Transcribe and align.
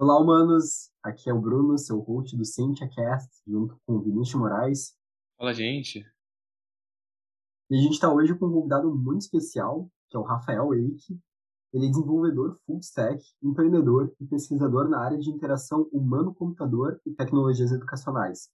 Olá, 0.00 0.16
humanos! 0.16 0.92
Aqui 1.02 1.28
é 1.28 1.34
o 1.34 1.40
Bruno, 1.40 1.76
seu 1.76 1.98
host 1.98 2.36
do 2.36 2.44
CientiaCast, 2.44 3.42
junto 3.44 3.76
com 3.84 3.94
o 3.94 4.00
Vinícius 4.00 4.40
Moraes. 4.40 4.96
Fala, 5.36 5.52
gente! 5.52 6.06
E 7.68 7.76
a 7.76 7.80
gente 7.80 7.94
está 7.94 8.08
hoje 8.08 8.32
com 8.38 8.46
um 8.46 8.52
convidado 8.52 8.94
muito 8.94 9.22
especial, 9.22 9.90
que 10.08 10.16
é 10.16 10.20
o 10.20 10.22
Rafael 10.22 10.72
Eike. 10.72 11.18
Ele 11.72 11.86
é 11.86 11.90
desenvolvedor 11.90 12.54
full 12.64 12.78
stack, 12.78 13.20
empreendedor 13.42 14.14
e 14.20 14.26
pesquisador 14.26 14.88
na 14.88 15.00
área 15.00 15.18
de 15.18 15.30
interação 15.30 15.88
humano-computador 15.92 17.00
e 17.04 17.10
tecnologias 17.10 17.72
educacionais. 17.72 18.50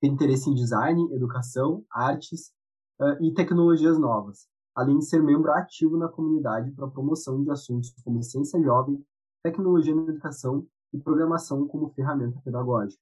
Tem 0.00 0.10
interesse 0.10 0.48
em 0.48 0.54
design, 0.54 1.12
educação, 1.12 1.84
artes 1.90 2.54
uh, 3.02 3.22
e 3.22 3.34
tecnologias 3.34 3.98
novas, 3.98 4.48
além 4.74 4.98
de 4.98 5.04
ser 5.04 5.22
membro 5.22 5.52
ativo 5.52 5.98
na 5.98 6.08
comunidade 6.08 6.70
para 6.70 6.86
a 6.86 6.90
promoção 6.90 7.44
de 7.44 7.50
assuntos 7.50 7.92
como 8.02 8.22
ciência 8.22 8.58
jovem, 8.62 9.04
tecnologia 9.42 9.94
na 9.94 10.04
educação 10.04 10.66
e 10.96 11.00
programação 11.00 11.66
como 11.68 11.90
ferramenta 11.90 12.40
pedagógica. 12.42 13.00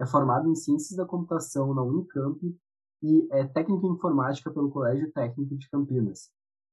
É 0.00 0.06
formado 0.06 0.48
em 0.48 0.54
Ciências 0.54 0.96
da 0.96 1.06
Computação 1.06 1.72
na 1.72 1.82
Unicamp 1.82 2.38
e 3.02 3.28
é 3.30 3.46
técnico 3.46 3.86
em 3.86 3.92
informática 3.92 4.50
pelo 4.50 4.70
Colégio 4.70 5.10
Técnico 5.12 5.56
de 5.56 5.68
Campinas. 5.70 6.30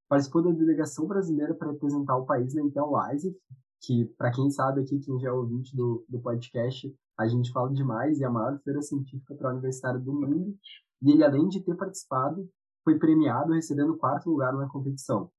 Participou 0.08 0.42
da 0.42 0.52
delegação 0.52 1.08
brasileira 1.08 1.54
para 1.54 1.72
representar 1.72 2.18
o 2.18 2.26
país 2.26 2.54
na 2.56 2.64
Intel 2.64 2.92
ISEF, 3.14 3.38
que, 3.82 4.06
para 4.18 4.32
quem 4.32 4.50
sabe 4.50 4.82
aqui, 4.82 5.00
quem 5.00 5.20
já 5.20 5.30
é 5.30 5.32
ouvinte 5.32 5.76
do, 5.76 6.04
do 6.10 6.20
podcast, 6.20 6.94
a 7.18 7.28
gente 7.28 7.52
fala 7.52 7.72
demais, 7.72 8.20
é 8.20 8.26
a 8.26 8.32
maior 8.32 8.60
feira 8.64 8.82
científica 8.82 9.36
para 9.36 9.52
universitário 9.52 10.00
do 10.02 10.14
mundo. 10.14 10.58
E 11.02 11.12
ele, 11.12 11.24
além 11.24 11.48
de 11.48 11.62
ter 11.62 11.76
participado, 11.76 12.50
foi 12.84 12.98
premiado 12.98 13.54
recebendo 13.54 13.98
quarto 13.98 14.30
lugar 14.30 14.54
na 14.54 14.68
competição. 14.68 15.30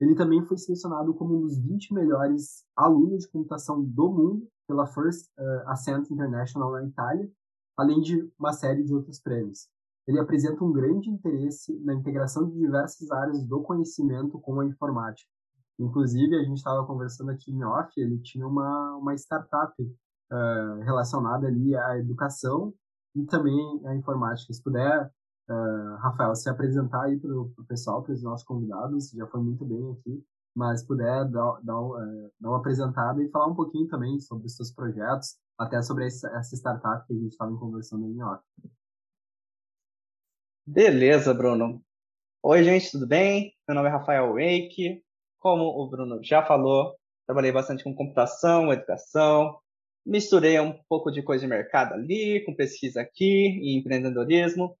Ele 0.00 0.14
também 0.14 0.44
foi 0.44 0.58
selecionado 0.58 1.14
como 1.14 1.36
um 1.36 1.40
dos 1.40 1.58
20 1.58 1.94
melhores 1.94 2.64
alunos 2.76 3.24
de 3.24 3.30
computação 3.30 3.82
do 3.82 4.10
mundo 4.10 4.48
pela 4.66 4.86
First 4.86 5.30
uh, 5.38 5.68
Ascent 5.68 6.10
International 6.10 6.72
na 6.72 6.84
Itália, 6.84 7.30
além 7.76 8.00
de 8.00 8.30
uma 8.38 8.52
série 8.52 8.82
de 8.82 8.94
outros 8.94 9.20
prêmios. 9.20 9.68
Ele 10.06 10.20
apresenta 10.20 10.62
um 10.62 10.72
grande 10.72 11.10
interesse 11.10 11.78
na 11.80 11.94
integração 11.94 12.48
de 12.48 12.58
diversas 12.58 13.10
áreas 13.10 13.44
do 13.44 13.62
conhecimento 13.62 14.38
com 14.38 14.60
a 14.60 14.66
informática. 14.66 15.28
Inclusive, 15.78 16.36
a 16.36 16.42
gente 16.42 16.58
estava 16.58 16.86
conversando 16.86 17.30
aqui 17.30 17.50
em 17.50 17.64
off, 17.64 17.92
ele 17.96 18.18
tinha 18.20 18.46
uma, 18.46 18.96
uma 18.96 19.14
startup 19.14 19.74
uh, 19.82 20.80
relacionada 20.82 21.46
ali 21.46 21.76
à 21.76 21.98
educação 21.98 22.72
e 23.14 23.24
também 23.24 23.80
à 23.84 23.94
informática. 23.94 24.52
Se 24.52 24.62
puder 24.62 25.10
Uh, 25.48 25.96
Rafael, 25.98 26.34
se 26.34 26.50
apresentar 26.50 27.04
aí 27.04 27.18
para 27.18 27.30
o 27.32 27.50
pessoal, 27.68 28.02
para 28.02 28.12
os 28.12 28.22
nossos 28.22 28.44
convidados, 28.44 29.10
já 29.10 29.26
foi 29.28 29.40
muito 29.40 29.64
bem 29.64 29.92
aqui, 29.92 30.24
mas 30.54 30.84
puder 30.84 31.24
dar, 31.26 31.60
dar, 31.62 31.80
uh, 31.80 32.32
dar 32.40 32.48
uma 32.48 32.58
apresentada 32.58 33.22
e 33.22 33.30
falar 33.30 33.46
um 33.46 33.54
pouquinho 33.54 33.86
também 33.86 34.18
sobre 34.18 34.46
os 34.46 34.56
seus 34.56 34.72
projetos, 34.72 35.36
até 35.56 35.80
sobre 35.82 36.06
essa, 36.06 36.28
essa 36.36 36.56
startup 36.56 37.06
que 37.06 37.12
a 37.12 37.16
gente 37.16 37.30
estava 37.30 37.56
conversando 37.56 38.06
em 38.06 38.20
off. 38.22 38.42
Beleza, 40.66 41.32
Bruno. 41.32 41.80
Oi, 42.42 42.64
gente, 42.64 42.90
tudo 42.90 43.06
bem? 43.06 43.52
Meu 43.68 43.76
nome 43.76 43.88
é 43.88 43.92
Rafael 43.92 44.32
Wake. 44.32 45.00
Como 45.38 45.62
o 45.64 45.88
Bruno 45.88 46.18
já 46.24 46.44
falou, 46.44 46.96
trabalhei 47.24 47.52
bastante 47.52 47.84
com 47.84 47.94
computação, 47.94 48.72
educação, 48.72 49.58
misturei 50.04 50.58
um 50.58 50.72
pouco 50.88 51.10
de 51.10 51.22
coisa 51.22 51.42
de 51.42 51.48
mercado 51.48 51.94
ali, 51.94 52.44
com 52.44 52.54
pesquisa 52.54 53.00
aqui 53.00 53.60
e 53.60 53.76
empreendedorismo. 53.76 54.76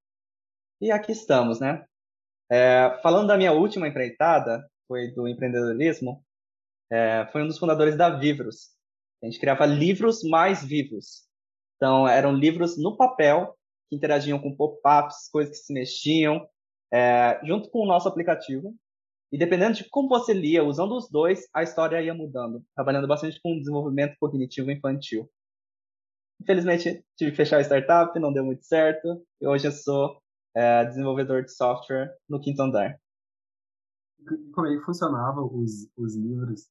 E 0.80 0.90
aqui 0.90 1.12
estamos, 1.12 1.58
né? 1.58 1.84
É, 2.50 2.98
falando 3.02 3.28
da 3.28 3.36
minha 3.36 3.52
última 3.52 3.88
empreitada, 3.88 4.68
foi 4.86 5.10
do 5.12 5.26
empreendedorismo, 5.26 6.22
é, 6.90 7.26
foi 7.32 7.42
um 7.42 7.46
dos 7.46 7.58
fundadores 7.58 7.96
da 7.96 8.10
Vivros. 8.10 8.76
A 9.22 9.26
gente 9.26 9.40
criava 9.40 9.64
livros 9.64 10.22
mais 10.22 10.62
vivos. 10.62 11.26
Então, 11.76 12.06
eram 12.06 12.32
livros 12.32 12.76
no 12.76 12.96
papel 12.96 13.56
que 13.88 13.96
interagiam 13.96 14.38
com 14.38 14.54
pop-ups, 14.54 15.28
coisas 15.30 15.58
que 15.58 15.64
se 15.64 15.72
mexiam, 15.72 16.46
é, 16.92 17.40
junto 17.44 17.70
com 17.70 17.80
o 17.80 17.86
nosso 17.86 18.08
aplicativo. 18.08 18.74
E 19.32 19.38
dependendo 19.38 19.76
de 19.76 19.88
como 19.88 20.08
você 20.08 20.32
lia, 20.32 20.62
usando 20.62 20.96
os 20.96 21.10
dois, 21.10 21.48
a 21.52 21.62
história 21.62 22.00
ia 22.00 22.14
mudando, 22.14 22.62
trabalhando 22.74 23.08
bastante 23.08 23.40
com 23.42 23.58
desenvolvimento 23.58 24.14
cognitivo 24.20 24.70
infantil. 24.70 25.28
Infelizmente, 26.40 27.04
tive 27.16 27.30
que 27.30 27.36
fechar 27.36 27.58
a 27.58 27.62
startup, 27.62 28.18
não 28.20 28.32
deu 28.32 28.44
muito 28.44 28.64
certo. 28.64 29.26
E 29.40 29.46
hoje 29.46 29.66
eu 29.66 29.72
sou 29.72 30.20
é, 30.56 30.84
desenvolvedor 30.86 31.44
de 31.44 31.52
software 31.52 32.10
no 32.28 32.40
quinto 32.40 32.62
andar. 32.62 32.98
Como 34.54 34.66
é 34.66 34.76
que 34.76 34.84
funcionava 34.84 35.42
os, 35.42 35.88
os 35.96 36.16
livros? 36.16 36.68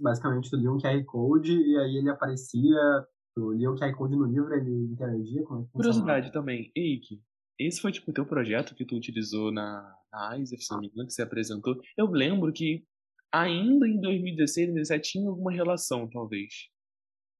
Basicamente, 0.00 0.50
tu 0.50 0.56
lia 0.56 0.70
um 0.70 0.78
QR 0.78 1.04
Code 1.04 1.52
e 1.52 1.78
aí 1.78 1.96
ele 1.98 2.10
aparecia, 2.10 3.06
tu 3.34 3.52
lia 3.52 3.70
o 3.70 3.76
QR 3.76 3.94
Code 3.94 4.16
no 4.16 4.24
livro, 4.24 4.52
ele 4.54 4.92
interagia? 4.92 5.44
Como 5.44 5.64
é 5.64 5.66
Curiosidade 5.72 6.32
também, 6.32 6.72
Eike, 6.74 7.22
esse 7.58 7.80
foi 7.80 7.92
tipo 7.92 8.10
o 8.10 8.14
teu 8.14 8.26
projeto 8.26 8.74
que 8.74 8.84
tu 8.84 8.96
utilizou 8.96 9.52
na, 9.52 9.94
na 10.10 10.38
ISEF, 10.38 10.62
se 10.62 10.72
não 10.72 10.80
me 10.80 10.88
engano, 10.88 11.06
que 11.06 11.12
você 11.12 11.22
apresentou. 11.22 11.80
Eu 11.96 12.10
lembro 12.10 12.52
que 12.52 12.84
ainda 13.30 13.86
em 13.86 14.00
2016, 14.00 14.68
2017 14.68 15.12
tinha 15.12 15.28
alguma 15.28 15.52
relação, 15.52 16.08
talvez. 16.08 16.68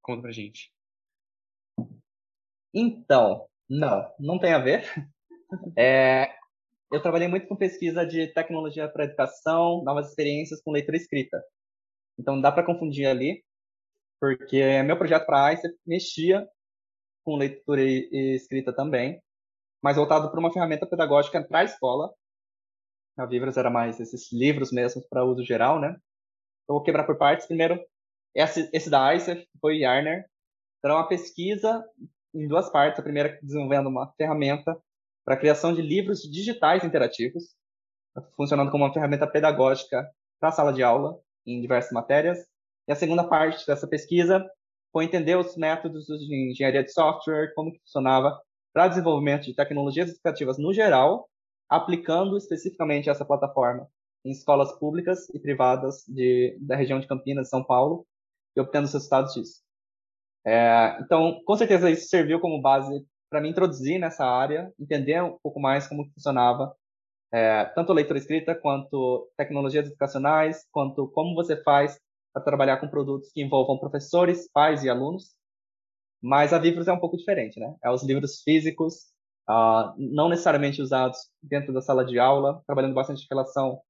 Conta 0.02 0.22
pra 0.22 0.32
gente. 0.32 0.72
Então, 2.74 3.46
não, 3.68 4.14
não 4.18 4.38
tem 4.38 4.52
a 4.52 4.58
ver. 4.58 4.84
É, 5.76 6.30
eu 6.92 7.00
trabalhei 7.00 7.28
muito 7.28 7.46
com 7.46 7.56
pesquisa 7.56 8.04
de 8.06 8.26
tecnologia 8.28 8.88
para 8.88 9.04
educação, 9.04 9.82
novas 9.82 10.10
experiências 10.10 10.60
com 10.62 10.70
leitura 10.70 10.96
escrita. 10.96 11.42
Então 12.18 12.40
dá 12.40 12.52
para 12.52 12.64
confundir 12.64 13.06
ali, 13.06 13.42
porque 14.20 14.82
meu 14.82 14.96
projeto 14.96 15.26
para 15.26 15.46
a 15.46 15.52
ICE 15.52 15.68
mexia 15.86 16.46
com 17.24 17.36
leitura 17.36 17.82
e 17.82 18.34
escrita 18.34 18.72
também, 18.74 19.22
mas 19.82 19.96
voltado 19.96 20.30
para 20.30 20.38
uma 20.38 20.52
ferramenta 20.52 20.86
pedagógica 20.86 21.42
para 21.42 21.60
a 21.60 21.64
escola. 21.64 22.12
A 23.16 23.26
Vivras 23.26 23.56
era 23.56 23.70
mais 23.70 24.00
esses 24.00 24.32
livros 24.32 24.70
mesmo 24.70 25.02
para 25.08 25.24
uso 25.24 25.44
geral, 25.44 25.80
né? 25.80 25.96
Eu 26.68 26.74
vou 26.74 26.82
quebrar 26.82 27.04
por 27.04 27.16
partes. 27.18 27.46
Primeiro, 27.46 27.82
esse, 28.34 28.70
esse 28.72 28.88
da 28.88 29.14
ICE 29.14 29.46
foi 29.60 29.78
Yarner. 29.78 30.24
Então, 30.78 30.96
uma 30.96 31.08
pesquisa 31.08 31.84
em 32.34 32.48
duas 32.48 32.70
partes. 32.70 32.98
A 32.98 33.02
primeira 33.02 33.38
desenvolvendo 33.42 33.88
uma 33.88 34.10
ferramenta 34.16 34.80
para 35.24 35.34
a 35.34 35.38
criação 35.38 35.74
de 35.74 35.82
livros 35.82 36.20
digitais 36.22 36.84
interativos, 36.84 37.54
funcionando 38.36 38.70
como 38.70 38.84
uma 38.84 38.92
ferramenta 38.92 39.26
pedagógica 39.26 40.08
para 40.38 40.48
a 40.48 40.52
sala 40.52 40.72
de 40.72 40.82
aula 40.82 41.18
em 41.46 41.60
diversas 41.60 41.92
matérias. 41.92 42.38
E 42.88 42.92
a 42.92 42.96
segunda 42.96 43.24
parte 43.24 43.66
dessa 43.66 43.86
pesquisa 43.86 44.44
foi 44.92 45.04
entender 45.04 45.36
os 45.36 45.56
métodos 45.56 46.06
de 46.06 46.50
engenharia 46.50 46.84
de 46.84 46.92
software, 46.92 47.52
como 47.54 47.72
que 47.72 47.80
funcionava 47.80 48.38
para 48.72 48.88
desenvolvimento 48.88 49.44
de 49.44 49.54
tecnologias 49.54 50.10
educativas 50.10 50.58
no 50.58 50.72
geral, 50.72 51.28
aplicando 51.68 52.36
especificamente 52.36 53.08
essa 53.08 53.24
plataforma 53.24 53.88
em 54.24 54.30
escolas 54.30 54.72
públicas 54.78 55.28
e 55.30 55.38
privadas 55.38 56.04
de, 56.06 56.56
da 56.60 56.76
região 56.76 57.00
de 57.00 57.06
Campinas, 57.06 57.48
São 57.48 57.64
Paulo, 57.64 58.06
e 58.54 58.60
obtendo 58.60 58.86
os 58.86 58.92
resultados 58.92 59.34
disso. 59.34 59.62
É, 60.44 60.98
então, 61.00 61.40
com 61.44 61.56
certeza 61.56 61.90
isso 61.90 62.08
serviu 62.08 62.40
como 62.40 62.60
base 62.60 63.04
para 63.32 63.40
me 63.40 63.48
introduzir 63.48 63.98
nessa 63.98 64.26
área, 64.26 64.70
entender 64.78 65.22
um 65.22 65.38
pouco 65.42 65.58
mais 65.58 65.88
como 65.88 66.04
funcionava 66.12 66.76
é, 67.32 67.64
tanto 67.74 67.94
leitura 67.94 68.18
escrita, 68.18 68.54
quanto 68.54 69.26
tecnologias 69.38 69.86
educacionais, 69.86 70.66
quanto 70.70 71.08
como 71.08 71.34
você 71.34 71.56
faz 71.62 71.98
para 72.30 72.42
trabalhar 72.42 72.76
com 72.76 72.88
produtos 72.88 73.32
que 73.32 73.42
envolvam 73.42 73.78
professores, 73.78 74.50
pais 74.52 74.84
e 74.84 74.90
alunos. 74.90 75.34
Mas 76.20 76.52
a 76.52 76.58
Vivros 76.58 76.88
é 76.88 76.92
um 76.92 77.00
pouco 77.00 77.16
diferente, 77.16 77.58
né? 77.58 77.74
É 77.82 77.90
os 77.90 78.02
livros 78.02 78.42
físicos, 78.42 79.06
uh, 79.48 79.94
não 79.96 80.28
necessariamente 80.28 80.82
usados 80.82 81.18
dentro 81.42 81.72
da 81.72 81.80
sala 81.80 82.04
de 82.04 82.18
aula, 82.18 82.62
trabalhando 82.66 82.94
bastante 82.94 83.26
relação 83.30 83.80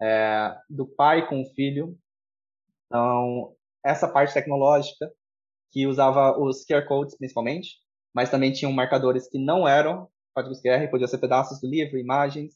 é, 0.00 0.56
do 0.70 0.86
pai 0.86 1.28
com 1.28 1.42
o 1.42 1.54
filho. 1.54 1.98
Então, 2.86 3.54
essa 3.84 4.08
parte 4.08 4.32
tecnológica, 4.32 5.12
que 5.70 5.86
usava 5.86 6.38
os 6.40 6.64
QR 6.64 6.86
codes 6.86 7.14
principalmente, 7.16 7.76
mas 8.16 8.30
também 8.30 8.50
tinham 8.50 8.72
marcadores 8.72 9.28
que 9.28 9.38
não 9.38 9.68
eram 9.68 10.08
códigos 10.34 10.62
QR, 10.62 10.88
podiam 10.90 11.06
ser 11.06 11.18
pedaços 11.18 11.60
do 11.60 11.68
livro, 11.68 11.98
imagens. 11.98 12.54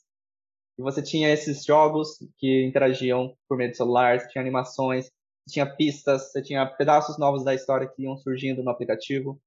E 0.78 0.82
você 0.82 1.02
tinha 1.02 1.28
esses 1.28 1.62
jogos 1.62 2.16
que 2.38 2.64
interagiam 2.64 3.36
por 3.46 3.58
meio 3.58 3.70
de 3.70 3.76
celular, 3.76 4.18
você 4.18 4.28
tinha 4.28 4.40
animações, 4.40 5.04
você 5.04 5.52
tinha 5.52 5.66
pistas, 5.76 6.32
você 6.32 6.40
tinha 6.40 6.64
pedaços 6.64 7.18
novos 7.18 7.44
da 7.44 7.54
história 7.54 7.86
que 7.86 8.04
iam 8.04 8.16
surgindo 8.16 8.62
no 8.62 8.70
aplicativo. 8.70 9.38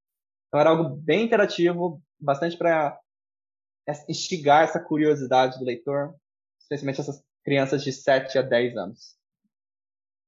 Então 0.47 0.59
era 0.59 0.69
algo 0.69 0.95
bem 0.95 1.25
interativo, 1.25 1.99
bastante 2.19 2.55
para 2.57 2.95
instigar 4.07 4.63
essa 4.63 4.79
curiosidade 4.79 5.57
do 5.57 5.65
leitor, 5.65 6.13
especialmente 6.61 7.01
essas 7.01 7.23
crianças 7.43 7.83
de 7.83 7.91
7 7.91 8.37
a 8.37 8.43
10 8.43 8.77
anos. 8.77 9.15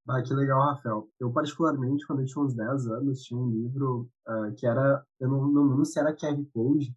Ah, 0.08 0.22
que 0.22 0.34
legal, 0.34 0.60
Rafael. 0.62 1.10
Eu, 1.20 1.32
particularmente, 1.32 2.06
quando 2.06 2.22
eu 2.22 2.26
tinha 2.26 2.44
uns 2.44 2.54
10 2.54 2.88
anos, 2.88 3.24
tinha 3.24 3.40
um 3.40 3.50
livro 3.50 4.08
uh, 4.28 4.54
que 4.56 4.68
era, 4.68 5.04
eu 5.20 5.28
não, 5.28 5.48
não 5.48 5.64
lembro 5.70 5.86
se 5.86 6.00
era 6.00 6.16
QR 6.16 6.38
Code, 6.54 6.96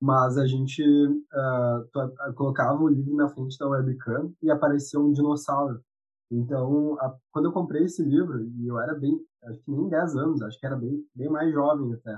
mas 0.00 0.38
a 0.38 0.46
gente 0.46 0.82
uh, 0.82 2.34
colocava 2.34 2.82
o 2.82 2.88
livro 2.88 3.14
na 3.14 3.28
frente 3.28 3.58
da 3.58 3.68
webcam 3.68 4.32
e 4.42 4.50
aparecia 4.50 4.98
um 4.98 5.12
dinossauro. 5.12 5.82
Então, 6.30 6.98
a, 7.00 7.14
quando 7.30 7.46
eu 7.46 7.52
comprei 7.52 7.84
esse 7.84 8.02
livro, 8.02 8.42
e 8.42 8.66
eu 8.66 8.78
era 8.80 8.94
bem, 8.94 9.20
acho 9.44 9.60
que 9.60 9.70
nem 9.70 9.88
10 9.88 10.16
anos, 10.16 10.42
acho 10.42 10.58
que 10.58 10.66
era 10.66 10.76
bem, 10.76 11.04
bem 11.14 11.28
mais 11.28 11.52
jovem 11.52 11.92
até. 11.92 12.16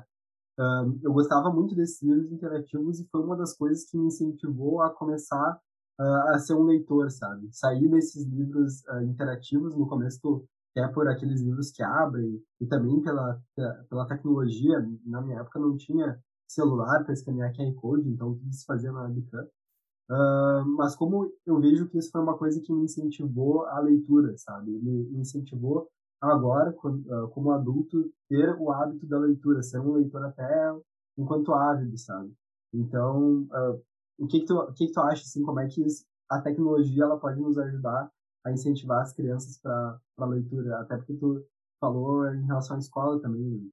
Uh, 0.58 0.98
eu 1.02 1.12
gostava 1.12 1.50
muito 1.50 1.74
desses 1.74 2.00
livros 2.02 2.30
interativos 2.30 3.00
e 3.00 3.08
foi 3.10 3.22
uma 3.22 3.36
das 3.36 3.56
coisas 3.56 3.90
que 3.90 3.98
me 3.98 4.06
incentivou 4.06 4.82
a 4.82 4.90
começar 4.90 5.60
uh, 5.98 6.34
a 6.34 6.38
ser 6.38 6.54
um 6.54 6.64
leitor, 6.64 7.10
sabe? 7.10 7.48
Sair 7.52 7.88
desses 7.88 8.26
livros 8.26 8.82
uh, 8.88 9.02
interativos, 9.02 9.76
no 9.76 9.86
começo 9.86 10.20
tu 10.20 10.48
quer 10.74 10.92
por 10.92 11.08
aqueles 11.08 11.40
livros 11.40 11.70
que 11.70 11.82
abrem, 11.82 12.40
e 12.60 12.66
também 12.66 13.00
pela, 13.02 13.40
pela 13.88 14.06
tecnologia, 14.06 14.78
na 15.04 15.20
minha 15.20 15.40
época 15.40 15.58
não 15.58 15.76
tinha 15.76 16.18
celular 16.46 17.04
para 17.04 17.12
escanear 17.12 17.54
QR 17.54 17.74
Code, 17.74 18.08
então 18.08 18.34
tudo 18.34 18.52
se 18.52 18.64
fazia 18.64 18.92
na 18.92 19.02
webcam. 19.02 19.46
Uh, 20.10 20.64
mas 20.76 20.96
como 20.96 21.30
eu 21.44 21.60
vejo 21.60 21.88
que 21.88 21.98
isso 21.98 22.10
foi 22.10 22.22
uma 22.22 22.38
coisa 22.38 22.60
que 22.60 22.72
me 22.72 22.84
incentivou 22.84 23.66
a 23.66 23.80
leitura, 23.80 24.36
sabe? 24.36 24.70
Me, 24.70 25.20
incentivou 25.20 25.88
agora, 26.20 26.72
como, 26.72 27.28
como 27.28 27.50
adulto, 27.52 28.10
ter 28.28 28.54
o 28.58 28.70
hábito 28.70 29.06
da 29.06 29.18
leitura, 29.18 29.62
ser 29.62 29.80
um 29.80 29.92
leitor 29.92 30.24
até 30.24 30.74
enquanto 31.16 31.52
ávido, 31.52 31.98
sabe? 31.98 32.32
Então, 32.72 33.42
uh, 33.42 33.82
o 34.18 34.26
que 34.26 34.40
que 34.40 34.46
tu, 34.46 34.58
o 34.58 34.72
que 34.72 34.86
que 34.86 34.92
tu 34.92 35.00
acha, 35.00 35.22
assim, 35.22 35.42
como 35.42 35.60
é 35.60 35.68
que 35.68 35.84
a 36.28 36.40
tecnologia 36.40 37.04
ela 37.04 37.18
pode 37.18 37.40
nos 37.40 37.56
ajudar 37.58 38.10
a 38.44 38.52
incentivar 38.52 39.02
as 39.02 39.12
crianças 39.12 39.58
para 39.58 40.00
a 40.18 40.26
leitura? 40.26 40.80
Até 40.80 40.96
porque 40.96 41.14
tu 41.14 41.46
falou 41.80 42.26
em 42.34 42.44
relação 42.46 42.76
à 42.76 42.78
escola 42.78 43.20
também. 43.20 43.42
Né? 43.42 43.70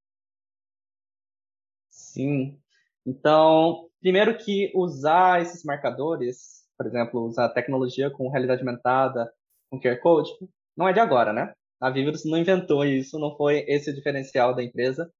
Sim. 1.89 2.59
Então, 3.05 3.89
primeiro 3.99 4.37
que 4.37 4.71
usar 4.75 5.41
esses 5.41 5.63
marcadores, 5.63 6.65
por 6.77 6.85
exemplo, 6.85 7.25
usar 7.25 7.49
tecnologia 7.49 8.09
com 8.09 8.29
realidade 8.29 8.61
aumentada, 8.61 9.31
com 9.69 9.79
QR 9.79 9.99
Code, 9.99 10.31
não 10.75 10.87
é 10.87 10.93
de 10.93 10.99
agora, 10.99 11.33
né? 11.33 11.53
A 11.79 11.89
Vivros 11.89 12.25
não 12.25 12.37
inventou 12.37 12.85
isso, 12.85 13.19
não 13.19 13.35
foi 13.35 13.65
esse 13.67 13.91
o 13.91 13.93
diferencial 13.93 14.55
da 14.55 14.63
empresa. 14.63 15.11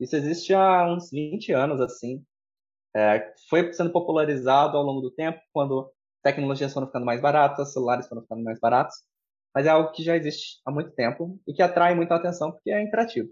Isso 0.00 0.16
existe 0.16 0.54
há 0.54 0.86
uns 0.92 1.10
20 1.10 1.52
anos, 1.52 1.80
assim. 1.80 2.24
É, 2.94 3.34
foi 3.48 3.72
sendo 3.72 3.92
popularizado 3.92 4.76
ao 4.76 4.82
longo 4.82 5.00
do 5.00 5.10
tempo, 5.10 5.38
quando 5.52 5.92
tecnologias 6.22 6.72
foram 6.72 6.86
ficando 6.86 7.06
mais 7.06 7.20
baratas, 7.20 7.72
celulares 7.72 8.08
foram 8.08 8.22
ficando 8.22 8.42
mais 8.42 8.58
baratos, 8.58 8.96
mas 9.54 9.66
é 9.66 9.70
algo 9.70 9.92
que 9.92 10.02
já 10.02 10.16
existe 10.16 10.60
há 10.64 10.70
muito 10.70 10.90
tempo 10.90 11.40
e 11.46 11.52
que 11.52 11.62
atrai 11.62 11.94
muita 11.94 12.14
atenção 12.14 12.52
porque 12.52 12.70
é 12.70 12.82
interativo. 12.82 13.28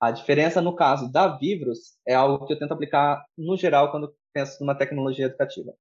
A 0.00 0.10
diferença 0.10 0.60
no 0.60 0.76
caso 0.76 1.10
da 1.10 1.36
Vivros 1.36 1.96
é 2.06 2.14
algo 2.14 2.46
que 2.46 2.52
eu 2.52 2.58
tento 2.58 2.72
aplicar 2.72 3.24
no 3.36 3.56
geral 3.56 3.90
quando 3.90 4.14
penso 4.32 4.58
numa 4.60 4.74
tecnologia 4.74 5.26
educativa. 5.26 5.74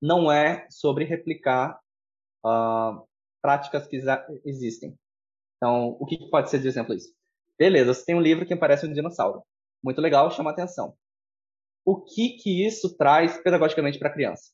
Não 0.00 0.32
é 0.32 0.66
sobre 0.70 1.04
replicar 1.04 1.78
uh, 2.44 3.06
práticas 3.42 3.86
que 3.86 4.00
existem. 4.44 4.98
Então, 5.56 5.96
o 6.00 6.06
que 6.06 6.30
pode 6.30 6.50
ser 6.50 6.60
de 6.60 6.68
exemplo 6.68 6.94
isso? 6.94 7.14
Beleza, 7.58 7.94
você 7.94 8.04
tem 8.04 8.14
um 8.14 8.20
livro 8.20 8.46
que 8.46 8.56
parece 8.56 8.86
um 8.86 8.92
dinossauro. 8.92 9.42
Muito 9.82 10.00
legal, 10.00 10.30
chama 10.30 10.50
atenção 10.50 10.96
o 11.86 12.02
que 12.02 12.30
que 12.30 12.66
isso 12.66 12.96
traz 12.96 13.38
pedagogicamente 13.38 13.96
para 13.96 14.08
a 14.08 14.12
criança. 14.12 14.50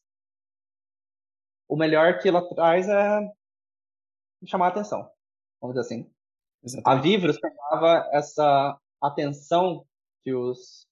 O 1.67 1.75
melhor 1.75 2.19
que 2.19 2.29
ela 2.29 2.47
traz 2.55 2.87
é 2.87 3.33
chamar 4.47 4.67
a 4.67 4.69
atenção, 4.69 5.11
vamos 5.59 5.75
dizer 5.75 5.87
assim. 5.87 6.11
Exatamente. 6.63 6.99
A 6.99 7.03
Vivros 7.03 7.41
pegava 7.41 8.07
essa 8.13 8.79
atenção 9.01 9.87
que 10.23 10.35
os 10.35 10.87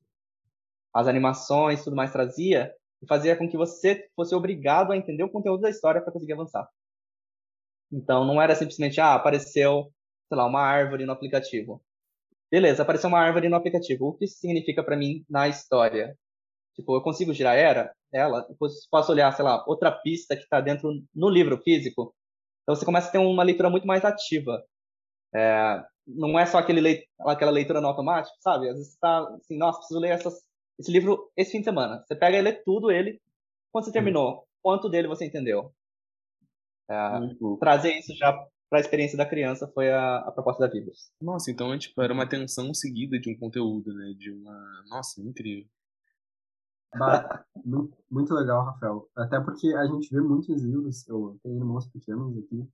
as 0.92 1.06
animações 1.06 1.84
tudo 1.84 1.94
mais 1.94 2.10
trazia 2.10 2.74
e 3.00 3.06
fazia 3.06 3.36
com 3.36 3.48
que 3.48 3.56
você 3.56 4.08
fosse 4.16 4.34
obrigado 4.34 4.90
a 4.90 4.96
entender 4.96 5.22
o 5.22 5.30
conteúdo 5.30 5.60
da 5.60 5.70
história 5.70 6.00
para 6.00 6.12
conseguir 6.12 6.32
avançar. 6.32 6.68
Então 7.92 8.24
não 8.24 8.40
era 8.40 8.56
simplesmente 8.56 9.00
ah, 9.00 9.14
apareceu, 9.14 9.92
sei 10.28 10.36
lá, 10.36 10.46
uma 10.46 10.62
árvore 10.62 11.04
no 11.04 11.12
aplicativo. 11.12 11.82
Beleza, 12.50 12.82
apareceu 12.82 13.08
uma 13.08 13.20
árvore 13.20 13.48
no 13.48 13.56
aplicativo. 13.56 14.08
O 14.08 14.14
que 14.14 14.24
isso 14.24 14.38
significa 14.38 14.82
para 14.82 14.96
mim 14.96 15.24
na 15.28 15.46
história? 15.46 16.18
Tipo, 16.74 16.96
eu 16.96 17.02
consigo 17.02 17.32
girar 17.34 17.56
era, 17.56 17.92
ela, 18.12 18.40
depois 18.42 18.86
posso 18.90 19.12
olhar, 19.12 19.32
sei 19.32 19.44
lá, 19.44 19.64
outra 19.66 19.90
pista 19.90 20.36
que 20.36 20.42
está 20.42 20.60
dentro 20.60 20.90
no 21.14 21.28
livro 21.28 21.58
físico. 21.58 22.14
Então 22.62 22.74
você 22.74 22.84
começa 22.84 23.08
a 23.08 23.12
ter 23.12 23.18
uma 23.18 23.42
leitura 23.42 23.70
muito 23.70 23.86
mais 23.86 24.04
ativa. 24.04 24.62
É, 25.34 25.82
não 26.06 26.38
é 26.38 26.46
só 26.46 26.58
aquele 26.58 26.80
leit 26.80 27.04
aquela 27.20 27.50
leitura 27.50 27.80
no 27.80 27.88
automático, 27.88 28.36
sabe? 28.40 28.68
Às 28.68 28.74
vezes 28.74 28.88
você 28.88 28.94
está 28.94 29.34
assim, 29.34 29.56
nossa, 29.56 29.78
preciso 29.78 30.00
ler 30.00 30.10
essas, 30.10 30.34
esse 30.78 30.90
livro 30.90 31.30
esse 31.36 31.52
fim 31.52 31.58
de 31.58 31.64
semana. 31.64 32.04
Você 32.06 32.16
pega 32.16 32.36
e 32.36 32.42
lê 32.42 32.52
tudo 32.52 32.90
ele. 32.90 33.20
Quando 33.72 33.84
você 33.84 33.92
terminou, 33.92 34.44
quanto 34.62 34.88
dele 34.88 35.08
você 35.08 35.26
entendeu? 35.26 35.72
É, 36.88 37.18
uhum. 37.18 37.56
Trazer 37.58 37.96
isso 37.96 38.14
já 38.16 38.32
para 38.68 38.78
a 38.78 38.80
experiência 38.80 39.16
da 39.16 39.26
criança 39.26 39.70
foi 39.72 39.90
a, 39.90 40.18
a 40.18 40.32
proposta 40.32 40.66
da 40.66 40.72
Vivos. 40.72 41.10
Nossa, 41.20 41.50
então 41.50 41.76
tipo, 41.78 42.00
era 42.02 42.12
uma 42.12 42.24
atenção 42.24 42.72
seguida 42.74 43.18
de 43.18 43.30
um 43.30 43.38
conteúdo, 43.38 43.92
né? 43.94 44.12
De 44.16 44.32
uma. 44.32 44.84
Nossa, 44.88 45.20
incrível. 45.20 45.66
Muito, 47.64 47.96
muito 48.10 48.34
legal, 48.34 48.64
Rafael. 48.64 49.08
Até 49.16 49.40
porque 49.40 49.72
a 49.74 49.86
gente 49.86 50.10
vê 50.10 50.20
muitos 50.20 50.62
livros, 50.62 51.06
eu 51.08 51.38
tenho 51.42 51.56
irmãos 51.56 51.86
pequenos 51.86 52.36
aqui, 52.38 52.68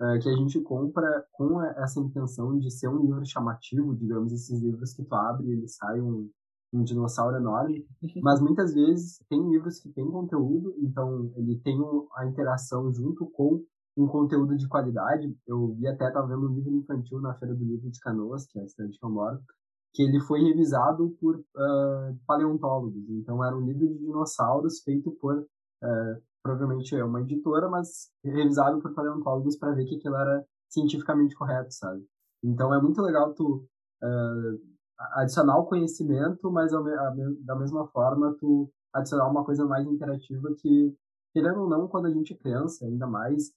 é, 0.00 0.18
que 0.18 0.28
a 0.28 0.36
gente 0.36 0.60
compra 0.60 1.24
com 1.32 1.62
essa 1.62 2.00
intenção 2.00 2.58
de 2.58 2.70
ser 2.70 2.88
um 2.88 3.00
livro 3.00 3.24
chamativo, 3.24 3.94
digamos, 3.94 4.32
esses 4.32 4.60
livros 4.60 4.92
que 4.92 5.04
tu 5.04 5.14
abre 5.14 5.46
e 5.46 5.52
ele 5.52 5.68
sai 5.68 6.00
um, 6.00 6.28
um 6.72 6.82
dinossauro 6.82 7.36
enorme, 7.36 7.86
mas 8.22 8.40
muitas 8.40 8.74
vezes 8.74 9.20
tem 9.28 9.48
livros 9.48 9.78
que 9.78 9.88
têm 9.90 10.10
conteúdo, 10.10 10.74
então 10.78 11.30
ele 11.36 11.56
tem 11.60 11.78
a 12.16 12.26
interação 12.26 12.92
junto 12.92 13.26
com 13.30 13.64
um 13.96 14.08
conteúdo 14.08 14.56
de 14.56 14.66
qualidade. 14.66 15.36
Eu 15.46 15.72
vi 15.74 15.86
até, 15.86 16.08
estava 16.08 16.26
vendo 16.26 16.50
um 16.50 16.54
livro 16.54 16.74
infantil 16.74 17.20
na 17.20 17.34
Feira 17.34 17.54
do 17.54 17.64
Livro 17.64 17.88
de 17.88 18.00
Canoas, 18.00 18.46
que 18.46 18.58
é 18.58 18.62
a 18.62 18.68
cidade 18.68 18.98
que 18.98 19.04
eu 19.04 19.10
moro, 19.10 19.40
que 19.94 20.02
ele 20.02 20.20
foi 20.20 20.42
revisado 20.42 21.16
por 21.20 21.36
uh, 21.36 22.18
paleontólogos. 22.26 23.08
Então, 23.10 23.44
era 23.44 23.56
um 23.56 23.60
livro 23.60 23.86
de 23.86 23.98
dinossauros 23.98 24.80
feito 24.82 25.12
por, 25.12 25.38
uh, 25.38 26.22
provavelmente, 26.42 26.96
é 26.96 27.04
uma 27.04 27.20
editora, 27.20 27.68
mas 27.68 28.10
revisado 28.24 28.82
por 28.82 28.92
paleontólogos 28.92 29.56
para 29.56 29.72
ver 29.72 29.86
que 29.86 29.94
aquilo 29.94 30.16
era 30.16 30.44
cientificamente 30.68 31.36
correto, 31.36 31.72
sabe? 31.72 32.04
Então, 32.42 32.74
é 32.74 32.82
muito 32.82 33.00
legal 33.00 33.32
tu 33.34 33.64
uh, 34.02 34.60
adicionar 35.12 35.58
o 35.58 35.66
conhecimento, 35.66 36.50
mas 36.50 36.72
da 36.72 37.54
mesma 37.54 37.86
forma 37.86 38.36
tu 38.40 38.68
adicionar 38.92 39.28
uma 39.28 39.44
coisa 39.44 39.64
mais 39.64 39.86
interativa 39.86 40.52
que, 40.58 40.92
querendo 41.32 41.62
ou 41.62 41.68
não, 41.68 41.86
quando 41.86 42.06
a 42.06 42.10
gente 42.10 42.32
é 42.32 42.36
criança, 42.36 42.84
ainda 42.84 43.06
mais 43.06 43.52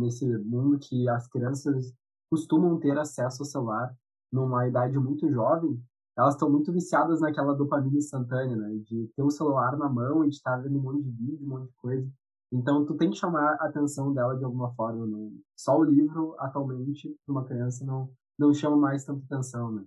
nesse 0.00 0.26
mundo 0.38 0.78
que 0.80 1.08
as 1.08 1.28
crianças 1.28 1.92
costumam 2.28 2.80
ter 2.80 2.98
acesso 2.98 3.42
ao 3.42 3.46
celular, 3.46 3.94
numa 4.32 4.66
idade 4.66 4.98
muito 4.98 5.30
jovem, 5.30 5.80
elas 6.16 6.34
estão 6.34 6.50
muito 6.50 6.72
viciadas 6.72 7.20
naquela 7.20 7.54
dopamina 7.54 7.96
instantânea, 7.96 8.56
né? 8.56 8.68
De 8.84 9.08
ter 9.14 9.22
o 9.22 9.30
celular 9.30 9.76
na 9.76 9.88
mão 9.88 10.24
e 10.24 10.28
de 10.28 10.34
estar 10.34 10.56
vendo 10.56 10.78
um 10.78 10.82
monte 10.82 11.02
de 11.02 11.10
vídeo, 11.10 11.46
um 11.46 11.48
monte 11.48 11.68
de 11.68 11.76
coisa. 11.76 12.10
Então, 12.52 12.84
tu 12.84 12.96
tem 12.96 13.10
que 13.10 13.16
chamar 13.16 13.56
a 13.60 13.66
atenção 13.66 14.12
dela 14.12 14.36
de 14.36 14.44
alguma 14.44 14.74
forma. 14.74 15.06
Não? 15.06 15.30
Só 15.56 15.78
o 15.78 15.84
livro, 15.84 16.34
atualmente, 16.38 17.14
para 17.24 17.32
uma 17.32 17.44
criança, 17.44 17.84
não, 17.84 18.10
não 18.38 18.52
chama 18.52 18.76
mais 18.76 19.04
tanta 19.04 19.24
atenção, 19.24 19.70
né? 19.70 19.84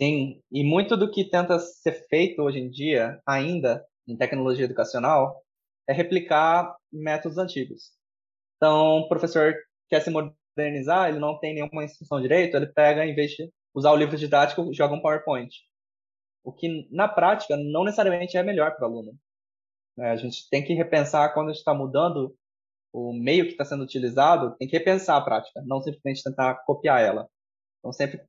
Sim, 0.00 0.40
e 0.50 0.64
muito 0.64 0.96
do 0.96 1.10
que 1.10 1.28
tenta 1.28 1.58
ser 1.58 1.92
feito 2.08 2.40
hoje 2.40 2.58
em 2.60 2.70
dia, 2.70 3.20
ainda, 3.26 3.84
em 4.06 4.16
tecnologia 4.16 4.64
educacional, 4.64 5.42
é 5.88 5.92
replicar 5.92 6.76
métodos 6.92 7.36
antigos. 7.36 7.92
Então, 8.56 9.00
o 9.00 9.08
professor 9.08 9.54
quer 9.88 10.00
se 10.00 10.10
modernizar, 10.58 11.08
ele 11.08 11.20
não 11.20 11.38
tem 11.38 11.54
nenhuma 11.54 11.84
instrução 11.84 12.20
direito, 12.20 12.56
ele 12.56 12.66
pega, 12.66 13.06
em 13.06 13.14
vez 13.14 13.30
de 13.30 13.50
usar 13.74 13.92
o 13.92 13.96
livro 13.96 14.16
didático, 14.16 14.72
joga 14.74 14.94
um 14.94 15.00
PowerPoint. 15.00 15.54
O 16.44 16.52
que, 16.52 16.88
na 16.90 17.08
prática, 17.08 17.56
não 17.56 17.84
necessariamente 17.84 18.36
é 18.36 18.42
melhor 18.42 18.74
para 18.74 18.88
o 18.88 18.90
aluno. 18.90 19.16
É, 19.98 20.10
a 20.10 20.16
gente 20.16 20.48
tem 20.50 20.64
que 20.64 20.74
repensar 20.74 21.32
quando 21.32 21.48
a 21.48 21.52
gente 21.52 21.60
está 21.60 21.74
mudando 21.74 22.34
o 22.92 23.12
meio 23.12 23.44
que 23.44 23.52
está 23.52 23.64
sendo 23.64 23.84
utilizado, 23.84 24.56
tem 24.56 24.66
que 24.66 24.76
repensar 24.76 25.16
a 25.16 25.20
prática, 25.20 25.62
não 25.64 25.80
simplesmente 25.80 26.22
tentar 26.22 26.54
copiar 26.64 27.00
ela. 27.00 27.28
Então, 27.78 27.92
sempre 27.92 28.20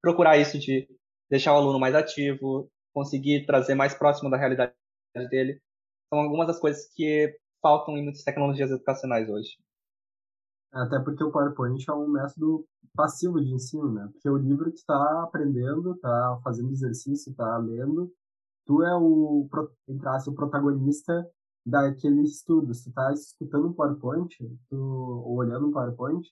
procurar 0.00 0.38
isso 0.38 0.58
de 0.58 0.88
deixar 1.28 1.52
o 1.52 1.56
aluno 1.56 1.78
mais 1.78 1.94
ativo, 1.94 2.70
conseguir 2.92 3.44
trazer 3.44 3.74
mais 3.74 3.94
próximo 3.94 4.30
da 4.30 4.36
realidade 4.36 4.72
dele. 5.30 5.60
São 6.08 6.20
algumas 6.20 6.46
das 6.46 6.60
coisas 6.60 6.88
que 6.94 7.36
faltam 7.60 7.96
em 7.96 8.04
muitas 8.04 8.22
tecnologias 8.22 8.70
educacionais 8.70 9.28
hoje. 9.28 9.56
Até 10.74 10.98
porque 10.98 11.22
o 11.22 11.30
PowerPoint 11.30 11.88
é 11.88 11.92
um 11.92 12.08
método 12.08 12.66
passivo 12.94 13.40
de 13.40 13.52
ensino, 13.54 13.92
né? 13.92 14.08
Porque 14.12 14.28
o 14.28 14.36
livro 14.36 14.70
que 14.70 14.78
está 14.78 15.22
aprendendo, 15.22 15.92
está 15.92 16.40
fazendo 16.42 16.72
exercício, 16.72 17.30
está 17.30 17.56
lendo, 17.58 18.12
tu 18.66 18.82
é 18.82 18.96
o, 18.96 19.48
entre 19.88 20.08
aspas, 20.08 20.26
o 20.26 20.34
protagonista 20.34 21.24
daquele 21.64 22.22
estudo. 22.22 22.74
Se 22.74 22.90
tu 22.90 22.92
tá 22.92 23.12
escutando 23.12 23.68
um 23.68 23.72
PowerPoint, 23.72 24.36
tu, 24.68 24.76
ou 24.76 25.36
olhando 25.36 25.68
um 25.68 25.70
PowerPoint, 25.70 26.26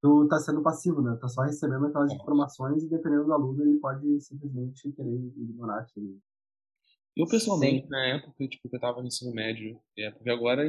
tu 0.00 0.28
tá 0.28 0.38
sendo 0.38 0.62
passivo, 0.62 1.02
né? 1.02 1.16
Tá 1.20 1.28
só 1.28 1.42
recebendo 1.42 1.86
aquelas 1.86 2.12
informações 2.12 2.84
e 2.84 2.88
dependendo 2.88 3.24
do 3.24 3.32
aluno, 3.32 3.60
ele 3.62 3.78
pode 3.78 4.20
simplesmente 4.20 4.92
querer 4.92 5.32
ignorar 5.36 5.80
aquilo. 5.80 6.16
Eu, 7.16 7.26
pessoalmente, 7.26 7.84
Sim. 7.84 7.90
na 7.90 8.06
época 8.06 8.48
tipo, 8.48 8.68
que 8.68 8.76
eu 8.76 8.80
tava 8.80 9.00
no 9.00 9.06
ensino 9.06 9.32
médio, 9.32 9.80
é, 9.96 10.10
porque 10.10 10.30
agora 10.30 10.64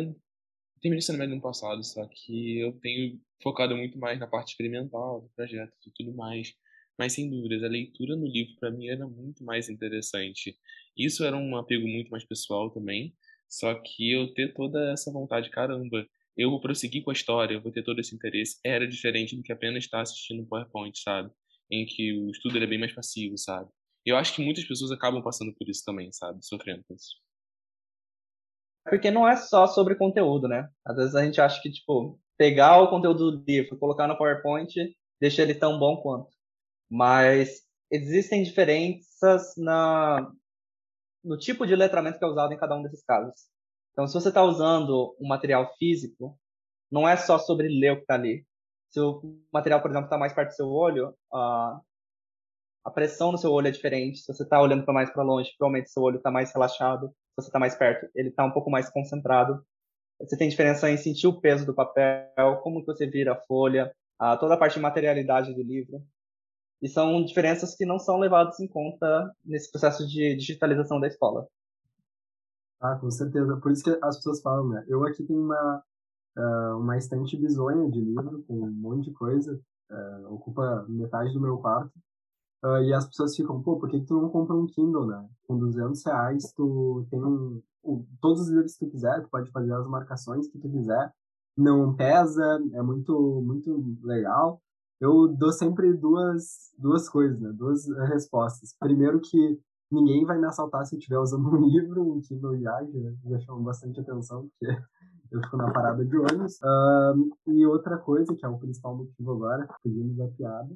terminei 0.85 0.99
ensino 0.99 1.17
médio 1.17 1.35
no 1.35 1.41
passado, 1.41 1.83
só 1.83 2.05
que 2.05 2.59
eu 2.59 2.71
tenho 2.73 3.19
focado 3.41 3.75
muito 3.75 3.97
mais 3.97 4.19
na 4.19 4.27
parte 4.27 4.49
experimental 4.49 5.21
do 5.21 5.29
projeto 5.29 5.73
e 5.87 5.91
tudo 5.91 6.13
mais. 6.13 6.53
Mas 6.97 7.13
sem 7.13 7.27
dúvidas, 7.27 7.63
a 7.63 7.67
leitura 7.67 8.15
no 8.15 8.27
livro 8.27 8.55
para 8.59 8.69
mim 8.69 8.87
era 8.87 9.07
muito 9.07 9.43
mais 9.43 9.67
interessante. 9.67 10.55
Isso 10.95 11.25
era 11.25 11.35
um 11.35 11.57
apego 11.57 11.87
muito 11.87 12.09
mais 12.11 12.23
pessoal 12.23 12.69
também, 12.69 13.15
só 13.49 13.73
que 13.73 14.11
eu 14.11 14.31
ter 14.33 14.53
toda 14.53 14.91
essa 14.91 15.11
vontade, 15.11 15.49
caramba, 15.49 16.07
eu 16.37 16.51
vou 16.51 16.61
prosseguir 16.61 17.03
com 17.03 17.09
a 17.09 17.13
história, 17.13 17.55
eu 17.55 17.61
vou 17.61 17.71
ter 17.71 17.83
todo 17.83 17.99
esse 17.99 18.13
interesse, 18.15 18.59
era 18.63 18.87
diferente 18.87 19.35
do 19.35 19.41
que 19.41 19.51
apenas 19.51 19.85
estar 19.85 20.01
assistindo 20.01 20.43
um 20.43 20.45
PowerPoint, 20.45 20.97
sabe? 20.99 21.31
Em 21.71 21.85
que 21.85 22.13
o 22.13 22.29
estudo 22.29 22.57
era 22.57 22.67
bem 22.67 22.79
mais 22.79 22.93
passivo, 22.93 23.37
sabe? 23.37 23.69
Eu 24.05 24.17
acho 24.17 24.35
que 24.35 24.43
muitas 24.43 24.63
pessoas 24.65 24.91
acabam 24.91 25.23
passando 25.23 25.53
por 25.55 25.67
isso 25.67 25.83
também, 25.83 26.11
sabe? 26.11 26.45
Sofrendo 26.45 26.83
com 26.87 26.93
isso. 26.93 27.24
Porque 28.89 29.11
não 29.11 29.27
é 29.27 29.35
só 29.35 29.67
sobre 29.67 29.95
conteúdo, 29.95 30.47
né? 30.47 30.69
Às 30.85 30.95
vezes 30.95 31.15
a 31.15 31.25
gente 31.25 31.41
acha 31.41 31.61
que, 31.61 31.71
tipo, 31.71 32.19
pegar 32.37 32.81
o 32.81 32.89
conteúdo 32.89 33.31
do 33.31 33.43
livro, 33.45 33.77
colocar 33.77 34.07
no 34.07 34.17
PowerPoint, 34.17 34.73
deixa 35.19 35.41
ele 35.41 35.55
tão 35.55 35.79
bom 35.79 35.97
quanto. 36.01 36.29
Mas 36.89 37.61
existem 37.91 38.43
diferenças 38.43 39.53
na, 39.57 40.31
no 41.23 41.37
tipo 41.37 41.65
de 41.65 41.75
letramento 41.75 42.19
que 42.19 42.25
é 42.25 42.27
usado 42.27 42.53
em 42.53 42.57
cada 42.57 42.75
um 42.75 42.83
desses 42.83 43.03
casos. 43.03 43.33
Então, 43.91 44.07
se 44.07 44.13
você 44.13 44.29
está 44.29 44.43
usando 44.43 45.15
um 45.19 45.27
material 45.27 45.73
físico, 45.77 46.37
não 46.91 47.07
é 47.07 47.17
só 47.17 47.39
sobre 47.39 47.67
ler 47.67 47.93
o 47.93 47.95
que 47.95 48.01
está 48.01 48.15
ali. 48.15 48.45
Se 48.91 48.99
o 48.99 49.39
material, 49.51 49.81
por 49.81 49.89
exemplo, 49.89 50.05
está 50.05 50.17
mais 50.17 50.33
perto 50.33 50.49
do 50.49 50.55
seu 50.55 50.69
olho, 50.69 51.15
a, 51.33 51.79
a 52.83 52.91
pressão 52.91 53.31
no 53.31 53.37
seu 53.37 53.51
olho 53.51 53.67
é 53.67 53.71
diferente. 53.71 54.19
Se 54.19 54.33
você 54.33 54.43
está 54.43 54.61
olhando 54.61 54.85
para 54.85 54.93
mais 54.93 55.09
para 55.09 55.23
longe, 55.23 55.51
provavelmente 55.57 55.89
seu 55.89 56.03
olho 56.03 56.17
está 56.17 56.29
mais 56.29 56.53
relaxado. 56.53 57.11
Você 57.37 57.49
está 57.49 57.59
mais 57.59 57.75
perto, 57.75 58.09
ele 58.15 58.29
está 58.29 58.45
um 58.45 58.51
pouco 58.51 58.69
mais 58.69 58.89
concentrado. 58.89 59.63
Você 60.19 60.37
tem 60.37 60.47
diferença 60.47 60.89
em 60.89 60.97
sentir 60.97 61.27
o 61.27 61.39
peso 61.39 61.65
do 61.65 61.73
papel, 61.75 62.57
como 62.63 62.79
que 62.79 62.85
você 62.85 63.05
vira 63.05 63.33
a 63.33 63.41
folha, 63.41 63.93
a, 64.17 64.37
toda 64.37 64.53
a 64.53 64.57
parte 64.57 64.75
de 64.75 64.79
materialidade 64.79 65.53
do 65.53 65.61
livro. 65.61 66.01
E 66.81 66.87
são 66.87 67.23
diferenças 67.23 67.75
que 67.75 67.85
não 67.85 67.99
são 67.99 68.17
levadas 68.17 68.59
em 68.59 68.67
conta 68.67 69.31
nesse 69.43 69.69
processo 69.71 70.07
de 70.07 70.35
digitalização 70.35 70.99
da 70.99 71.07
escola. 71.07 71.47
Ah, 72.79 72.95
com 72.95 73.09
certeza. 73.09 73.57
Por 73.57 73.71
isso 73.71 73.83
que 73.83 73.97
as 74.01 74.17
pessoas 74.17 74.41
falam, 74.41 74.69
né? 74.69 74.85
Eu 74.87 75.05
aqui 75.05 75.23
tenho 75.23 75.41
uma, 75.41 75.83
uh, 76.37 76.77
uma 76.77 76.97
estante 76.97 77.35
bizonha 77.37 77.89
de 77.89 77.99
livro 77.99 78.43
com 78.47 78.53
um 78.53 78.71
monte 78.71 79.09
de 79.09 79.13
coisa. 79.13 79.59
Uh, 79.89 80.33
ocupa 80.33 80.85
metade 80.87 81.33
do 81.33 81.41
meu 81.41 81.57
quarto. 81.57 81.91
Uh, 82.65 82.81
e 82.83 82.93
as 82.93 83.05
pessoas 83.05 83.35
ficam, 83.35 83.61
pô, 83.61 83.77
por 83.77 83.87
que, 83.87 83.99
que 83.99 84.07
tu 84.07 84.19
não 84.19 84.29
compra 84.29 84.55
um 84.55 84.65
Kindle, 84.65 85.05
né? 85.05 85.23
Com 85.47 85.59
200 85.59 86.03
reais, 86.03 86.51
tu 86.53 87.05
tem 87.11 87.23
um, 87.23 87.61
um, 87.83 88.03
todos 88.19 88.41
os 88.41 88.49
livros 88.49 88.75
que 88.75 88.87
tu 88.87 88.91
quiser, 88.91 89.21
tu 89.21 89.29
pode 89.29 89.51
fazer 89.51 89.71
as 89.71 89.87
marcações 89.87 90.47
que 90.47 90.57
tu 90.57 90.67
quiser. 90.67 91.13
Não 91.55 91.95
pesa, 91.95 92.59
é 92.73 92.81
muito, 92.81 93.39
muito 93.45 93.99
legal. 94.01 94.59
Eu 94.99 95.27
dou 95.27 95.51
sempre 95.51 95.93
duas, 95.93 96.73
duas 96.75 97.07
coisas, 97.07 97.39
né? 97.39 97.51
Duas 97.53 97.87
respostas. 98.09 98.75
Primeiro 98.79 99.21
que 99.21 99.59
ninguém 99.91 100.25
vai 100.25 100.39
me 100.39 100.47
assaltar 100.47 100.87
se 100.87 100.95
eu 100.95 100.97
estiver 100.97 101.19
usando 101.19 101.47
um 101.47 101.61
livro, 101.69 102.01
um 102.01 102.19
Kindle 102.19 102.59
já, 102.59 102.83
já 103.25 103.39
chama 103.41 103.61
bastante 103.61 103.99
atenção, 103.99 104.49
porque 104.49 104.75
eu 105.31 105.39
fico 105.43 105.57
na 105.57 105.71
parada 105.71 106.03
de 106.03 106.17
ônibus. 106.17 106.57
e 107.45 107.63
outra 107.67 107.99
coisa, 107.99 108.33
que 108.33 108.43
é 108.43 108.49
o 108.49 108.57
principal 108.57 108.97
motivo 108.97 109.33
agora, 109.33 109.67
fugindo 109.83 110.15
da 110.15 110.27
piada, 110.29 110.75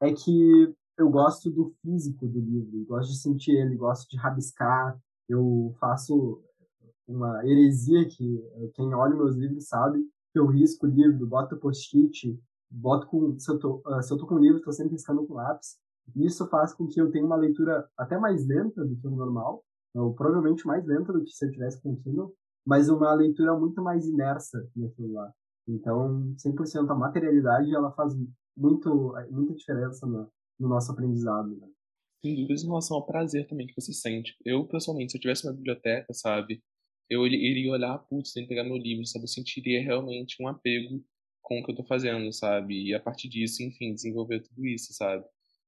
é 0.00 0.12
que 0.12 0.72
eu 0.98 1.10
gosto 1.10 1.50
do 1.50 1.74
físico 1.82 2.26
do 2.26 2.40
livro, 2.40 2.84
gosto 2.86 3.10
de 3.10 3.18
sentir 3.20 3.52
ele, 3.52 3.76
gosto 3.76 4.08
de 4.08 4.16
rabiscar, 4.16 4.98
eu 5.28 5.74
faço 5.80 6.42
uma 7.06 7.44
heresia 7.46 8.06
que 8.08 8.70
quem 8.74 8.94
olha 8.94 9.16
meus 9.16 9.36
livros 9.36 9.68
sabe 9.68 10.06
eu 10.34 10.46
risco 10.46 10.86
o 10.86 10.90
livro, 10.90 11.26
boto 11.26 11.56
post-it, 11.56 12.38
boto 12.70 13.06
com 13.06 13.38
se 13.38 13.50
eu 13.50 13.58
tô, 13.58 13.82
uh, 13.86 14.02
se 14.02 14.12
eu 14.12 14.18
tô 14.18 14.26
com 14.26 14.38
livro, 14.38 14.58
estou 14.58 14.72
sempre 14.72 14.92
riscando 14.92 15.26
com 15.26 15.34
lápis, 15.34 15.76
isso 16.16 16.46
faz 16.48 16.72
com 16.74 16.86
que 16.86 17.00
eu 17.00 17.10
tenha 17.10 17.24
uma 17.24 17.36
leitura 17.36 17.86
até 17.96 18.18
mais 18.18 18.46
lenta 18.46 18.84
do 18.84 18.96
que 18.96 19.06
o 19.06 19.10
normal, 19.10 19.62
ou 19.94 20.14
provavelmente 20.14 20.66
mais 20.66 20.84
lenta 20.86 21.12
do 21.12 21.22
que 21.22 21.30
se 21.30 21.44
eu 21.46 21.50
tivesse 21.50 21.80
com 21.82 21.92
o 21.92 21.96
Kindle, 21.96 22.32
mas 22.66 22.88
uma 22.88 23.12
leitura 23.12 23.56
muito 23.58 23.82
mais 23.82 24.06
imersa 24.06 24.66
naquilo 24.74 25.12
lá. 25.12 25.30
Então, 25.68 26.34
100% 26.36 26.90
a 26.90 26.94
materialidade 26.94 27.74
ela 27.74 27.92
faz 27.92 28.14
muito 28.56 29.14
muita 29.30 29.54
diferença 29.54 30.06
no, 30.06 30.28
no 30.62 30.68
nosso 30.68 30.92
aprendizado. 30.92 31.48
Né? 31.56 31.68
Sem 32.24 32.36
dúvidas 32.36 32.62
em 32.62 32.66
relação 32.68 32.96
ao 32.96 33.06
prazer 33.06 33.46
também 33.48 33.66
que 33.66 33.74
você 33.74 33.92
sente. 33.92 34.34
Eu, 34.44 34.64
pessoalmente, 34.66 35.12
se 35.12 35.18
eu 35.18 35.20
tivesse 35.20 35.46
uma 35.46 35.52
biblioteca, 35.52 36.14
sabe, 36.14 36.62
eu 37.10 37.26
iria 37.26 37.72
olhar, 37.72 37.98
putz, 37.98 38.32
tem 38.32 38.44
que 38.44 38.48
pegar 38.48 38.64
meu 38.64 38.76
livro, 38.76 39.04
sabe, 39.04 39.24
eu 39.24 39.28
sentiria 39.28 39.82
realmente 39.82 40.36
um 40.40 40.48
apego 40.48 41.04
com 41.42 41.60
o 41.60 41.64
que 41.64 41.72
eu 41.72 41.74
tô 41.74 41.84
fazendo, 41.84 42.32
sabe, 42.32 42.88
e 42.88 42.94
a 42.94 43.00
partir 43.00 43.28
disso, 43.28 43.62
enfim, 43.62 43.92
desenvolver 43.92 44.40
tudo 44.40 44.64
isso, 44.64 44.94
sabe. 44.94 45.24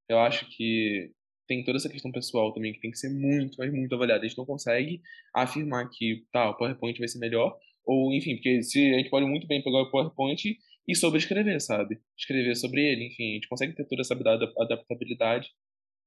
Eu 0.08 0.20
acho 0.20 0.48
que 0.56 1.10
tem 1.46 1.64
toda 1.64 1.76
essa 1.76 1.88
questão 1.88 2.12
pessoal 2.12 2.54
também 2.54 2.72
que 2.72 2.80
tem 2.80 2.90
que 2.90 2.98
ser 2.98 3.10
muito, 3.10 3.56
mas 3.58 3.72
muito 3.72 3.94
avaliada. 3.94 4.24
A 4.24 4.28
gente 4.28 4.38
não 4.38 4.46
consegue 4.46 5.02
afirmar 5.34 5.90
que 5.90 6.24
tá, 6.32 6.48
o 6.48 6.56
PowerPoint 6.56 6.98
vai 6.98 7.08
ser 7.08 7.18
melhor, 7.18 7.58
ou 7.84 8.12
enfim, 8.14 8.36
porque 8.36 8.62
se 8.62 8.94
a 8.94 8.98
gente 8.98 9.10
pode 9.10 9.26
muito 9.26 9.46
bem 9.46 9.62
pegar 9.62 9.82
o 9.82 9.90
PowerPoint 9.90 10.56
e 10.86 10.94
sobrescrever, 10.94 11.60
sabe? 11.60 12.00
Escrever 12.18 12.54
sobre 12.56 12.80
ele, 12.80 13.06
enfim, 13.06 13.32
a 13.32 13.34
gente 13.34 13.48
consegue 13.48 13.74
ter 13.74 13.86
toda 13.86 14.02
essa 14.02 14.14
adaptabilidade, 14.14 15.50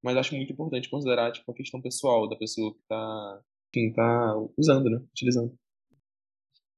mas 0.03 0.17
acho 0.17 0.35
muito 0.35 0.53
importante 0.53 0.89
considerar 0.89 1.31
tipo, 1.31 1.51
a 1.51 1.55
questão 1.55 1.81
pessoal 1.81 2.29
da 2.29 2.35
pessoa 2.35 2.73
que 2.73 2.81
está 2.81 3.41
enfim, 3.73 3.93
tá 3.93 4.35
usando, 4.57 4.89
né? 4.89 4.97
Utilizando. 5.11 5.57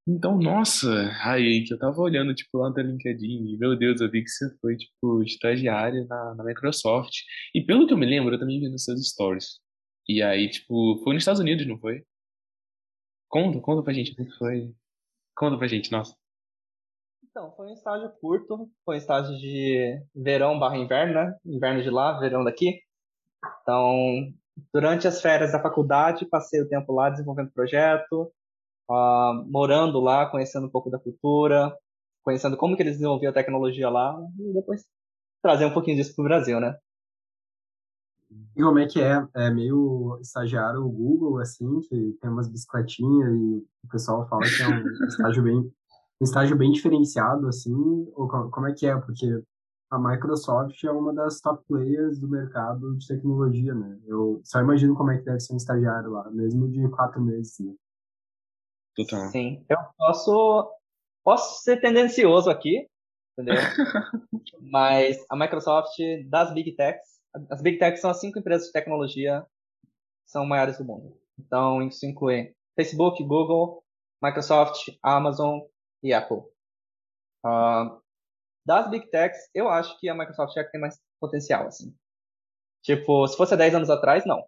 Então, 0.08 0.38
nossa, 0.38 0.88
aí 1.22 1.62
que 1.64 1.72
eu 1.74 1.78
tava 1.78 2.00
olhando, 2.00 2.34
tipo, 2.34 2.58
lá 2.58 2.70
no 2.70 2.76
LinkedIn, 2.80 3.54
e, 3.54 3.58
meu 3.58 3.76
Deus, 3.76 4.00
eu 4.00 4.10
vi 4.10 4.22
que 4.24 4.30
você 4.30 4.46
foi, 4.60 4.76
tipo, 4.76 5.22
estagiária 5.22 6.04
na, 6.08 6.34
na 6.34 6.44
Microsoft. 6.44 7.12
E 7.54 7.64
pelo 7.64 7.86
que 7.86 7.92
eu 7.92 7.98
me 7.98 8.06
lembro, 8.06 8.34
eu 8.34 8.38
também 8.38 8.58
vi 8.58 8.68
nos 8.68 8.84
seus 8.84 9.08
stories. 9.08 9.60
E 10.08 10.22
aí, 10.22 10.48
tipo, 10.50 11.00
foi 11.04 11.14
nos 11.14 11.22
Estados 11.22 11.40
Unidos, 11.40 11.66
não 11.66 11.78
foi? 11.78 12.02
Conta, 13.28 13.60
conta 13.60 13.82
pra 13.82 13.92
gente 13.92 14.14
como 14.16 14.28
foi. 14.36 14.74
Conta 15.36 15.56
pra 15.58 15.68
gente, 15.68 15.92
nossa. 15.92 16.14
Então, 17.30 17.52
foi 17.52 17.68
um 17.68 17.72
estágio 17.72 18.10
curto, 18.20 18.68
foi 18.84 18.96
um 18.96 18.98
estágio 18.98 19.36
de 19.38 20.02
verão 20.14 20.58
barra 20.58 20.76
inverno, 20.76 21.14
né? 21.14 21.36
Inverno 21.44 21.82
de 21.82 21.88
lá, 21.88 22.18
verão 22.18 22.42
daqui. 22.42 22.80
Então, 23.62 24.32
durante 24.72 25.06
as 25.06 25.22
férias 25.22 25.52
da 25.52 25.62
faculdade, 25.62 26.26
passei 26.26 26.60
o 26.60 26.68
tempo 26.68 26.92
lá 26.92 27.08
desenvolvendo 27.08 27.52
projeto, 27.52 28.32
uh, 28.90 29.44
morando 29.48 30.00
lá, 30.00 30.26
conhecendo 30.26 30.66
um 30.66 30.70
pouco 30.70 30.90
da 30.90 30.98
cultura, 30.98 31.72
conhecendo 32.24 32.56
como 32.56 32.76
que 32.76 32.82
eles 32.82 32.94
desenvolviam 32.94 33.30
a 33.30 33.34
tecnologia 33.34 33.88
lá 33.88 34.18
e 34.38 34.52
depois 34.52 34.84
trazer 35.40 35.64
um 35.64 35.72
pouquinho 35.72 35.96
disso 35.96 36.14
para 36.14 36.22
o 36.22 36.28
Brasil, 36.28 36.60
né? 36.60 36.76
E 38.56 38.62
como 38.62 38.78
é 38.78 38.86
que 38.86 39.00
é? 39.00 39.26
É 39.34 39.50
meio 39.50 40.18
estagiário 40.20 40.84
o 40.84 40.90
Google, 40.90 41.38
assim, 41.38 41.80
que 41.80 42.18
tem 42.20 42.30
umas 42.30 42.48
bicicletinhas 42.48 43.32
e 43.32 43.66
o 43.84 43.88
pessoal 43.88 44.28
fala 44.28 44.42
que 44.42 44.62
é 44.62 44.68
um 44.68 44.82
estágio 45.06 45.42
bem, 45.42 45.72
um 46.20 46.24
estágio 46.24 46.56
bem 46.56 46.70
diferenciado, 46.70 47.48
assim, 47.48 47.74
ou 48.14 48.28
como 48.28 48.66
é 48.66 48.74
que 48.74 48.86
é? 48.86 48.94
Porque 48.94 49.42
a 49.90 49.98
Microsoft 49.98 50.84
é 50.84 50.90
uma 50.90 51.14
das 51.14 51.40
top 51.40 51.64
players 51.66 52.18
do 52.20 52.28
mercado 52.28 52.96
de 52.96 53.06
tecnologia, 53.06 53.74
né? 53.74 53.98
Eu 54.06 54.40
só 54.44 54.60
imagino 54.60 54.94
como 54.94 55.10
é 55.10 55.18
que 55.18 55.24
deve 55.24 55.40
ser 55.40 55.54
um 55.54 55.56
estagiário 55.56 56.10
lá, 56.10 56.30
mesmo 56.30 56.68
de 56.68 56.88
quatro 56.90 57.20
meses, 57.22 57.58
né? 57.58 57.74
Total. 58.94 59.28
Sim, 59.30 59.64
eu 59.68 59.78
posso, 59.96 60.70
posso 61.24 61.62
ser 61.62 61.80
tendencioso 61.80 62.50
aqui, 62.50 62.86
entendeu? 63.32 63.54
Mas 64.60 65.24
a 65.30 65.36
Microsoft, 65.36 65.96
das 66.28 66.52
Big 66.52 66.76
Techs, 66.76 67.18
as 67.50 67.62
Big 67.62 67.78
Techs 67.78 68.00
são 68.00 68.10
as 68.10 68.20
cinco 68.20 68.38
empresas 68.38 68.66
de 68.66 68.72
tecnologia 68.72 69.44
que 69.82 70.30
são 70.30 70.44
maiores 70.44 70.76
do 70.76 70.84
mundo. 70.84 71.16
Então, 71.38 71.82
isso 71.82 72.04
inclui 72.04 72.52
Facebook, 72.76 73.22
Google, 73.24 73.82
Microsoft, 74.22 74.90
Amazon 75.02 75.60
e 76.02 76.12
Apple. 76.12 76.42
Uh, 77.44 78.00
das 78.64 78.90
Big 78.90 79.10
Techs, 79.10 79.50
eu 79.54 79.68
acho 79.68 79.98
que 79.98 80.08
a 80.08 80.14
Microsoft 80.14 80.54
já 80.54 80.64
tem 80.64 80.80
mais 80.80 81.00
potencial, 81.20 81.66
assim. 81.66 81.94
Tipo, 82.82 83.26
se 83.26 83.36
fosse 83.36 83.56
10 83.56 83.74
anos 83.74 83.90
atrás, 83.90 84.24
não. 84.26 84.44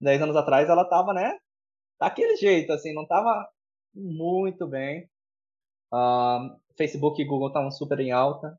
10 0.00 0.22
anos 0.22 0.36
atrás 0.36 0.68
ela 0.68 0.84
tava, 0.88 1.12
né, 1.12 1.38
daquele 2.00 2.36
jeito, 2.36 2.72
assim, 2.72 2.94
não 2.94 3.06
tava 3.06 3.48
muito 3.94 4.66
bem. 4.66 5.08
Uh, 5.92 6.58
Facebook 6.76 7.20
e 7.20 7.24
Google 7.24 7.48
estavam 7.48 7.70
super 7.70 7.98
em 8.00 8.12
alta. 8.12 8.58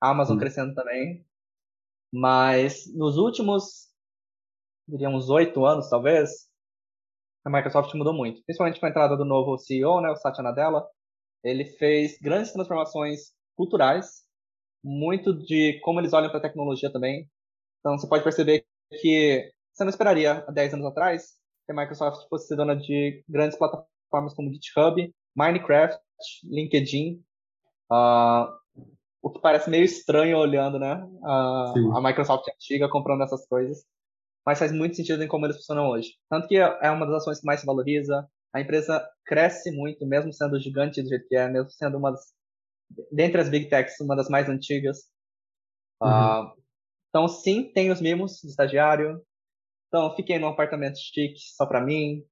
Amazon 0.00 0.36
hum. 0.36 0.40
crescendo 0.40 0.74
também. 0.74 1.24
Mas 2.12 2.86
nos 2.94 3.18
últimos, 3.18 3.88
diria 4.88 5.10
uns 5.10 5.28
oito 5.28 5.64
anos, 5.66 5.90
talvez, 5.90 6.48
a 7.44 7.50
Microsoft 7.50 7.92
mudou 7.94 8.14
muito. 8.14 8.42
Principalmente 8.44 8.80
com 8.80 8.86
a 8.86 8.88
entrada 8.88 9.16
do 9.16 9.24
novo 9.24 9.58
CEO, 9.58 10.00
né, 10.00 10.10
o 10.10 10.16
Satya 10.16 10.42
Nadella. 10.42 10.88
Ele 11.50 11.64
fez 11.64 12.18
grandes 12.20 12.52
transformações 12.52 13.32
culturais, 13.56 14.24
muito 14.82 15.34
de 15.34 15.78
como 15.80 16.00
eles 16.00 16.12
olham 16.12 16.28
para 16.28 16.38
a 16.38 16.42
tecnologia 16.42 16.92
também. 16.92 17.28
Então 17.80 17.98
você 17.98 18.08
pode 18.08 18.24
perceber 18.24 18.64
que 19.00 19.50
você 19.72 19.84
não 19.84 19.90
esperaria 19.90 20.44
há 20.46 20.50
10 20.50 20.74
anos 20.74 20.86
atrás 20.86 21.38
que 21.66 21.72
a 21.72 21.74
Microsoft 21.74 22.28
fosse 22.28 22.56
dona 22.56 22.74
de 22.74 23.22
grandes 23.28 23.58
plataformas 23.58 24.34
como 24.34 24.52
GitHub, 24.52 25.14
Minecraft 25.36 26.00
LinkedIn, 26.44 27.22
uh, 27.92 28.48
o 29.22 29.30
que 29.30 29.40
parece 29.40 29.68
meio 29.68 29.84
estranho 29.84 30.38
olhando, 30.38 30.78
né? 30.78 30.94
Uh, 31.20 31.96
a 31.96 32.00
Microsoft 32.00 32.48
antiga 32.48 32.88
comprando 32.88 33.22
essas 33.22 33.46
coisas, 33.46 33.84
mas 34.46 34.58
faz 34.58 34.72
muito 34.72 34.96
sentido 34.96 35.22
em 35.22 35.28
como 35.28 35.44
eles 35.44 35.58
funcionam 35.58 35.90
hoje. 35.90 36.14
Tanto 36.30 36.48
que 36.48 36.56
é 36.56 36.90
uma 36.90 37.06
das 37.06 37.16
ações 37.16 37.40
que 37.40 37.46
mais 37.46 37.60
se 37.60 37.66
valoriza, 37.66 38.26
a 38.52 38.60
empresa 38.60 39.06
cresce 39.24 39.70
muito, 39.70 40.06
mesmo 40.06 40.32
sendo 40.32 40.58
gigante 40.58 41.02
do 41.02 41.08
jeito 41.08 41.28
que 41.28 41.36
é, 41.36 41.48
mesmo 41.48 41.70
sendo 41.70 41.98
uma 41.98 42.10
das, 42.12 42.32
dentre 43.12 43.40
as 43.40 43.48
big 43.48 43.68
techs, 43.68 44.00
uma 44.00 44.16
das 44.16 44.28
mais 44.28 44.48
antigas. 44.48 44.98
Uhum. 46.00 46.08
Uh, 46.08 46.52
então, 47.10 47.28
sim, 47.28 47.70
tem 47.72 47.90
os 47.90 48.00
mimos 48.00 48.40
de 48.42 48.48
estagiário. 48.48 49.22
Então, 49.88 50.14
fiquei 50.14 50.38
num 50.38 50.48
apartamento 50.48 50.98
chique 50.98 51.38
só 51.38 51.66
para 51.66 51.80
mim. 51.80 52.24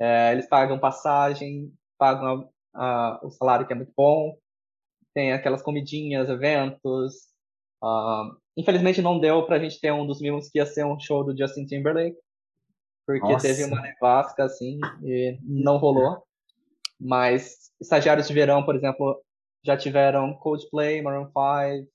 É, 0.00 0.32
eles 0.32 0.48
pagam 0.48 0.78
passagem, 0.78 1.72
pagam 1.96 2.50
a, 2.74 2.84
a, 2.84 3.20
o 3.26 3.30
salário 3.30 3.66
que 3.66 3.72
é 3.72 3.76
muito 3.76 3.92
bom. 3.96 4.36
Tem 5.14 5.32
aquelas 5.32 5.62
comidinhas, 5.62 6.28
eventos. 6.28 7.28
Uh, 7.82 8.36
infelizmente, 8.56 9.02
não 9.02 9.18
deu 9.18 9.46
pra 9.46 9.58
gente 9.58 9.80
ter 9.80 9.92
um 9.92 10.06
dos 10.06 10.20
mimos 10.20 10.48
que 10.48 10.58
ia 10.58 10.66
ser 10.66 10.84
um 10.84 10.98
show 10.98 11.24
do 11.24 11.36
Justin 11.36 11.64
Timberlake 11.66 12.16
porque 13.08 13.20
Nossa. 13.20 13.48
teve 13.48 13.64
uma 13.64 13.80
nevasca, 13.80 14.44
assim, 14.44 14.78
e 15.02 15.38
não 15.42 15.78
rolou. 15.78 16.22
Mas 17.00 17.72
estagiários 17.80 18.28
de 18.28 18.34
verão, 18.34 18.66
por 18.66 18.76
exemplo, 18.76 19.24
já 19.64 19.78
tiveram 19.78 20.34
Coldplay, 20.34 21.00
Maroon 21.00 21.24
5, 21.24 21.90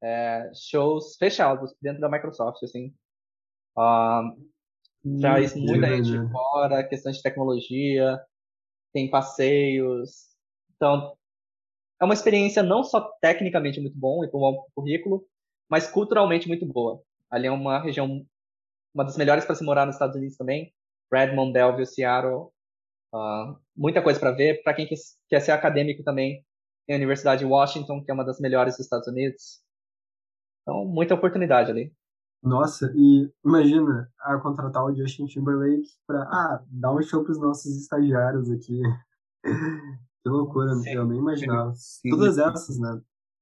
é, 0.00 0.52
shows 0.54 1.16
fechados 1.16 1.74
dentro 1.82 2.00
da 2.00 2.08
Microsoft, 2.08 2.62
assim. 2.62 2.94
Um, 3.76 4.48
traz 5.20 5.56
muita 5.56 5.88
gente 5.88 6.30
fora, 6.30 6.84
questões 6.84 7.16
de 7.16 7.22
tecnologia, 7.24 8.20
tem 8.92 9.10
passeios. 9.10 10.36
Então, 10.76 11.16
é 12.00 12.04
uma 12.04 12.14
experiência 12.14 12.62
não 12.62 12.84
só 12.84 13.00
tecnicamente 13.20 13.80
muito 13.80 13.98
bom 13.98 14.24
e 14.24 14.30
com 14.30 14.38
um 14.38 14.52
bom 14.52 14.66
currículo, 14.72 15.26
mas 15.68 15.90
culturalmente 15.90 16.46
muito 16.46 16.64
boa. 16.64 17.02
Ali 17.28 17.48
é 17.48 17.50
uma 17.50 17.80
região 17.80 18.24
uma 18.94 19.04
das 19.04 19.16
melhores 19.16 19.44
para 19.44 19.54
se 19.54 19.64
morar 19.64 19.86
nos 19.86 19.96
Estados 19.96 20.16
Unidos 20.16 20.36
também. 20.36 20.72
Redmond, 21.12 21.52
Belleville, 21.52 21.86
Seattle. 21.86 22.48
Uh, 23.12 23.58
muita 23.76 24.02
coisa 24.02 24.18
para 24.18 24.30
ver. 24.30 24.62
Para 24.62 24.74
quem 24.74 24.88
quer 25.28 25.40
ser 25.40 25.52
acadêmico 25.52 26.02
também, 26.02 26.44
tem 26.86 26.94
a 26.94 26.98
Universidade 26.98 27.40
de 27.40 27.50
Washington, 27.50 28.02
que 28.04 28.10
é 28.10 28.14
uma 28.14 28.24
das 28.24 28.40
melhores 28.40 28.76
dos 28.76 28.86
Estados 28.86 29.08
Unidos. 29.08 29.62
Então, 30.62 30.84
muita 30.84 31.14
oportunidade 31.14 31.70
ali. 31.70 31.92
Nossa, 32.42 32.92
e 32.94 33.30
imagina 33.44 34.10
a 34.20 34.38
contratar 34.38 34.84
o 34.84 34.94
Justin 34.94 35.26
Timberlake 35.26 35.88
para 36.06 36.22
ah, 36.24 36.62
dar 36.68 36.92
um 36.92 37.02
show 37.02 37.22
para 37.22 37.32
os 37.32 37.40
nossos 37.40 37.74
estagiários 37.76 38.50
aqui. 38.50 38.82
que 39.42 40.28
loucura, 40.28 40.74
sim, 40.76 40.90
eu 40.90 41.06
nem 41.06 41.18
imaginava. 41.18 41.72
Sim. 41.74 42.10
Todas 42.10 42.36
essas, 42.36 42.78
né? 42.78 43.00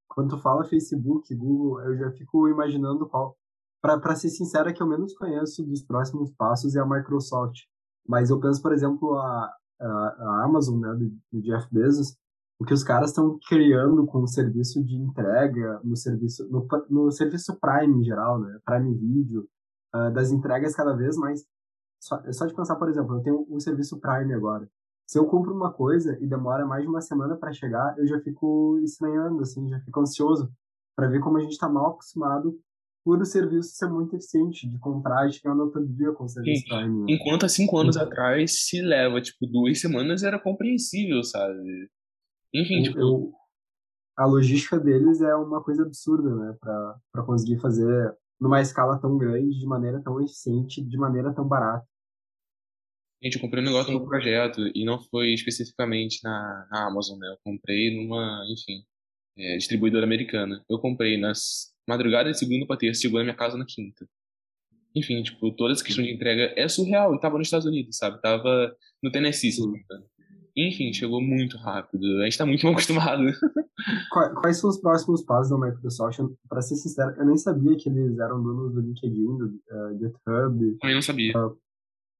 Quando 0.08 0.36
tu 0.36 0.38
fala 0.38 0.64
Facebook, 0.64 1.34
Google, 1.34 1.80
eu 1.82 1.96
já 1.96 2.12
fico 2.12 2.48
imaginando 2.48 3.08
qual 3.08 3.36
para 3.82 4.14
ser 4.14 4.30
sincero, 4.30 4.68
é 4.68 4.72
que 4.72 4.80
eu 4.80 4.86
menos 4.86 5.12
conheço 5.14 5.64
dos 5.64 5.82
próximos 5.82 6.30
passos 6.30 6.76
é 6.76 6.80
a 6.80 6.86
Microsoft. 6.86 7.62
Mas 8.08 8.30
eu 8.30 8.38
penso, 8.38 8.62
por 8.62 8.72
exemplo, 8.72 9.18
a, 9.18 9.52
a, 9.80 9.86
a 9.86 10.44
Amazon, 10.44 10.80
né, 10.80 10.94
do, 10.94 11.10
do, 11.32 11.42
Jeff 11.42 11.66
Bezos, 11.72 12.16
o 12.60 12.64
que 12.64 12.72
os 12.72 12.84
caras 12.84 13.10
estão 13.10 13.38
criando 13.48 14.06
com 14.06 14.22
o 14.22 14.28
serviço 14.28 14.82
de 14.84 14.94
entrega, 14.94 15.80
no 15.82 15.96
serviço, 15.96 16.48
no, 16.48 16.66
no 16.88 17.10
serviço 17.10 17.58
Prime 17.60 18.00
em 18.00 18.04
geral, 18.04 18.40
né, 18.40 18.56
Prime 18.64 18.94
Video, 18.94 19.48
uh, 19.94 20.12
das 20.12 20.30
entregas 20.30 20.76
cada 20.76 20.94
vez 20.94 21.16
mais. 21.16 21.44
Só, 22.00 22.20
é 22.24 22.32
só 22.32 22.46
de 22.46 22.54
pensar, 22.54 22.76
por 22.76 22.88
exemplo, 22.88 23.16
eu 23.16 23.22
tenho 23.22 23.46
o 23.48 23.60
serviço 23.60 24.00
Prime 24.00 24.32
agora. 24.32 24.68
Se 25.08 25.18
eu 25.18 25.26
compro 25.26 25.52
uma 25.52 25.72
coisa 25.72 26.16
e 26.20 26.26
demora 26.26 26.64
mais 26.64 26.82
de 26.82 26.88
uma 26.88 27.00
semana 27.00 27.36
para 27.36 27.52
chegar, 27.52 27.98
eu 27.98 28.06
já 28.06 28.20
fico 28.20 28.78
estranhando, 28.78 29.42
assim, 29.42 29.68
já 29.68 29.80
fico 29.80 30.00
ansioso 30.00 30.50
para 30.96 31.08
ver 31.08 31.20
como 31.20 31.38
a 31.38 31.40
gente 31.40 31.52
está 31.52 31.68
mal 31.68 31.90
acostumado 31.90 32.58
por 33.04 33.20
o 33.20 33.24
serviço 33.24 33.74
ser 33.74 33.88
muito 33.88 34.14
eficiente 34.14 34.68
de 34.68 34.78
comprar 34.78 35.28
e 35.28 35.32
chegar 35.32 35.54
no 35.54 35.64
outro 35.64 35.86
dia 35.86 36.12
com 36.12 36.24
o 36.24 36.28
serviço 36.28 36.64
Prime. 36.68 37.00
Né? 37.00 37.06
Enquanto 37.08 37.44
há 37.44 37.48
cinco 37.48 37.76
anos 37.78 37.96
uhum. 37.96 38.02
atrás 38.02 38.66
se 38.66 38.80
leva, 38.80 39.20
tipo, 39.20 39.46
duas 39.46 39.80
semanas 39.80 40.22
era 40.22 40.38
compreensível, 40.38 41.22
sabe? 41.24 41.90
Enfim, 42.54 42.78
eu, 42.78 42.82
tipo... 42.84 42.98
Eu, 42.98 43.32
a 44.16 44.26
logística 44.26 44.78
deles 44.78 45.20
é 45.20 45.34
uma 45.34 45.62
coisa 45.62 45.82
absurda, 45.82 46.34
né? 46.34 46.56
Para 46.60 47.24
conseguir 47.24 47.58
fazer 47.60 48.16
numa 48.40 48.60
escala 48.60 49.00
tão 49.00 49.16
grande, 49.16 49.58
de 49.58 49.66
maneira 49.66 50.02
tão 50.02 50.20
eficiente, 50.20 50.82
de 50.82 50.96
maneira 50.96 51.32
tão 51.32 51.46
barata. 51.46 51.86
Gente, 53.22 53.36
eu 53.36 53.40
comprei 53.40 53.62
um 53.62 53.66
negócio 53.66 53.92
no 53.92 54.04
projeto 54.04 54.60
e 54.74 54.84
não 54.84 55.00
foi 55.00 55.32
especificamente 55.32 56.18
na, 56.24 56.66
na 56.70 56.88
Amazon, 56.88 57.18
né? 57.18 57.28
Eu 57.28 57.38
comprei 57.44 57.96
numa, 57.96 58.44
enfim, 58.50 58.84
é, 59.38 59.56
distribuidora 59.56 60.04
americana. 60.04 60.62
Eu 60.68 60.78
comprei 60.78 61.16
nas 61.16 61.71
madrugada 61.88 62.30
de 62.30 62.38
segunda 62.38 62.66
pra 62.66 62.76
terça, 62.76 63.02
chegou 63.02 63.18
na 63.18 63.24
minha 63.24 63.36
casa 63.36 63.56
na 63.56 63.64
quinta. 63.66 64.06
Enfim, 64.94 65.22
tipo, 65.22 65.50
toda 65.52 65.72
essa 65.72 65.84
questão 65.84 66.04
de 66.04 66.12
entrega 66.12 66.52
é 66.56 66.68
surreal. 66.68 67.14
E 67.14 67.20
tava 67.20 67.38
nos 67.38 67.46
Estados 67.46 67.66
Unidos, 67.66 67.96
sabe? 67.96 68.20
Tava 68.20 68.74
no 69.02 69.10
Tennessee, 69.10 69.52
se 69.52 69.62
Enfim, 70.56 70.92
chegou 70.92 71.20
muito 71.20 71.56
rápido. 71.56 72.04
A 72.20 72.24
gente 72.24 72.38
tá 72.38 72.44
muito 72.44 72.62
mal 72.64 72.72
acostumado. 72.72 73.22
Quais 74.40 74.58
são 74.58 74.68
os 74.68 74.78
próximos 74.78 75.22
passos 75.22 75.50
da 75.50 75.66
Microsoft? 75.66 76.20
Para 76.48 76.60
ser 76.60 76.76
sincero, 76.76 77.14
eu 77.18 77.26
nem 77.26 77.36
sabia 77.36 77.76
que 77.76 77.88
eles 77.88 78.18
eram 78.18 78.42
donos 78.42 78.74
do 78.74 78.80
LinkedIn, 78.80 79.38
do 79.38 79.46
uh, 79.46 79.98
GitHub. 79.98 80.78
Também 80.78 80.94
não 80.94 81.02
sabia. 81.02 81.32
Uh, 81.38 81.56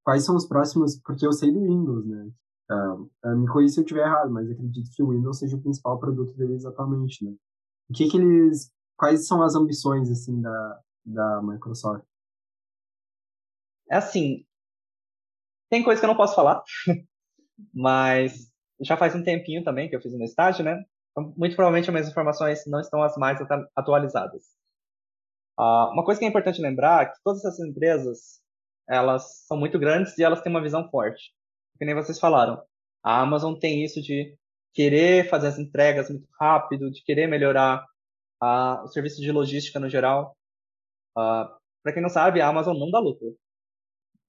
quais 0.02 0.24
são 0.24 0.34
os 0.34 0.46
próximos? 0.46 0.98
Porque 1.04 1.26
eu 1.26 1.32
sei 1.32 1.52
do 1.52 1.60
Windows, 1.60 2.06
né? 2.06 2.30
Uh, 2.70 3.36
me 3.36 3.46
corrija 3.48 3.74
se 3.74 3.80
eu 3.80 3.84
estiver 3.84 4.06
errado, 4.06 4.30
mas 4.30 4.50
acredito 4.50 4.90
que 4.94 5.02
o 5.02 5.10
Windows 5.10 5.38
seja 5.38 5.56
o 5.56 5.60
principal 5.60 6.00
produto 6.00 6.34
deles 6.34 6.64
atualmente, 6.64 7.22
né? 7.22 7.34
O 7.90 7.92
que 7.92 8.08
que 8.08 8.16
eles 8.16 8.72
quais 8.96 9.26
são 9.26 9.42
as 9.42 9.54
ambições 9.54 10.10
assim 10.10 10.40
da, 10.40 10.80
da 11.04 11.42
Microsoft? 11.42 12.04
É 13.90 13.96
assim, 13.96 14.44
tem 15.70 15.82
coisa 15.82 16.00
que 16.00 16.04
eu 16.04 16.08
não 16.08 16.16
posso 16.16 16.34
falar, 16.34 16.62
mas 17.74 18.50
já 18.80 18.96
faz 18.96 19.14
um 19.14 19.22
tempinho 19.22 19.64
também 19.64 19.88
que 19.88 19.96
eu 19.96 20.00
fiz 20.00 20.12
no 20.12 20.24
estágio, 20.24 20.64
né? 20.64 20.82
Então, 21.10 21.32
muito 21.36 21.54
provavelmente 21.54 21.88
as 21.88 21.92
minhas 21.94 22.08
informações 22.08 22.62
não 22.66 22.80
estão 22.80 23.02
as 23.02 23.16
mais 23.16 23.38
atualizadas. 23.76 24.42
Uh, 25.58 25.92
uma 25.92 26.04
coisa 26.04 26.18
que 26.18 26.24
é 26.24 26.28
importante 26.28 26.60
lembrar 26.60 27.02
é 27.02 27.06
que 27.06 27.22
todas 27.22 27.44
essas 27.44 27.60
empresas, 27.60 28.40
elas 28.88 29.46
são 29.46 29.56
muito 29.56 29.78
grandes 29.78 30.16
e 30.18 30.24
elas 30.24 30.40
têm 30.40 30.50
uma 30.50 30.62
visão 30.62 30.88
forte. 30.90 31.32
Que 31.78 31.84
nem 31.84 31.94
vocês 31.94 32.18
falaram. 32.18 32.62
A 33.02 33.20
Amazon 33.20 33.54
tem 33.54 33.84
isso 33.84 34.00
de 34.00 34.36
querer 34.74 35.28
fazer 35.28 35.48
as 35.48 35.58
entregas 35.58 36.08
muito 36.08 36.28
rápido, 36.40 36.90
de 36.90 37.02
querer 37.04 37.26
melhorar 37.26 37.84
uh, 38.42 38.82
o 38.84 38.88
serviço 38.88 39.20
de 39.20 39.30
logística 39.30 39.78
no 39.78 39.88
geral. 39.88 40.36
Uh, 41.16 41.20
ah, 41.20 41.58
Para 41.82 41.92
quem 41.92 42.02
não 42.02 42.08
sabe, 42.08 42.40
a 42.40 42.48
Amazon 42.48 42.76
não 42.76 42.90
dá 42.90 42.98
lucro. 42.98 43.36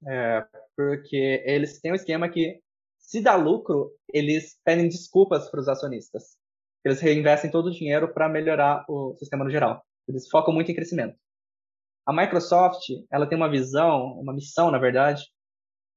É, 0.06 0.46
porque 0.76 1.42
eles 1.46 1.80
têm 1.80 1.94
um 1.94 1.96
esquema 1.96 2.30
que, 2.30 2.62
se 3.00 3.22
dá 3.22 3.36
lucro, 3.36 3.92
eles 4.14 4.60
pedem 4.64 4.90
desculpas 4.90 5.50
para 5.50 5.62
os 5.62 5.68
acionistas. 5.68 6.38
Eles 6.84 7.00
reinvestem 7.00 7.50
todo 7.50 7.68
o 7.68 7.72
dinheiro 7.72 8.14
para 8.14 8.28
melhorar 8.28 8.86
o 8.90 9.16
sistema 9.16 9.46
no 9.46 9.50
geral. 9.50 9.84
Eles 10.08 10.28
focam 10.30 10.54
muito 10.54 10.70
em 10.70 10.76
crescimento. 10.76 11.18
A 12.06 12.12
Microsoft, 12.12 12.84
ela 13.10 13.26
tem 13.26 13.38
uma 13.38 13.50
visão, 13.50 14.20
uma 14.20 14.34
missão, 14.34 14.70
na 14.70 14.78
verdade, 14.78 15.24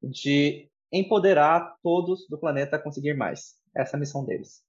de 0.00 0.70
empoderar 0.92 1.76
todos 1.82 2.28
do 2.28 2.38
planeta 2.38 2.76
a 2.76 2.82
conseguir 2.82 3.14
mais. 3.14 3.56
Essa 3.74 3.96
é 3.96 3.98
a 3.98 4.00
missão 4.00 4.24
deles. 4.24 4.62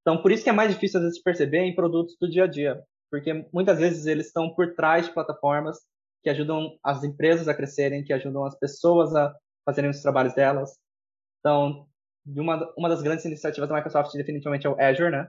Então, 0.00 0.22
por 0.22 0.32
isso 0.32 0.42
que 0.42 0.50
é 0.50 0.52
mais 0.52 0.72
difícil 0.72 0.98
às 0.98 1.04
vezes 1.04 1.22
perceber 1.22 1.60
em 1.60 1.74
produtos 1.74 2.16
do 2.20 2.28
dia 2.28 2.44
a 2.44 2.46
dia, 2.46 2.82
porque 3.10 3.46
muitas 3.52 3.78
vezes 3.78 4.06
eles 4.06 4.26
estão 4.26 4.54
por 4.54 4.74
trás 4.74 5.06
de 5.06 5.12
plataformas 5.12 5.78
que 6.22 6.30
ajudam 6.30 6.76
as 6.82 7.04
empresas 7.04 7.48
a 7.48 7.54
crescerem, 7.54 8.04
que 8.04 8.12
ajudam 8.12 8.44
as 8.44 8.58
pessoas 8.58 9.14
a 9.14 9.34
fazerem 9.64 9.90
os 9.90 10.00
trabalhos 10.00 10.34
delas. 10.34 10.76
Então, 11.40 11.86
uma, 12.26 12.72
uma 12.76 12.88
das 12.88 13.02
grandes 13.02 13.24
iniciativas 13.24 13.68
da 13.68 13.74
Microsoft 13.74 14.12
definitivamente 14.14 14.66
é 14.66 14.70
o 14.70 14.80
Azure, 14.80 15.10
né? 15.10 15.28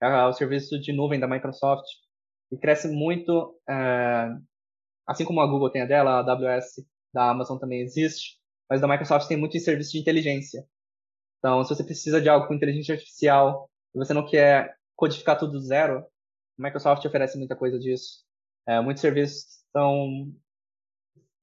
É 0.00 0.24
o 0.24 0.32
serviço 0.32 0.78
de 0.78 0.92
nuvem 0.92 1.18
da 1.18 1.26
Microsoft 1.26 1.86
e 2.52 2.56
cresce 2.56 2.88
muito, 2.88 3.58
é, 3.68 4.28
assim 5.06 5.24
como 5.24 5.40
a 5.40 5.46
Google 5.46 5.70
tem 5.70 5.82
a 5.82 5.86
dela, 5.86 6.10
a 6.12 6.18
AWS 6.20 6.84
da 7.12 7.30
Amazon 7.30 7.58
também 7.58 7.80
existe, 7.80 8.38
mas 8.70 8.80
da 8.80 8.88
Microsoft 8.88 9.26
tem 9.26 9.36
muito 9.36 9.56
em 9.56 9.60
serviço 9.60 9.92
de 9.92 9.98
inteligência. 9.98 10.64
Então, 11.38 11.64
se 11.64 11.74
você 11.74 11.84
precisa 11.84 12.20
de 12.20 12.28
algo 12.28 12.46
com 12.46 12.54
inteligência 12.54 12.94
artificial 12.94 13.68
e 13.94 13.98
você 13.98 14.12
não 14.12 14.26
quer 14.26 14.76
codificar 14.96 15.38
tudo 15.38 15.52
do 15.52 15.60
zero, 15.60 15.98
a 16.58 16.62
Microsoft 16.62 17.04
oferece 17.04 17.38
muita 17.38 17.56
coisa 17.56 17.78
disso. 17.78 18.24
É, 18.66 18.80
muitos 18.80 19.00
serviços 19.00 19.62
estão 19.66 20.32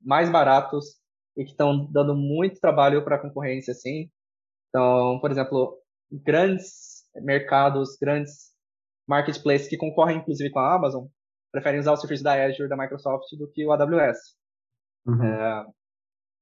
mais 0.02 0.30
baratos 0.30 1.00
e 1.38 1.44
que 1.44 1.52
estão 1.52 1.86
dando 1.92 2.16
muito 2.16 2.60
trabalho 2.60 3.04
para 3.04 3.16
a 3.16 3.20
concorrência, 3.20 3.72
assim. 3.72 4.10
Então, 4.70 5.20
por 5.20 5.32
exemplo, 5.32 5.80
grandes 6.12 7.04
mercados, 7.16 7.98
grandes 8.00 8.54
marketplaces 9.08 9.68
que 9.68 9.78
concorrem 9.78 10.18
inclusive 10.18 10.50
com 10.50 10.60
a 10.60 10.76
Amazon, 10.76 11.06
preferem 11.52 11.80
usar 11.80 11.94
o 11.94 11.98
serviço 11.98 12.24
da 12.24 12.34
Azure 12.34 12.68
da 12.68 12.78
Microsoft 12.78 13.30
do 13.38 13.50
que 13.50 13.66
o 13.66 13.72
AWS. 13.72 14.36
Uhum. 15.06 15.24
É, 15.24 15.66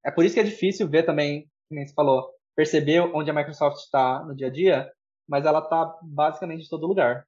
é 0.07 0.11
por 0.11 0.25
isso 0.25 0.33
que 0.33 0.39
é 0.39 0.43
difícil 0.43 0.89
ver 0.89 1.03
também, 1.03 1.49
como 1.69 1.85
você 1.85 1.93
falou, 1.93 2.29
perceber 2.55 3.01
onde 3.01 3.29
a 3.29 3.33
Microsoft 3.33 3.77
está 3.77 4.23
no 4.23 4.35
dia 4.35 4.47
a 4.47 4.51
dia, 4.51 4.91
mas 5.27 5.45
ela 5.45 5.61
tá 5.61 5.97
basicamente 6.01 6.65
em 6.65 6.69
todo 6.69 6.87
lugar. 6.87 7.25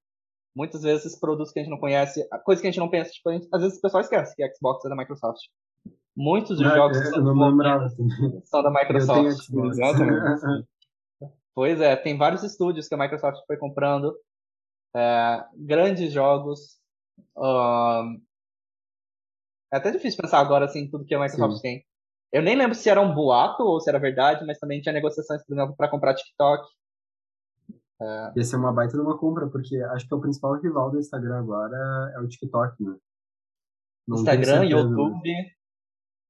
Muitas 0.56 0.84
vezes 0.84 1.06
esses 1.06 1.20
produtos 1.20 1.52
que 1.52 1.60
a 1.60 1.64
gente 1.64 1.72
não 1.72 1.80
conhece, 1.80 2.28
coisas 2.46 2.62
que 2.62 2.68
a 2.68 2.72
gente 2.72 2.80
não 2.80 2.90
pensa, 2.90 3.12
tipo, 3.12 3.32
gente, 3.32 3.48
às 3.54 3.62
vezes 3.62 3.78
o 3.78 3.82
pessoal 3.82 4.02
esquece 4.02 4.36
que 4.36 4.44
a 4.44 4.54
Xbox 4.54 4.86
é 4.86 4.90
da 4.90 4.96
Microsoft. 4.96 5.42
Muitos 6.16 6.58
dos 6.58 6.74
jogos 6.74 6.98
são 6.98 7.12
são 8.46 8.64
da 8.64 8.70
Microsoft. 8.72 9.50
Exatamente. 9.50 10.68
Pois 11.54 11.80
é, 11.82 11.96
tem 11.96 12.18
vários 12.18 12.44
estúdios 12.44 12.88
que 12.88 12.96
a 12.96 12.98
Microsoft 12.98 13.42
foi 13.46 13.58
comprando, 13.58 14.16
é, 14.96 15.44
grandes 15.56 16.12
jogos. 16.14 16.80
ahn, 17.38 18.18
é 19.74 19.78
até 19.78 19.92
difícil 19.92 20.22
pensar 20.22 20.40
agora 20.40 20.66
assim 20.66 20.90
tudo 20.90 21.06
que 21.06 21.14
a 21.14 21.20
Microsoft 21.20 21.56
Sim. 21.56 21.62
tem. 21.62 21.86
Eu 22.32 22.42
nem 22.42 22.56
lembro 22.56 22.76
se 22.76 22.90
era 22.90 23.02
um 23.02 23.14
boato 23.14 23.64
ou 23.64 23.80
se 23.80 23.90
era 23.90 24.00
verdade, 24.00 24.46
mas 24.46 24.60
também 24.60 24.82
tinha 24.82 24.94
negociações, 24.94 25.46
por 25.46 25.54
exemplo, 25.54 25.76
para 25.76 25.90
comprar 25.90 26.14
TikTok. 26.14 26.66
Ia 28.36 28.44
ser 28.44 28.58
uma 28.58 28.74
baita 28.74 28.94
de 28.98 29.02
uma 29.02 29.18
compra, 29.18 29.48
porque 29.48 29.78
acho 29.78 30.08
que 30.08 30.14
é 30.14 30.18
o 30.18 30.22
principal 30.22 30.60
rival 30.60 30.92
do 30.92 31.00
Instagram 31.00 31.40
agora 31.40 31.78
é 32.16 32.20
o 32.20 32.28
TikTok, 32.28 32.84
né? 32.84 32.96
Não 34.08 34.18
Instagram? 34.18 34.64
YouTube, 34.66 35.30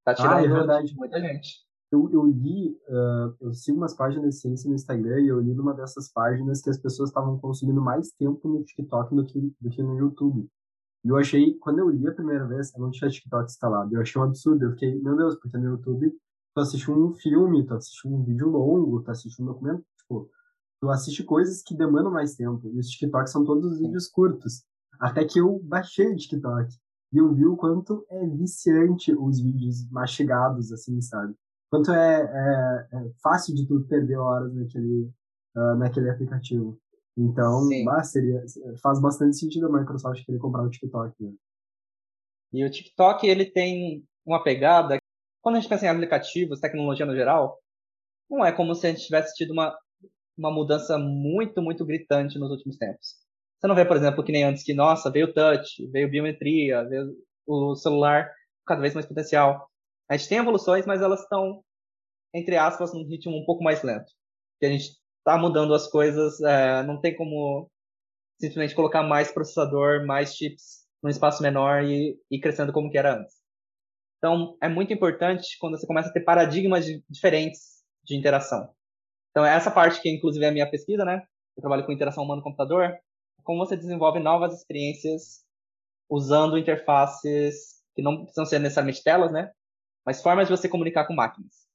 tá 0.03 0.11
Ah, 0.11 0.13
é 0.13 0.15
tirando 0.43 0.53
verdade. 0.55 0.87
de 0.89 0.95
muita 0.95 1.19
gente. 1.19 1.65
Eu, 1.91 2.09
eu 2.11 2.25
li, 2.25 2.77
ah, 2.89 3.33
eu 3.41 3.53
sigo 3.53 3.77
umas 3.77 3.95
páginas 3.95 4.35
de 4.35 4.41
ciência 4.41 4.69
no 4.69 4.75
Instagram 4.75 5.21
e 5.21 5.27
eu 5.27 5.39
li 5.39 5.53
numa 5.53 5.73
dessas 5.73 6.11
páginas 6.11 6.61
que 6.61 6.69
as 6.69 6.77
pessoas 6.77 7.09
estavam 7.09 7.37
consumindo 7.39 7.81
mais 7.81 8.11
tempo 8.11 8.47
no 8.47 8.63
TikTok 8.63 9.15
do 9.15 9.25
que, 9.25 9.53
do 9.59 9.69
que 9.69 9.81
no 9.83 9.97
YouTube. 9.97 10.47
E 11.03 11.07
eu 11.09 11.17
achei, 11.17 11.53
quando 11.59 11.79
eu 11.79 11.89
li 11.89 12.07
a 12.07 12.13
primeira 12.13 12.47
vez, 12.47 12.73
eu 12.73 12.81
não 12.81 12.89
tinha 12.91 13.09
TikTok 13.09 13.45
instalado. 13.45 13.95
Eu 13.95 14.01
achei 14.01 14.19
um 14.19 14.25
absurdo. 14.25 14.65
Eu 14.65 14.71
fiquei, 14.71 14.99
meu 15.01 15.15
Deus, 15.15 15.35
porque 15.35 15.57
no 15.57 15.65
YouTube 15.65 16.11
tu 16.55 16.59
assiste 16.61 16.89
um 16.89 17.13
filme, 17.13 17.65
tu 17.65 17.73
assiste 17.75 18.07
um 18.07 18.23
vídeo 18.23 18.49
longo, 18.49 19.01
tu 19.03 19.11
assiste 19.11 19.41
um 19.41 19.45
documento, 19.45 19.83
tipo, 19.99 20.29
tu 20.85 20.91
assiste 20.91 21.23
coisas 21.23 21.63
que 21.63 21.75
demandam 21.75 22.11
mais 22.11 22.35
tempo. 22.35 22.69
E 22.71 22.79
os 22.79 22.87
TikToks 22.87 23.31
são 23.31 23.43
todos 23.43 23.79
vídeos 23.79 24.07
curtos. 24.07 24.63
Até 24.99 25.25
que 25.25 25.39
eu 25.39 25.59
baixei 25.63 26.07
o 26.07 26.15
TikTok. 26.15 26.69
E 27.11 27.17
eu 27.17 27.33
vi 27.33 27.45
o 27.45 27.57
quanto 27.57 28.05
é 28.09 28.27
viciante 28.27 29.13
os 29.13 29.41
vídeos 29.41 29.89
mastigados, 29.89 30.71
assim, 30.71 31.01
sabe? 31.01 31.33
Quanto 31.69 31.91
é, 31.91 32.21
é, 32.21 32.97
é 32.97 33.11
fácil 33.23 33.55
de 33.55 33.67
tu 33.67 33.81
perder 33.87 34.17
horas 34.17 34.53
naquele, 34.53 35.11
ah, 35.55 35.75
naquele 35.75 36.09
aplicativo. 36.09 36.79
Então, 37.17 37.67
seria, 38.03 38.43
faz 38.81 39.01
bastante 39.01 39.37
sentido 39.37 39.67
a 39.67 39.79
Microsoft 39.79 40.23
querer 40.25 40.37
comprar 40.37 40.63
o 40.63 40.69
TikTok, 40.69 41.15
né? 41.23 41.33
E 42.53 42.63
o 42.63 42.69
TikTok, 42.69 43.25
ele 43.25 43.45
tem 43.45 44.05
uma 44.25 44.43
pegada. 44.43 44.97
Quando 45.41 45.55
a 45.55 45.59
gente 45.59 45.69
pensa 45.69 45.85
em 45.85 45.89
aplicativos, 45.89 46.59
tecnologia 46.59 47.05
no 47.05 47.15
geral, 47.15 47.57
não 48.29 48.45
é 48.45 48.51
como 48.51 48.75
se 48.75 48.87
a 48.87 48.91
gente 48.91 49.05
tivesse 49.05 49.33
tido 49.35 49.51
uma, 49.51 49.75
uma 50.37 50.51
mudança 50.51 50.97
muito, 50.97 51.61
muito 51.61 51.85
gritante 51.85 52.37
nos 52.37 52.51
últimos 52.51 52.77
tempos. 52.77 53.15
Você 53.59 53.67
não 53.67 53.75
vê, 53.75 53.85
por 53.85 53.97
exemplo, 53.97 54.23
que 54.23 54.31
nem 54.31 54.43
antes 54.43 54.63
que, 54.63 54.73
nossa, 54.73 55.11
veio 55.11 55.33
touch, 55.33 55.87
veio 55.87 56.09
biometria, 56.09 56.83
veio 56.83 57.15
o 57.47 57.75
celular 57.75 58.31
cada 58.65 58.81
vez 58.81 58.93
mais 58.93 59.05
potencial. 59.05 59.69
A 60.09 60.17
gente 60.17 60.29
tem 60.29 60.37
evoluções, 60.37 60.85
mas 60.85 61.01
elas 61.01 61.21
estão, 61.21 61.63
entre 62.33 62.57
aspas, 62.57 62.93
num 62.93 63.07
ritmo 63.07 63.35
um 63.35 63.45
pouco 63.45 63.63
mais 63.63 63.81
lento. 63.81 64.11
Que 64.59 64.65
a 64.65 64.69
gente 64.69 64.91
está 65.19 65.37
mudando 65.37 65.73
as 65.73 65.87
coisas, 65.87 66.39
é, 66.41 66.83
não 66.83 66.99
tem 66.99 67.15
como 67.15 67.69
simplesmente 68.39 68.75
colocar 68.75 69.01
mais 69.01 69.31
processador, 69.31 70.05
mais 70.05 70.35
chips 70.35 70.85
num 71.01 71.09
espaço 71.09 71.41
menor 71.41 71.83
e 71.83 72.19
ir 72.29 72.39
crescendo 72.39 72.73
como 72.73 72.89
que 72.89 72.97
era 72.97 73.17
antes. 73.19 73.35
Então, 74.17 74.57
é 74.61 74.67
muito 74.67 74.93
importante 74.93 75.57
quando 75.59 75.77
você 75.77 75.87
começa 75.87 76.09
a 76.09 76.11
ter 76.11 76.21
paradigmas 76.21 76.85
diferentes 77.09 77.83
de 78.03 78.15
interação. 78.15 78.74
Então, 79.35 79.45
essa 79.45 79.69
parte 79.69 80.01
que, 80.01 80.09
inclusive, 80.09 80.45
é 80.45 80.47
a 80.47 80.51
minha 80.51 80.69
pesquisa, 80.69 81.03
né? 81.03 81.21
Eu 81.57 81.61
trabalho 81.61 81.85
com 81.85 81.91
interação 81.91 82.23
humano-computador. 82.23 82.97
Como 83.43 83.59
você 83.59 83.75
desenvolve 83.75 84.17
novas 84.17 84.53
experiências 84.53 85.43
usando 86.09 86.57
interfaces 86.57 87.83
que 87.93 88.01
não 88.01 88.23
precisam 88.23 88.45
ser 88.45 88.59
necessariamente 88.59 89.03
telas, 89.03 89.33
né? 89.33 89.51
Mas 90.05 90.21
formas 90.21 90.47
de 90.47 90.55
você 90.55 90.69
comunicar 90.69 91.05
com 91.05 91.13
máquinas. 91.13 91.67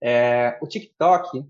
É, 0.00 0.56
o 0.62 0.68
TikTok, 0.68 1.44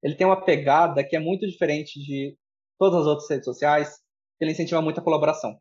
ele 0.00 0.14
tem 0.14 0.24
uma 0.24 0.40
pegada 0.40 1.02
que 1.02 1.16
é 1.16 1.18
muito 1.18 1.48
diferente 1.48 1.98
de 1.98 2.38
todas 2.78 3.00
as 3.00 3.06
outras 3.08 3.28
redes 3.28 3.46
sociais, 3.46 3.98
ele 4.38 4.52
incentiva 4.52 4.80
muito 4.80 5.00
a 5.00 5.04
colaboração. 5.04 5.58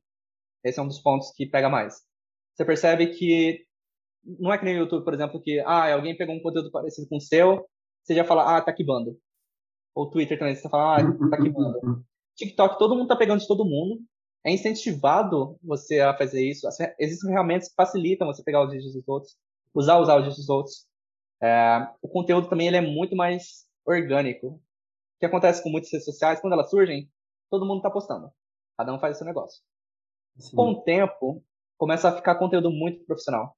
Esse 0.64 0.80
é 0.80 0.84
um 0.84 0.88
dos 0.88 1.00
pontos 1.00 1.32
que 1.32 1.48
pega 1.48 1.68
mais. 1.68 1.96
Você 2.54 2.64
percebe 2.64 3.08
que 3.08 3.66
não 4.24 4.54
é 4.54 4.58
que 4.60 4.66
nem 4.66 4.76
o 4.76 4.82
YouTube, 4.82 5.04
por 5.04 5.16
exemplo, 5.16 5.42
que 5.42 5.60
ah, 5.62 5.92
alguém 5.92 6.16
pegou 6.16 6.36
um 6.36 6.42
conteúdo 6.44 6.70
parecido 6.70 7.08
com 7.10 7.18
o 7.18 7.22
seu, 7.22 7.68
você 8.04 8.16
já 8.16 8.26
fala, 8.26 8.58
ah, 8.58 8.62
tá 8.62 8.74
quibando. 8.74 9.18
Ou 9.96 10.10
Twitter 10.10 10.38
também, 10.38 10.56
você 10.56 10.68
fala, 10.70 10.98
ah, 10.98 11.30
tá 11.30 11.38
quibando. 11.38 12.04
TikTok, 12.36 12.78
todo 12.78 12.96
mundo 12.96 13.08
tá 13.08 13.16
pegando 13.16 13.40
de 13.40 13.48
todo 13.48 13.66
mundo. 13.66 14.02
É 14.46 14.52
incentivado 14.52 15.58
você 15.64 16.02
a 16.02 16.16
fazer 16.18 16.46
isso. 16.46 16.68
Existem 17.00 17.30
ferramentas 17.30 17.70
que 17.70 17.76
facilitam 17.76 18.28
você 18.28 18.44
pegar 18.44 18.64
os 18.64 18.72
vídeos 18.72 18.94
dos 18.94 19.08
outros, 19.08 19.38
usar 19.74 20.00
os 20.00 20.10
áudios 20.10 20.36
dos 20.36 20.50
outros. 20.50 20.86
É, 21.42 21.88
o 22.02 22.10
conteúdo 22.10 22.50
também 22.50 22.68
ele 22.68 22.78
é 22.78 22.82
muito 22.82 23.16
mais 23.16 23.66
orgânico. 23.86 24.48
O 24.48 24.60
que 25.20 25.26
acontece 25.26 25.64
com 25.64 25.70
muitas 25.70 25.92
redes 25.92 26.06
sociais, 26.06 26.42
quando 26.42 26.54
elas 26.54 26.70
surgem, 26.70 27.10
todo 27.50 27.66
mundo 27.66 27.82
tá 27.82 27.90
postando. 27.90 28.32
Cada 28.78 28.94
um 28.94 29.00
faz 29.00 29.16
o 29.16 29.18
seu 29.20 29.28
negócio. 29.28 29.62
Sim. 30.38 30.56
Com 30.56 30.72
o 30.72 30.82
tempo, 30.82 31.44
começa 31.78 32.10
a 32.10 32.16
ficar 32.16 32.36
conteúdo 32.36 32.72
muito 32.72 33.06
profissional. 33.06 33.56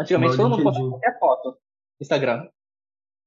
Antigamente, 0.00 0.36
todo 0.36 0.50
mundo 0.50 0.62
postava 0.62 0.88
qualquer 0.88 1.18
foto 1.18 1.58
Instagram. 2.00 2.48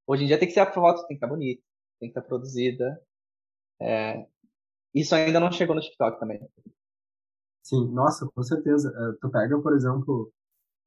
Hoje 0.10 0.24
em 0.24 0.28
dia 0.28 0.40
tem 0.40 0.48
que 0.48 0.56
ser 0.56 0.62
a 0.62 0.74
foto, 0.74 1.02
tem 1.02 1.10
que 1.10 1.14
estar 1.24 1.28
bonita, 1.28 1.62
tem 2.00 2.12
que 2.12 2.18
estar 2.18 2.28
produzida. 2.28 3.00
É, 3.80 4.26
Isso 4.92 5.14
ainda 5.14 5.40
não 5.40 5.52
chegou 5.52 5.76
no 5.76 5.82
TikTok 5.82 6.20
também. 6.20 6.40
Sim, 7.64 7.92
nossa, 7.92 8.28
com 8.34 8.42
certeza. 8.42 8.90
Eh, 8.90 9.18
tu 9.22 9.30
pega, 9.30 9.62
por 9.62 9.72
exemplo, 9.76 10.32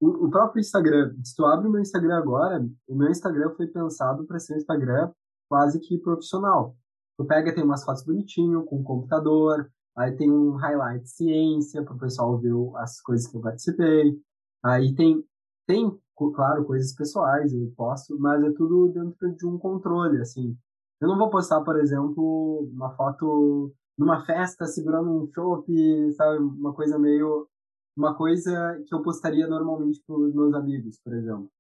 o, 0.01 0.29
próprio 0.29 0.61
Instagram. 0.61 1.15
Se 1.23 1.37
tu 1.37 1.45
abre 1.45 1.69
o 1.69 1.71
meu 1.71 1.81
Instagram 1.81 2.19
agora, 2.19 2.69
o 2.89 2.97
meu 2.97 3.09
Instagram 3.11 3.55
foi 3.55 3.69
pensado 3.69 4.27
para 4.27 4.41
ser 4.41 4.55
um 4.55 4.57
Instagram 4.57 5.13
quase 5.49 5.79
que 5.79 5.99
profissional. 5.99 6.77
Tu 7.17 7.25
pega, 7.25 7.55
tem 7.55 7.63
umas 7.63 7.85
fotos 7.85 8.05
bonitinho, 8.05 8.65
com 8.65 8.83
computador, 8.83 9.71
aí 9.97 10.17
tem 10.17 10.29
um 10.29 10.57
highlight 10.57 11.09
ciência 11.09 11.85
para 11.85 11.95
o 11.95 11.99
pessoal 11.99 12.37
ver 12.41 12.55
as 12.79 13.01
coisas 13.01 13.31
que 13.31 13.37
eu 13.37 13.41
participei. 13.41 14.21
Aí 14.65 14.93
tem, 14.97 15.25
tem, 15.67 15.91
claro, 16.35 16.65
coisas 16.65 16.95
pessoais, 16.95 17.53
eu 17.53 17.73
posto, 17.77 18.19
mas 18.19 18.43
é 18.43 18.51
tudo 18.53 18.89
dentro 18.89 19.35
de 19.35 19.47
um 19.47 19.59
controle, 19.59 20.21
assim. 20.21 20.57
Eu 21.01 21.09
não 21.09 21.19
vou 21.19 21.31
postar, 21.31 21.61
por 21.63 21.79
exemplo, 21.81 22.69
uma 22.73 22.91
foto 22.97 23.73
numa 23.99 24.25
festa 24.25 24.67
segurando 24.67 25.11
um 25.11 25.31
chopp, 25.35 26.13
sabe? 26.13 26.39
Uma 26.39 26.73
coisa 26.73 26.99
meio. 26.99 27.49
Uma 27.97 28.15
coisa 28.17 28.81
que 28.87 28.95
eu 28.95 29.03
postaria 29.03 29.47
normalmente 29.47 30.03
para 30.07 30.17
os 30.17 30.35
meus 30.35 30.55
amigos, 30.55 30.99
por 31.05 31.13
exemplo. 31.13 31.51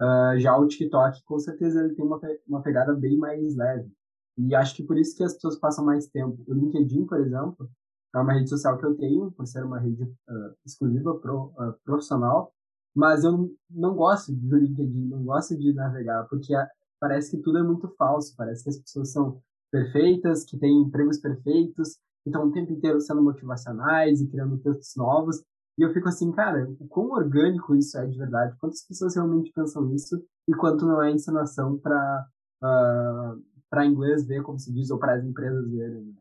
Ah, 0.00 0.34
já 0.38 0.56
o 0.56 0.66
TikTok, 0.66 1.22
com 1.24 1.38
certeza, 1.38 1.80
ele 1.80 1.94
tem 1.94 2.04
uma, 2.04 2.20
uma 2.48 2.62
pegada 2.62 2.94
bem 2.94 3.16
mais 3.18 3.56
leve. 3.56 3.90
E 4.38 4.54
acho 4.54 4.74
que 4.76 4.84
por 4.84 4.98
isso 4.98 5.16
que 5.16 5.24
as 5.24 5.34
pessoas 5.34 5.58
passam 5.58 5.84
mais 5.84 6.06
tempo. 6.08 6.42
O 6.46 6.54
LinkedIn, 6.54 7.06
por 7.06 7.20
exemplo, 7.20 7.68
é 8.14 8.18
uma 8.18 8.32
rede 8.32 8.48
social 8.48 8.78
que 8.78 8.86
eu 8.86 8.96
tenho, 8.96 9.30
por 9.32 9.46
ser 9.46 9.64
uma 9.64 9.78
rede 9.78 10.10
ah, 10.28 10.54
exclusiva, 10.64 11.18
pro, 11.18 11.52
ah, 11.58 11.74
profissional, 11.84 12.52
mas 12.94 13.24
eu 13.24 13.50
não, 13.70 13.94
gosto 13.94 14.32
do 14.32 14.56
LinkedIn, 14.56 15.08
não 15.08 15.24
gosto 15.24 15.56
de 15.56 15.72
navegar, 15.72 16.26
porque 16.28 16.52
parece 16.98 17.30
que 17.30 17.42
tudo 17.42 17.58
é 17.58 17.62
muito 17.62 17.88
falso, 17.96 18.34
parece 18.36 18.64
que 18.64 18.70
as 18.70 18.78
pessoas 18.78 19.12
são 19.12 19.40
perfeitas, 19.70 20.44
que 20.44 20.58
têm 20.58 20.82
empregos 20.82 21.18
perfeitos, 21.18 21.96
que 22.22 22.30
estão 22.30 22.48
o 22.48 22.52
tempo 22.52 22.72
inteiro 22.72 23.00
sendo 23.00 23.22
motivacionais 23.22 24.20
e 24.20 24.28
criando 24.28 24.58
textos 24.58 24.94
novos. 24.96 25.42
E 25.78 25.82
eu 25.82 25.92
fico 25.92 26.08
assim, 26.08 26.30
cara, 26.32 26.68
o 26.78 26.88
quão 26.88 27.10
orgânico 27.10 27.74
isso 27.74 27.96
é 27.96 28.06
de 28.06 28.18
verdade? 28.18 28.56
Quantas 28.58 28.86
pessoas 28.86 29.14
realmente 29.14 29.52
pensam 29.54 29.94
isso 29.94 30.22
e 30.48 30.52
quanto 30.54 30.84
não 30.84 31.02
é 31.02 31.10
encenação 31.10 31.78
para 31.78 32.26
para 33.70 33.86
inglês 33.86 34.26
ver, 34.26 34.42
como 34.42 34.58
se 34.58 34.72
diz, 34.72 34.90
ou 34.90 34.98
para 34.98 35.14
as 35.14 35.24
empresas 35.24 35.70
verem. 35.70 36.02
né? 36.06 36.14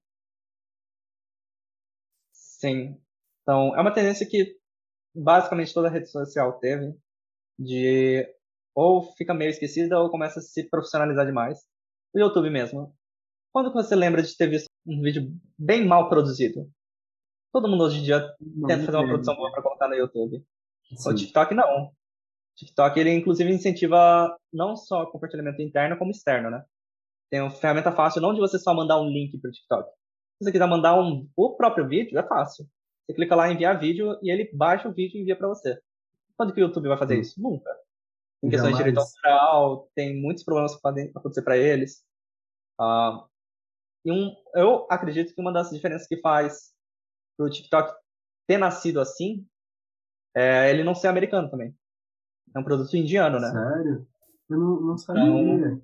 Sim. 2.32 3.02
Então, 3.42 3.76
é 3.76 3.82
uma 3.82 3.94
tendência 3.94 4.28
que 4.30 4.59
basicamente 5.20 5.74
toda 5.74 5.90
rede 5.90 6.10
social 6.10 6.60
teve, 6.60 6.96
de 7.58 8.26
ou 8.74 9.04
fica 9.14 9.34
meio 9.34 9.50
esquecida 9.50 10.00
ou 10.00 10.10
começa 10.10 10.40
a 10.40 10.42
se 10.42 10.70
profissionalizar 10.70 11.26
demais. 11.26 11.60
O 12.14 12.20
YouTube 12.20 12.50
mesmo. 12.50 12.96
Quando 13.52 13.74
você 13.74 13.96
lembra 13.96 14.22
de 14.24 14.36
ter 14.36 14.48
visto 14.48 14.68
um 14.86 15.02
vídeo 15.02 15.32
bem 15.58 15.86
mal 15.86 16.08
produzido? 16.08 16.70
Todo 17.52 17.68
mundo 17.68 17.84
hoje 17.84 18.00
em 18.00 18.04
dia 18.04 18.20
Não 18.40 18.68
tenta 18.68 18.86
fazer 18.86 18.98
uma 18.98 19.08
produção 19.08 19.36
boa 19.36 19.52
para 19.52 19.64
colocar 19.64 19.88
no 19.88 19.96
YouTube. 19.96 20.46
O 20.92 20.98
Sim. 20.98 21.16
TikTok 21.16 21.54
não. 21.54 21.88
O 21.88 21.92
TikTok 22.56 23.00
ele 23.00 23.12
inclusive 23.12 23.52
incentiva 23.52 24.38
não 24.54 24.76
só 24.76 25.06
compartilhamento 25.08 25.62
interno 25.62 25.98
como 25.98 26.12
externo, 26.12 26.50
né? 26.50 26.64
Tem 27.30 27.42
uma 27.42 27.52
ferramenta 27.52 27.92
fácil, 27.92 28.22
não 28.22 28.34
de 28.34 28.40
você 28.40 28.58
só 28.58 28.74
mandar 28.74 29.00
um 29.00 29.10
link 29.10 29.38
para 29.40 29.50
o 29.50 29.52
TikTok. 29.52 29.90
Se 29.90 30.46
você 30.46 30.52
quiser 30.52 30.68
mandar 30.68 31.00
um, 31.00 31.28
o 31.36 31.56
próprio 31.56 31.88
vídeo, 31.88 32.18
é 32.18 32.28
fácil. 32.28 32.66
Você 33.10 33.16
clica 33.16 33.36
lá 33.36 33.50
em 33.50 33.56
enviar 33.56 33.80
vídeo 33.80 34.20
e 34.22 34.30
ele 34.30 34.52
baixa 34.54 34.88
o 34.88 34.94
vídeo 34.94 35.18
e 35.18 35.22
envia 35.22 35.36
para 35.36 35.48
você. 35.48 35.82
Quando 36.38 36.54
que 36.54 36.62
o 36.62 36.66
YouTube 36.66 36.90
vai 36.90 36.98
fazer 36.98 37.16
Sim. 37.16 37.22
isso? 37.22 37.42
Nunca. 37.42 37.76
Tem 38.40 38.52
questões 38.52 38.74
de 38.74 38.78
direito 38.78 39.00
autoral, 39.00 39.90
tem 39.96 40.22
muitos 40.22 40.44
problemas 40.44 40.76
que 40.76 40.82
podem 40.82 41.12
acontecer 41.16 41.42
para 41.42 41.58
eles. 41.58 42.04
Ah, 42.80 43.26
E 44.06 44.12
um, 44.12 44.36
eu 44.54 44.86
acredito 44.92 45.34
que 45.34 45.42
uma 45.42 45.52
das 45.52 45.72
diferenças 45.72 46.08
que 46.08 46.18
faz 46.18 46.72
pro 47.36 47.50
TikTok 47.50 48.00
ter 48.48 48.60
nascido 48.60 49.02
assim 49.02 49.44
é 50.36 50.70
ele 50.70 50.84
não 50.84 50.94
ser 50.94 51.08
americano 51.08 51.50
também. 51.50 51.76
É 52.56 52.60
um 52.60 52.64
produto 52.64 52.96
indiano, 52.96 53.40
né? 53.40 53.52
Sério? 53.52 54.08
Eu 54.50 54.58
não, 54.58 54.82
não 54.82 54.98
sabia. 54.98 55.24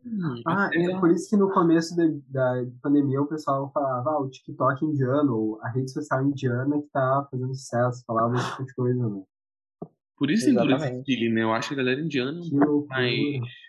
Hum, 0.05 0.41
Ah, 0.45 0.69
é 0.73 0.99
por 0.99 1.11
isso 1.11 1.29
que 1.29 1.37
no 1.37 1.51
começo 1.51 1.95
da, 1.95 2.03
da 2.27 2.65
pandemia 2.81 3.21
o 3.21 3.27
pessoal 3.27 3.71
falava, 3.71 4.09
ah, 4.11 4.19
o 4.21 4.29
TikTok 4.29 4.83
indiano, 4.83 5.35
ou 5.35 5.61
a 5.61 5.69
rede 5.69 5.91
social 5.91 6.23
indiana 6.25 6.81
que 6.81 6.87
tá 6.89 7.27
fazendo 7.29 7.53
sucesso, 7.53 8.03
falava 8.07 8.35
esse 8.35 8.49
tipo 8.51 8.65
de 8.65 8.73
coisa, 8.73 9.09
né? 9.09 9.23
Por 10.17 10.31
isso 10.31 10.45
tem 10.45 10.55
todo 10.55 10.71
esse 10.71 11.03
feeling, 11.03 11.33
né? 11.33 11.43
Eu 11.43 11.53
acho 11.53 11.67
que 11.69 11.73
a 11.73 11.77
galera 11.77 12.01
indiana 12.01 12.39
Que 12.41 12.55
loucura. 12.55 12.87
mais, 12.99 13.19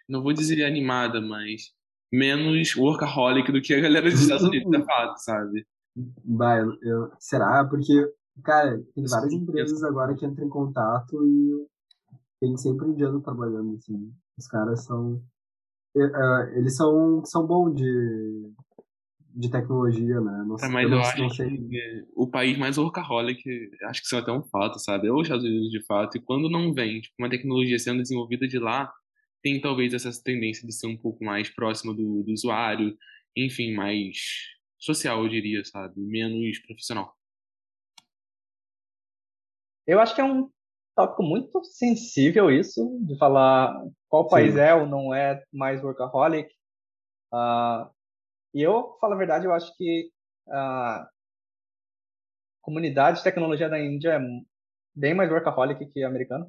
não 0.08 0.22
vou 0.22 0.32
dizer 0.32 0.64
animada, 0.64 1.20
mas 1.20 1.72
menos 2.12 2.74
workaholic 2.76 3.50
do 3.52 3.60
que 3.60 3.74
a 3.74 3.80
galera 3.80 4.08
dos 4.08 4.20
Estados 4.20 4.44
Unidos, 4.44 4.70
de 4.70 4.84
fato, 4.84 5.18
sabe? 5.18 5.66
Bah, 6.24 6.58
eu, 6.58 6.76
eu- 6.82 7.10
será? 7.18 7.64
Porque, 7.64 7.92
cara, 8.44 8.82
tem 8.94 9.04
várias 9.06 9.32
empresas 9.32 9.82
agora 9.82 10.14
que 10.14 10.26
entram 10.26 10.46
em 10.46 10.50
contato 10.50 11.24
e 11.26 11.66
tem 12.38 12.54
sempre 12.58 12.88
indiano 12.88 13.20
trabalhando, 13.22 13.74
assim. 13.76 14.12
Os 14.38 14.46
caras 14.48 14.84
são. 14.84 15.22
eh, 15.96 16.00
eh, 16.00 16.58
Eles 16.58 16.76
são, 16.76 17.24
são 17.24 17.46
bons 17.46 17.74
de, 17.74 18.52
de 19.34 19.50
tecnologia, 19.50 20.20
né? 20.20 20.44
Não, 20.46 20.56
sei- 20.58 20.68
mas 20.70 20.90
eu 20.90 21.00
acho 21.00 21.18
não 21.22 21.30
sei. 21.30 21.48
que 21.58 22.04
o 22.14 22.28
país 22.30 22.56
mais 22.58 22.78
workaholic, 22.78 23.42
acho 23.84 24.00
que 24.00 24.06
isso 24.06 24.16
é 24.16 24.20
até 24.20 24.32
um 24.32 24.42
fato, 24.44 24.78
sabe? 24.78 25.08
É 25.08 25.12
os 25.12 25.22
Estados 25.22 25.44
Unidos 25.44 25.70
de 25.70 25.84
fato. 25.84 26.16
E 26.16 26.20
quando 26.20 26.48
não 26.50 26.72
vem, 26.72 27.00
tipo, 27.00 27.14
uma 27.18 27.30
tecnologia 27.30 27.78
sendo 27.78 28.02
desenvolvida 28.02 28.46
de 28.48 28.58
lá, 28.58 28.92
tem 29.42 29.60
talvez 29.60 29.92
essa 29.94 30.10
tendência 30.24 30.66
de 30.66 30.74
ser 30.74 30.86
um 30.86 30.96
pouco 30.96 31.24
mais 31.24 31.48
próxima 31.50 31.94
do, 31.94 32.22
do 32.22 32.32
usuário, 32.32 32.96
enfim, 33.36 33.74
mais 33.74 34.16
social, 34.78 35.22
eu 35.24 35.28
diria, 35.28 35.64
sabe? 35.64 35.94
Menos 36.00 36.58
profissional. 36.60 37.14
Eu 39.86 40.00
acho 40.00 40.14
que 40.14 40.20
é 40.20 40.24
um 40.24 40.50
tópico 40.96 41.22
muito 41.22 41.62
sensível 41.62 42.50
isso, 42.50 42.98
de 43.02 43.16
falar 43.18 43.84
qual 44.08 44.26
país 44.26 44.54
Sim. 44.54 44.60
é 44.60 44.74
ou 44.74 44.86
não 44.86 45.14
é 45.14 45.44
mais 45.52 45.84
workaholic. 45.84 46.48
Ah, 47.30 47.90
e 48.54 48.62
eu, 48.62 48.96
falo 48.98 49.12
a 49.12 49.18
verdade, 49.18 49.44
eu 49.44 49.52
acho 49.52 49.76
que 49.76 50.10
a 50.48 51.06
comunidade 52.62 53.18
de 53.18 53.24
tecnologia 53.24 53.68
da 53.68 53.78
Índia 53.78 54.14
é 54.14 54.20
bem 54.94 55.14
mais 55.14 55.30
workaholic 55.30 55.84
que 55.86 56.02
a 56.02 56.08
americana. 56.08 56.48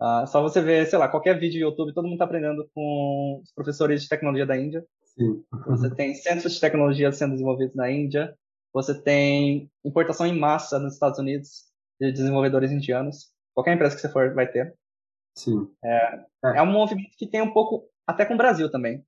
Ah, 0.00 0.26
só 0.26 0.40
você 0.42 0.60
ver, 0.60 0.86
sei 0.86 0.98
lá, 0.98 1.06
qualquer 1.06 1.38
vídeo 1.38 1.60
do 1.60 1.70
YouTube, 1.70 1.94
todo 1.94 2.04
mundo 2.04 2.14
está 2.14 2.24
aprendendo 2.24 2.68
com 2.74 3.40
os 3.42 3.52
professores 3.52 4.02
de 4.02 4.08
tecnologia 4.08 4.46
da 4.46 4.56
Índia. 4.56 4.84
Sim. 5.04 5.44
Você 5.66 5.94
tem 5.94 6.14
centros 6.14 6.54
de 6.54 6.60
tecnologia 6.60 7.12
sendo 7.12 7.32
desenvolvidos 7.32 7.76
na 7.76 7.90
Índia. 7.90 8.34
Você 8.72 9.00
tem 9.00 9.70
importação 9.84 10.26
em 10.26 10.36
massa 10.36 10.78
nos 10.78 10.94
Estados 10.94 11.18
Unidos 11.18 11.70
de 12.00 12.10
desenvolvedores 12.10 12.72
indianos. 12.72 13.30
Qualquer 13.54 13.74
empresa 13.74 13.94
que 13.94 14.00
você 14.02 14.08
for 14.08 14.32
vai 14.34 14.50
ter. 14.50 14.74
Sim. 15.36 15.70
É 15.84 16.62
um 16.62 16.66
movimento 16.70 17.16
que 17.16 17.26
tem 17.26 17.42
um 17.42 17.52
pouco 17.52 17.88
até 18.06 18.24
com 18.26 18.34
o 18.34 18.36
Brasil 18.38 18.70
também. 18.70 19.04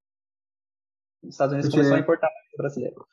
Os 1.23 1.31
Estados 1.31 1.53
Unidos 1.53 1.69
Porque- 1.71 1.79
começou 1.83 1.97
a 1.97 2.01
importar 2.01 2.31
brasileiro. 2.57 3.07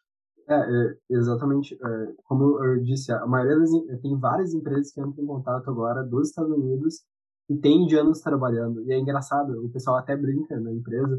É, 0.48 0.54
é, 0.56 0.98
exatamente. 1.10 1.76
é, 1.76 2.14
como 2.26 2.64
eu 2.64 2.82
disse, 2.84 3.12
a 3.12 3.26
maioria 3.26 3.58
das, 3.58 3.72
em- 3.72 3.98
tem 4.00 4.20
várias 4.20 4.54
empresas 4.54 4.92
que 4.92 5.00
entram 5.00 5.24
em 5.24 5.28
contato 5.28 5.70
agora 5.70 6.04
dos 6.04 6.30
Estados 6.30 6.52
Unidos 6.52 7.06
e 7.50 7.56
tem 7.58 7.84
indianos 7.84 8.20
trabalhando. 8.22 8.82
E 8.84 8.92
é 8.92 8.98
engraçado, 9.00 9.64
o 9.66 9.70
pessoal 9.70 9.98
até 9.98 10.16
brinca 10.16 10.60
na 10.60 10.72
empresa. 10.72 11.18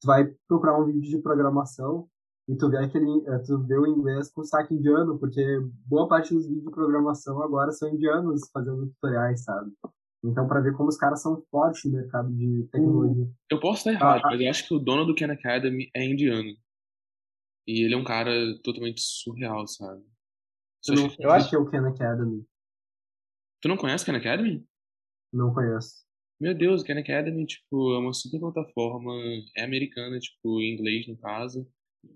Tu 0.00 0.06
vai 0.06 0.34
procurar 0.48 0.78
um 0.78 0.86
vídeo 0.86 1.02
de 1.02 1.18
programação 1.18 2.08
e 2.52 2.56
tu 2.56 2.68
vê 2.70 2.78
aquele, 2.78 3.06
é, 3.28 3.38
tu 3.38 3.58
vê 3.66 3.76
o 3.78 3.86
inglês 3.86 4.30
com 4.32 4.42
saque 4.44 4.74
indiano, 4.74 5.18
porque 5.18 5.40
boa 5.86 6.08
parte 6.08 6.34
dos 6.34 6.46
vídeos 6.46 6.64
de 6.64 6.70
programação 6.70 7.40
agora 7.42 7.70
são 7.72 7.88
indianos 7.94 8.40
fazendo 8.52 8.86
tutoriais, 8.88 9.44
sabe? 9.44 9.70
Então, 10.24 10.46
para 10.46 10.60
ver 10.60 10.74
como 10.76 10.88
os 10.88 10.96
caras 10.98 11.22
são 11.22 11.42
fortes 11.50 11.84
no 11.84 11.92
mercado 11.96 12.30
de 12.32 12.64
tecnologia. 12.70 13.26
Eu 13.50 13.58
posso 13.60 13.78
estar 13.78 13.92
errado, 13.92 14.20
Ah, 14.24 14.28
mas 14.30 14.40
eu 14.40 14.50
acho 14.50 14.68
que 14.68 14.74
o 14.74 14.78
dono 14.78 15.06
do 15.06 15.14
Khan 15.14 15.32
Academy 15.32 15.90
é 15.94 16.04
indiano. 16.04 16.50
E 17.66 17.84
ele 17.84 17.94
é 17.94 17.96
um 17.96 18.04
cara 18.04 18.30
totalmente 18.62 19.00
surreal, 19.00 19.66
sabe? 19.66 20.02
Eu 20.88 20.96
Só 20.96 21.08
que- 21.08 21.22
Eu 21.24 21.30
acho- 21.30 21.48
que 21.50 21.56
é 21.56 21.58
o 21.58 21.70
Khan 21.70 21.88
Academy. 21.88 22.44
Tu 23.62 23.68
não 23.68 23.76
conhece 23.76 24.02
o 24.04 24.06
Khan 24.06 24.16
Academy? 24.18 24.66
Não 25.32 25.54
conheço. 25.54 26.04
Meu 26.40 26.54
Deus, 26.54 26.82
o 26.82 26.84
Khan 26.86 26.98
Academy, 26.98 27.46
tipo, 27.46 27.94
é 27.94 27.98
uma 27.98 28.12
super 28.12 28.40
plataforma, 28.40 29.12
é 29.56 29.62
americana, 29.64 30.18
tipo, 30.18 30.60
em 30.60 30.74
inglês 30.74 31.06
no 31.06 31.16
caso, 31.16 31.66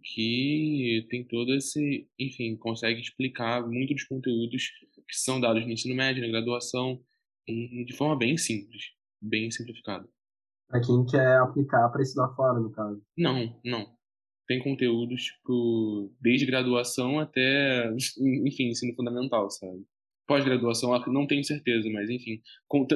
que 0.03 1.07
tem 1.11 1.25
todo 1.25 1.55
esse, 1.55 2.09
enfim, 2.18 2.57
consegue 2.57 3.01
explicar 3.01 3.66
muito 3.66 3.94
dos 3.94 4.05
conteúdos 4.05 4.70
que 5.09 5.16
são 5.16 5.40
dados 5.40 5.64
no 5.64 5.73
ensino 5.73 5.94
médio, 5.94 6.23
na 6.23 6.29
graduação, 6.29 7.01
e 7.47 7.85
de 7.85 7.94
forma 7.94 8.16
bem 8.16 8.37
simples, 8.37 8.83
bem 9.20 9.51
simplificada. 9.51 10.09
Para 10.68 10.81
quem 10.81 11.05
quer 11.07 11.38
aplicar 11.38 11.88
para 11.90 12.03
estudar 12.03 12.35
fora, 12.35 12.59
no 12.59 12.70
caso. 12.70 13.03
Não, 13.16 13.61
não. 13.64 13.94
Tem 14.47 14.62
conteúdos, 14.62 15.25
tipo, 15.25 16.12
desde 16.20 16.47
graduação 16.47 17.18
até, 17.18 17.90
enfim, 18.47 18.68
ensino 18.68 18.94
fundamental, 18.94 19.51
sabe? 19.51 19.85
Pós-graduação, 20.27 20.99
não 21.09 21.27
tenho 21.27 21.44
certeza, 21.44 21.88
mas 21.90 22.09
enfim, 22.09 22.40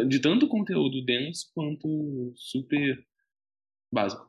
de 0.09 0.19
tanto 0.19 0.49
conteúdo 0.49 1.05
denso 1.05 1.51
quanto 1.55 2.33
super 2.35 2.99
básico. 3.93 4.27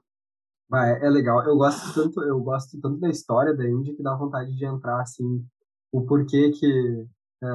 Ah, 0.72 0.88
é, 0.88 1.06
é 1.06 1.10
legal. 1.10 1.44
Eu 1.46 1.58
gosto 1.58 1.94
tanto, 1.94 2.22
eu 2.24 2.40
gosto 2.42 2.80
tanto 2.80 3.00
da 3.00 3.10
história 3.10 3.54
da 3.54 3.68
Índia 3.68 3.96
que 3.96 4.04
dá 4.04 4.16
vontade 4.16 4.56
de 4.56 4.66
entrar 4.66 5.02
assim, 5.02 5.44
o 5.92 6.06
porquê 6.06 6.52
que 6.52 7.06
é, 7.44 7.48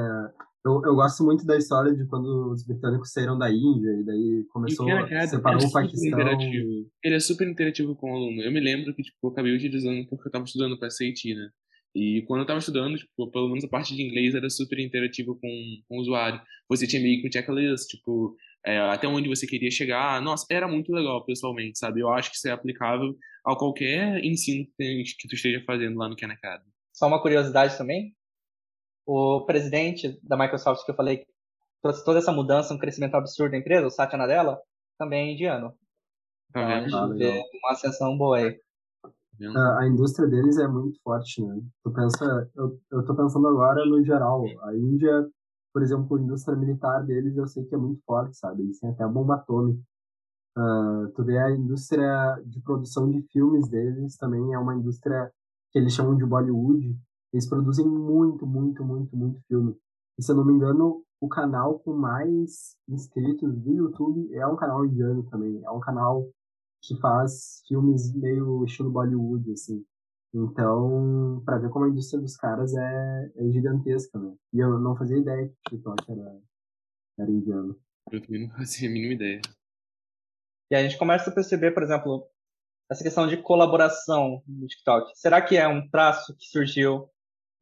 eu, 0.64 0.82
eu 0.84 0.94
gosto 0.94 1.22
muito 1.22 1.44
da 1.44 1.56
história 1.56 1.94
de 1.94 2.06
quando 2.06 2.50
os 2.50 2.66
britânicos 2.66 3.12
saíram 3.12 3.38
da 3.38 3.50
Índia 3.50 3.90
e 4.00 4.02
daí 4.02 4.46
começou, 4.50 4.88
E 4.88 4.92
Academy 4.92 5.28
separou 5.28 5.60
é 5.60 5.64
o 5.64 5.66
super 5.68 5.82
Paquistão. 5.82 6.08
interativo. 6.08 6.90
Ele 7.04 7.14
é 7.14 7.20
super 7.20 7.48
interativo 7.48 7.94
com 7.94 8.10
o 8.10 8.16
aluno. 8.16 8.42
Eu 8.42 8.50
me 8.50 8.60
lembro 8.60 8.94
que, 8.94 9.02
tipo, 9.02 9.16
eu 9.22 9.30
acabei 9.30 9.54
utilizando 9.54 10.06
porque 10.08 10.26
eu 10.26 10.32
tava 10.32 10.44
estudando 10.44 10.78
para 10.78 10.88
SAT, 10.90 11.34
né? 11.34 11.50
E 11.94 12.24
quando 12.26 12.40
eu 12.40 12.46
tava 12.46 12.58
estudando, 12.58 12.96
tipo, 12.96 13.30
pelo 13.30 13.48
menos 13.48 13.62
a 13.62 13.68
parte 13.68 13.94
de 13.94 14.02
inglês 14.02 14.34
era 14.34 14.50
super 14.50 14.80
interativa 14.80 15.32
com, 15.34 15.48
com 15.88 15.98
o 15.98 16.00
usuário. 16.00 16.40
Você 16.68 16.86
tinha 16.88 17.00
meio 17.00 17.20
que 17.20 17.28
um 17.28 17.32
checklist, 17.32 17.86
tipo, 17.88 18.34
é, 18.64 18.78
até 18.78 19.06
onde 19.06 19.28
você 19.28 19.46
queria 19.46 19.70
chegar. 19.70 20.20
Nossa, 20.22 20.46
era 20.50 20.66
muito 20.66 20.92
legal, 20.92 21.24
pessoalmente, 21.24 21.78
sabe? 21.78 22.00
Eu 22.00 22.10
acho 22.10 22.30
que 22.30 22.36
isso 22.36 22.48
é 22.48 22.52
aplicável 22.52 23.14
a 23.44 23.54
qualquer 23.54 24.24
ensino 24.24 24.66
que, 24.78 25.04
tu 25.28 25.34
esteja 25.34 25.62
fazendo 25.66 25.98
lá 25.98 26.08
no 26.08 26.16
Khan 26.16 26.32
Academy. 26.32 26.70
Só 26.92 27.06
uma 27.06 27.20
curiosidade 27.20 27.76
também. 27.76 28.14
O 29.06 29.44
presidente 29.44 30.18
da 30.22 30.36
Microsoft 30.36 30.84
que 30.84 30.90
eu 30.90 30.96
falei 30.96 31.18
que 31.18 31.26
trouxe 31.82 32.02
toda 32.04 32.18
essa 32.18 32.32
mudança, 32.32 32.72
um 32.72 32.78
crescimento 32.78 33.14
absurdo 33.14 33.52
da 33.52 33.58
empresa, 33.58 33.86
o 33.86 33.90
Satya 33.90 34.16
Nadella, 34.16 34.58
também 34.98 35.28
é 35.28 35.32
indiano. 35.32 35.74
Tá 36.50 36.80
Então 36.80 37.04
a 37.04 37.08
gente 37.08 37.18
vê 37.18 37.42
uma 37.62 37.72
ascensão 37.72 38.16
boa 38.16 38.38
aí. 38.38 38.58
Tá? 39.38 39.60
A, 39.60 39.80
a 39.80 39.88
indústria 39.88 40.26
deles 40.26 40.56
é 40.58 40.66
muito 40.66 40.98
forte, 41.02 41.42
né? 41.42 41.60
Tu 41.82 41.92
pensa, 41.92 42.50
eu, 42.54 42.80
eu 42.90 43.04
tô 43.04 43.14
pensando 43.14 43.46
agora 43.48 43.84
no 43.84 44.02
geral. 44.02 44.44
A 44.62 44.74
Índia, 44.74 45.28
por 45.74 45.82
exemplo, 45.82 46.16
a 46.16 46.20
indústria 46.20 46.56
militar 46.56 47.04
deles 47.04 47.36
eu 47.36 47.48
sei 47.48 47.64
que 47.64 47.74
é 47.74 47.78
muito 47.78 48.00
forte, 48.06 48.36
sabe? 48.36 48.62
Eles 48.62 48.78
têm 48.78 48.90
até 48.90 49.04
bomba 49.08 49.34
atômica. 49.34 49.82
Ah, 50.56 51.08
tu 51.16 51.24
vê 51.24 51.36
a 51.36 51.50
indústria 51.50 52.40
de 52.46 52.60
produção 52.60 53.10
de 53.10 53.20
filmes 53.32 53.68
deles 53.68 54.16
também 54.16 54.54
é 54.54 54.58
uma 54.58 54.76
indústria 54.76 55.32
que 55.72 55.78
eles 55.80 55.92
chamam 55.92 56.16
de 56.16 56.24
Bollywood. 56.24 56.96
Eles 57.32 57.48
produzem 57.48 57.84
muito, 57.88 58.46
muito, 58.46 58.84
muito, 58.84 59.16
muito 59.16 59.40
filme. 59.48 59.76
E 60.16 60.22
se 60.22 60.30
eu 60.30 60.36
não 60.36 60.44
me 60.44 60.52
engano, 60.52 61.02
o 61.20 61.28
canal 61.28 61.80
com 61.80 61.92
mais 61.92 62.76
inscritos 62.88 63.52
do 63.58 63.72
YouTube 63.72 64.32
é 64.32 64.46
um 64.46 64.54
canal 64.54 64.86
indiano 64.86 65.24
também. 65.24 65.60
É 65.64 65.70
um 65.72 65.80
canal 65.80 66.24
que 66.80 66.96
faz 67.00 67.64
filmes 67.66 68.14
meio 68.14 68.64
estilo 68.64 68.92
Bollywood, 68.92 69.50
assim. 69.50 69.84
Então, 70.34 71.40
para 71.46 71.58
ver 71.58 71.70
como 71.70 71.84
a 71.84 71.88
indústria 71.88 72.20
dos 72.20 72.36
caras 72.36 72.74
é, 72.74 73.32
é 73.36 73.52
gigantesca, 73.52 74.18
né? 74.18 74.34
E 74.52 74.58
eu 74.58 74.80
não 74.80 74.96
fazia 74.96 75.16
ideia 75.16 75.46
que 75.46 75.76
o 75.76 75.78
TikTok 75.78 76.10
era, 76.10 76.40
era 77.20 77.30
indiano. 77.30 77.78
Eu 78.10 78.20
também 78.20 78.48
não 78.48 78.50
fazia 78.58 78.88
a 78.88 78.92
mínima 78.92 79.14
ideia. 79.14 79.40
E 80.72 80.74
a 80.74 80.82
gente 80.82 80.98
começa 80.98 81.30
a 81.30 81.32
perceber, 81.32 81.70
por 81.70 81.84
exemplo, 81.84 82.28
essa 82.90 83.04
questão 83.04 83.28
de 83.28 83.36
colaboração 83.36 84.42
no 84.48 84.66
TikTok. 84.66 85.12
Será 85.14 85.40
que 85.40 85.56
é 85.56 85.68
um 85.68 85.88
traço 85.88 86.36
que 86.36 86.46
surgiu 86.46 87.08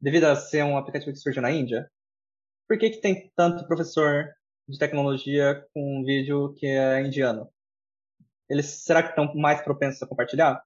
devido 0.01 0.23
a 0.23 0.35
ser 0.35 0.63
um 0.63 0.75
aplicativo 0.75 1.11
que 1.11 1.19
surgiu 1.19 1.43
na 1.43 1.51
Índia? 1.51 1.87
Por 2.67 2.79
que, 2.79 2.89
que 2.89 3.01
tem 3.01 3.31
tanto 3.35 3.67
professor 3.67 4.33
de 4.67 4.79
tecnologia 4.79 5.63
com 5.73 5.99
um 5.99 6.03
vídeo 6.03 6.55
que 6.55 6.65
é 6.65 7.05
indiano? 7.05 7.47
Eles 8.49 8.65
será 8.83 9.03
que 9.03 9.09
estão 9.09 9.31
mais 9.35 9.61
propensos 9.61 10.01
a 10.01 10.07
compartilhar? 10.07 10.63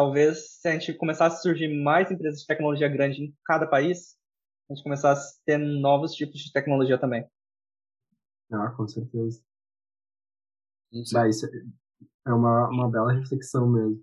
Talvez 0.00 0.52
se 0.52 0.66
a 0.66 0.72
gente 0.72 0.94
começasse 0.94 1.36
a 1.36 1.40
surgir 1.40 1.68
mais 1.68 2.10
empresas 2.10 2.40
de 2.40 2.46
tecnologia 2.46 2.88
grande 2.88 3.22
em 3.22 3.36
cada 3.44 3.66
país, 3.66 4.16
a 4.66 4.72
gente 4.72 4.82
começasse 4.82 5.36
a 5.36 5.42
ter 5.44 5.58
novos 5.58 6.14
tipos 6.14 6.40
de 6.40 6.50
tecnologia 6.50 6.96
também. 6.96 7.28
Ah, 8.50 8.70
com 8.70 8.88
certeza. 8.88 9.42
Bah, 11.12 11.28
isso 11.28 11.46
é 12.26 12.32
uma, 12.32 12.70
uma 12.70 12.90
bela 12.90 13.12
reflexão 13.12 13.68
mesmo. 13.68 14.02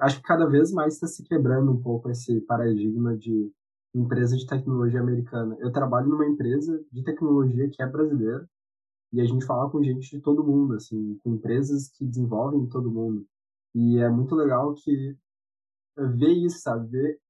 acho 0.00 0.18
que 0.18 0.22
cada 0.22 0.46
vez 0.46 0.70
mais 0.70 0.94
está 0.94 1.08
se 1.08 1.24
quebrando 1.24 1.72
um 1.72 1.82
pouco 1.82 2.08
esse 2.08 2.40
paradigma 2.42 3.16
de 3.16 3.52
empresa 3.92 4.36
de 4.36 4.46
tecnologia 4.46 5.00
americana. 5.00 5.56
Eu 5.58 5.72
trabalho 5.72 6.06
numa 6.06 6.28
empresa 6.28 6.80
de 6.92 7.02
tecnologia 7.02 7.68
que 7.68 7.82
é 7.82 7.86
brasileira 7.88 8.48
e 9.12 9.20
a 9.20 9.24
gente 9.24 9.44
fala 9.44 9.68
com 9.68 9.82
gente 9.82 10.16
de 10.16 10.22
todo 10.22 10.44
mundo, 10.44 10.74
assim, 10.74 11.18
com 11.24 11.34
empresas 11.34 11.88
que 11.88 12.06
desenvolvem 12.06 12.60
em 12.60 12.68
todo 12.68 12.88
mundo. 12.88 13.26
E 13.78 13.98
é 13.98 14.10
muito 14.10 14.34
legal 14.34 14.74
que 14.74 15.16
ver 15.96 16.32
isso, 16.32 16.58
sabe? 16.60 16.88
Ver, 16.88 17.20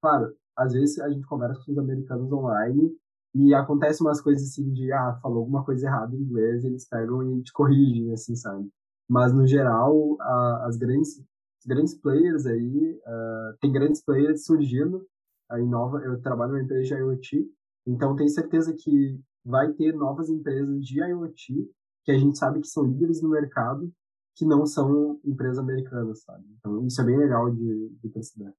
claro, 0.00 0.32
às 0.56 0.72
vezes 0.72 1.00
a 1.00 1.08
gente 1.08 1.26
conversa 1.26 1.60
com 1.64 1.72
os 1.72 1.78
americanos 1.78 2.32
online 2.32 2.96
e 3.34 3.52
acontece 3.52 4.02
umas 4.02 4.20
coisas 4.20 4.48
assim 4.48 4.70
de, 4.72 4.92
ah, 4.92 5.18
falou 5.20 5.40
alguma 5.40 5.64
coisa 5.64 5.86
errada 5.86 6.14
em 6.14 6.20
inglês, 6.20 6.64
eles 6.64 6.88
pegam 6.88 7.22
e 7.24 7.42
te 7.42 7.52
corrigem, 7.52 8.12
assim, 8.12 8.36
sabe? 8.36 8.70
Mas, 9.08 9.32
no 9.32 9.46
geral, 9.48 10.16
a, 10.20 10.66
as 10.66 10.76
grandes, 10.76 11.20
grandes 11.66 11.94
players 11.94 12.46
aí, 12.46 13.00
uh, 13.04 13.58
tem 13.60 13.72
grandes 13.72 14.00
players 14.00 14.44
surgindo, 14.44 15.04
aí 15.50 15.64
nova, 15.66 15.98
eu 15.98 16.20
trabalho 16.22 16.52
numa 16.52 16.62
empresa 16.62 16.82
de 16.84 16.94
IoT, 16.94 17.50
então 17.84 18.14
tenho 18.14 18.30
certeza 18.30 18.72
que 18.72 19.20
vai 19.44 19.72
ter 19.72 19.92
novas 19.92 20.30
empresas 20.30 20.84
de 20.84 21.00
IoT 21.00 21.68
que 22.04 22.12
a 22.12 22.18
gente 22.18 22.38
sabe 22.38 22.60
que 22.60 22.68
são 22.68 22.84
líderes 22.84 23.20
no 23.20 23.28
mercado, 23.28 23.92
que 24.36 24.44
não 24.44 24.66
são 24.66 25.18
empresas 25.24 25.58
americanas, 25.58 26.22
sabe? 26.22 26.44
Então, 26.58 26.86
isso 26.86 27.00
é 27.00 27.04
bem 27.04 27.16
legal 27.16 27.50
de, 27.50 27.88
de 28.02 28.08
perceber. 28.10 28.54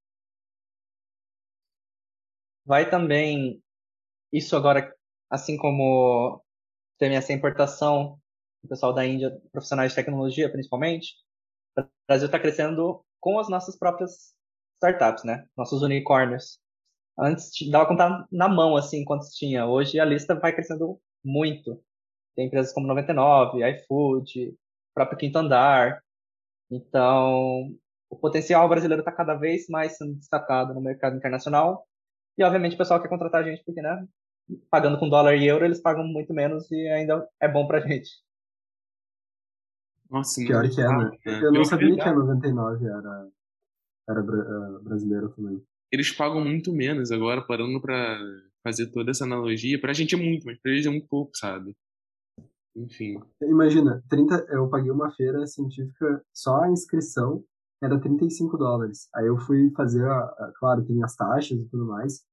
Vai 2.66 2.90
também 2.90 3.64
isso 4.32 4.56
agora, 4.56 4.94
assim 5.30 5.56
como 5.56 6.44
tem 6.98 7.16
essa 7.16 7.32
importação 7.32 8.20
do 8.62 8.70
pessoal 8.70 8.92
da 8.92 9.06
Índia, 9.06 9.40
profissionais 9.52 9.92
de 9.92 9.96
tecnologia 9.96 10.52
principalmente, 10.52 11.16
o 11.78 11.86
Brasil 12.08 12.26
está 12.26 12.40
crescendo 12.40 13.06
com 13.20 13.40
as 13.40 13.48
nossas 13.48 13.78
próprias 13.78 14.34
startups, 14.76 15.24
né? 15.24 15.48
Nossos 15.56 15.82
unicórnios. 15.84 16.60
Antes 17.18 17.52
dava 17.70 17.88
contar 17.88 18.28
na 18.32 18.48
mão 18.48 18.76
assim 18.76 19.06
quantos 19.06 19.36
tinha. 19.36 19.66
Hoje 19.66 20.00
a 20.00 20.06
lista 20.06 20.36
vai 20.36 20.54
crescendo 20.54 21.00
muito. 21.24 21.82
Tem 22.36 22.48
empresas 22.48 22.74
como 22.74 22.88
99, 22.88 23.68
iFood, 23.70 24.58
próprio 24.98 25.20
Quinto 25.20 25.38
Andar. 25.38 26.02
Então, 26.72 27.72
o 28.10 28.16
potencial 28.16 28.68
brasileiro 28.68 29.02
está 29.02 29.12
cada 29.12 29.36
vez 29.36 29.68
mais 29.70 29.96
sendo 29.96 30.16
destacado 30.16 30.74
no 30.74 30.82
mercado 30.82 31.16
internacional 31.16 31.86
e, 32.36 32.44
obviamente, 32.44 32.74
o 32.74 32.78
pessoal 32.78 33.00
quer 33.00 33.08
contratar 33.08 33.44
a 33.44 33.50
gente 33.50 33.64
porque, 33.64 33.82
né, 33.82 34.08
pagando 34.72 34.98
com 34.98 35.08
dólar 35.08 35.36
e 35.36 35.46
euro, 35.46 35.66
eles 35.66 35.80
pagam 35.80 36.04
muito 36.04 36.34
menos 36.34 36.70
e 36.72 36.88
ainda 36.88 37.28
é 37.40 37.48
bom 37.48 37.68
pra 37.68 37.80
gente. 37.80 38.10
Nossa, 40.10 40.42
Pior 40.42 40.68
que 40.68 40.82
é, 40.82 40.88
né? 40.88 41.12
né? 41.26 41.42
Eu 41.44 41.52
não 41.52 41.66
sabia 41.66 41.94
que 41.94 42.02
a 42.02 42.14
99 42.14 42.86
era, 42.86 43.28
era 44.10 44.20
eh, 44.20 44.80
brasileira 44.82 45.30
também. 45.30 45.62
Eles 45.92 46.12
pagam 46.12 46.44
muito 46.44 46.74
menos 46.74 47.12
agora, 47.12 47.42
parando 47.42 47.82
pra 47.82 48.18
fazer 48.64 48.88
toda 48.88 49.12
essa 49.12 49.26
analogia. 49.26 49.80
Pra 49.80 49.94
gente 49.94 50.16
é 50.16 50.18
muito, 50.18 50.46
mas 50.46 50.58
pra 50.60 50.72
eles 50.72 50.86
é 50.86 50.90
muito 50.90 51.08
pouco, 51.08 51.36
sabe? 51.36 51.76
Enfim. 52.78 53.20
Imagina, 53.42 54.04
30, 54.08 54.46
eu 54.50 54.70
paguei 54.70 54.92
uma 54.92 55.12
feira 55.12 55.46
científica, 55.48 56.24
só 56.34 56.62
a 56.62 56.70
inscrição 56.72 57.44
era 57.82 58.00
35 58.00 58.56
dólares. 58.58 59.10
Aí 59.16 59.26
eu 59.28 59.38
fui 59.38 59.72
fazer, 59.72 60.06
a, 60.06 60.20
a- 60.20 60.54
claro, 60.60 60.86
tem 60.86 61.04
as 61.04 61.16
taxas 61.16 61.60
e 61.60 61.66
tudo 61.66 61.86
mais, 61.86 62.24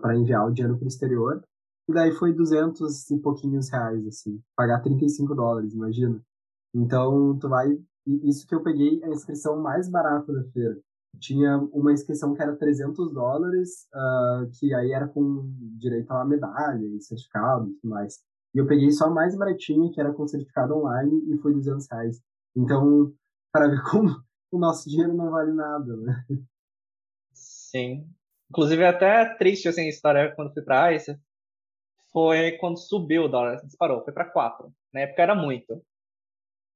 para 0.00 0.16
enviar 0.16 0.46
o 0.46 0.50
dinheiro 0.52 0.78
pro 0.78 0.88
exterior. 0.88 1.42
E 1.88 1.92
daí 1.92 2.12
foi 2.12 2.32
200 2.32 3.10
e 3.10 3.18
pouquinhos 3.18 3.68
reais, 3.70 4.06
assim. 4.06 4.42
Pagar 4.56 4.80
35 4.80 5.34
dólares, 5.34 5.74
imagina. 5.74 6.20
Então, 6.74 7.38
tu 7.38 7.48
vai... 7.48 7.78
Isso 8.06 8.46
que 8.46 8.54
eu 8.54 8.62
peguei 8.62 9.02
a 9.04 9.08
inscrição 9.08 9.60
mais 9.60 9.88
barata 9.88 10.32
da 10.32 10.44
feira. 10.44 10.78
Tinha 11.20 11.58
uma 11.72 11.92
inscrição 11.92 12.34
que 12.34 12.42
era 12.42 12.56
300 12.56 13.12
dólares, 13.12 13.86
ah, 13.94 14.46
que 14.58 14.74
aí 14.74 14.92
era 14.92 15.08
com 15.08 15.50
direito 15.78 16.10
a 16.10 16.16
uma 16.16 16.24
medalha 16.24 16.84
e 16.84 17.00
certificado 17.00 17.70
e 17.70 17.74
tudo 17.74 17.90
mais. 17.90 18.18
E 18.54 18.58
eu 18.58 18.66
peguei 18.66 18.90
só 18.92 19.06
a 19.06 19.10
mais 19.10 19.36
baratinha, 19.36 19.90
que 19.92 20.00
era 20.00 20.12
com 20.12 20.26
certificado 20.28 20.76
online, 20.76 21.34
e 21.34 21.38
foi 21.38 21.52
200 21.52 21.86
reais. 21.90 22.22
Então, 22.56 23.12
para 23.52 23.68
ver 23.68 23.82
como 23.90 24.22
o 24.52 24.58
nosso 24.58 24.88
dinheiro 24.88 25.14
não 25.14 25.30
vale 25.30 25.52
nada, 25.52 25.96
né? 25.96 26.24
Sim. 27.32 28.08
Inclusive, 28.50 28.82
é 28.82 28.88
até 28.88 29.24
triste, 29.36 29.68
assim, 29.68 29.82
a 29.82 29.88
história 29.88 30.32
quando 30.36 30.52
fui 30.52 30.62
pra 30.62 30.92
ICE. 30.92 31.18
Foi 32.12 32.52
quando 32.58 32.78
subiu 32.78 33.24
o 33.24 33.28
dólar, 33.28 33.56
disparou, 33.64 34.04
foi 34.04 34.12
para 34.12 34.30
4. 34.30 34.72
Na 34.92 35.00
época 35.00 35.22
era 35.22 35.34
muito. 35.34 35.82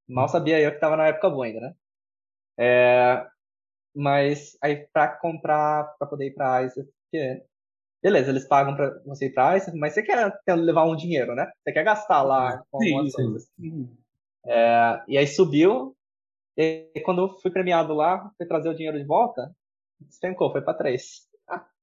Mal 0.09 0.29
sabia 0.29 0.61
eu 0.61 0.73
que 0.73 0.81
tava 0.81 0.97
na 0.97 1.07
época 1.09 1.31
boa 1.31 1.47
ainda, 1.47 1.61
né? 1.61 1.75
É, 2.59 3.27
mas 3.95 4.57
aí 4.63 4.89
para 4.93 5.09
comprar, 5.19 5.85
para 5.99 6.09
poder 6.09 6.27
ir 6.29 6.35
pra 6.35 6.65
ICE, 6.65 6.85
porque, 6.85 7.45
beleza, 8.03 8.31
eles 8.31 8.47
pagam 8.47 8.75
para 8.77 9.01
você 9.05 9.27
ir 9.27 9.33
pra 9.33 9.57
ICE, 9.57 9.77
mas 9.77 9.95
você 9.95 10.03
quer 10.03 10.33
levar 10.55 10.85
um 10.85 10.97
dinheiro, 10.97 11.35
né? 11.35 11.51
Você 11.63 11.73
quer 11.73 11.85
gastar 11.85 12.23
lá 12.23 12.63
com 12.71 12.83
Sim, 12.83 12.91
algumas 12.91 13.13
sim. 13.13 13.17
coisas. 13.25 13.49
É, 14.47 15.03
e 15.09 15.19
aí 15.19 15.27
subiu, 15.27 15.97
e 16.57 16.91
quando 17.05 17.23
eu 17.23 17.39
fui 17.41 17.51
premiado 17.51 17.95
lá, 17.95 18.31
fui 18.37 18.47
trazer 18.47 18.69
o 18.69 18.75
dinheiro 18.75 18.99
de 18.99 19.05
volta, 19.07 19.51
despencou, 20.01 20.51
foi 20.53 20.63
para 20.63 20.75
3. 20.75 21.27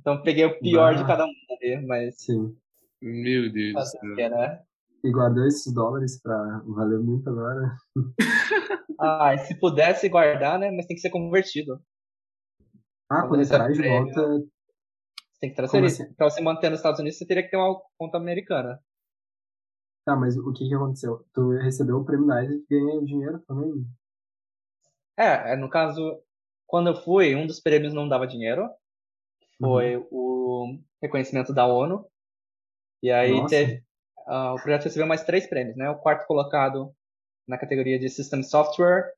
Então 0.00 0.22
peguei 0.22 0.44
o 0.44 0.60
pior 0.60 0.94
de 0.94 1.02
Bah. 1.02 1.08
cada 1.08 1.24
um 1.24 1.32
ali, 1.50 1.84
mas 1.84 2.14
Sim. 2.18 2.56
Meu 3.02 3.52
Deus 3.52 3.90
céu. 3.90 4.14
quê, 4.14 4.28
né? 4.28 4.62
E 5.02 5.10
guardou 5.10 5.44
esses 5.46 5.72
dólares 5.74 6.20
para 6.22 6.62
valer 6.64 7.00
muito 7.00 7.28
agora. 7.28 7.76
Ah, 9.00 9.34
e 9.34 9.38
se 9.38 9.58
pudesse 9.58 10.08
guardar, 10.08 10.58
né? 10.58 10.70
Mas 10.70 10.86
tem 10.86 10.94
que 10.94 11.02
ser 11.02 11.10
convertido. 11.10 11.82
Ah, 13.10 13.26
Quando 13.26 13.46
traz 13.48 13.76
de 13.76 13.88
volta. 13.88 14.44
Tem 15.44 15.50
que 15.50 15.56
transferir. 15.56 15.86
assim? 15.86 16.10
Pra 16.14 16.30
você 16.30 16.40
manter 16.40 16.70
nos 16.70 16.78
Estados 16.78 17.00
Unidos, 17.00 17.18
você 17.18 17.26
teria 17.26 17.42
que 17.42 17.50
ter 17.50 17.58
uma 17.58 17.78
conta 17.98 18.16
americana. 18.16 18.80
Tá, 20.02 20.16
mas 20.16 20.38
o 20.38 20.52
que 20.54 20.66
que 20.66 20.74
aconteceu? 20.74 21.22
Tu 21.34 21.50
recebeu 21.58 21.98
o 21.98 22.04
prêmio 22.04 22.26
da 22.26 22.42
Isaac 22.42 22.64
e 22.70 22.80
ganhou 22.80 23.04
dinheiro 23.04 23.40
também? 23.46 23.86
É, 25.18 25.54
no 25.54 25.68
caso, 25.68 26.18
quando 26.66 26.88
eu 26.88 26.94
fui, 26.94 27.34
um 27.34 27.46
dos 27.46 27.60
prêmios 27.60 27.92
não 27.92 28.08
dava 28.08 28.26
dinheiro. 28.26 28.70
Foi 29.60 29.96
o 30.10 30.78
reconhecimento 31.02 31.52
da 31.52 31.66
ONU. 31.66 32.06
E 33.02 33.10
aí 33.10 33.32
Nossa. 33.32 33.50
teve. 33.50 33.84
ah, 34.26 34.54
o 34.54 34.56
projeto 34.56 34.84
recebeu 34.84 35.06
mais 35.06 35.24
três 35.24 35.46
prêmios, 35.46 35.76
né? 35.76 35.90
O 35.90 35.98
quarto 35.98 36.26
colocado 36.26 36.90
na 37.46 37.58
categoria 37.58 37.98
de 37.98 38.08
System 38.08 38.42
Software. 38.42 39.12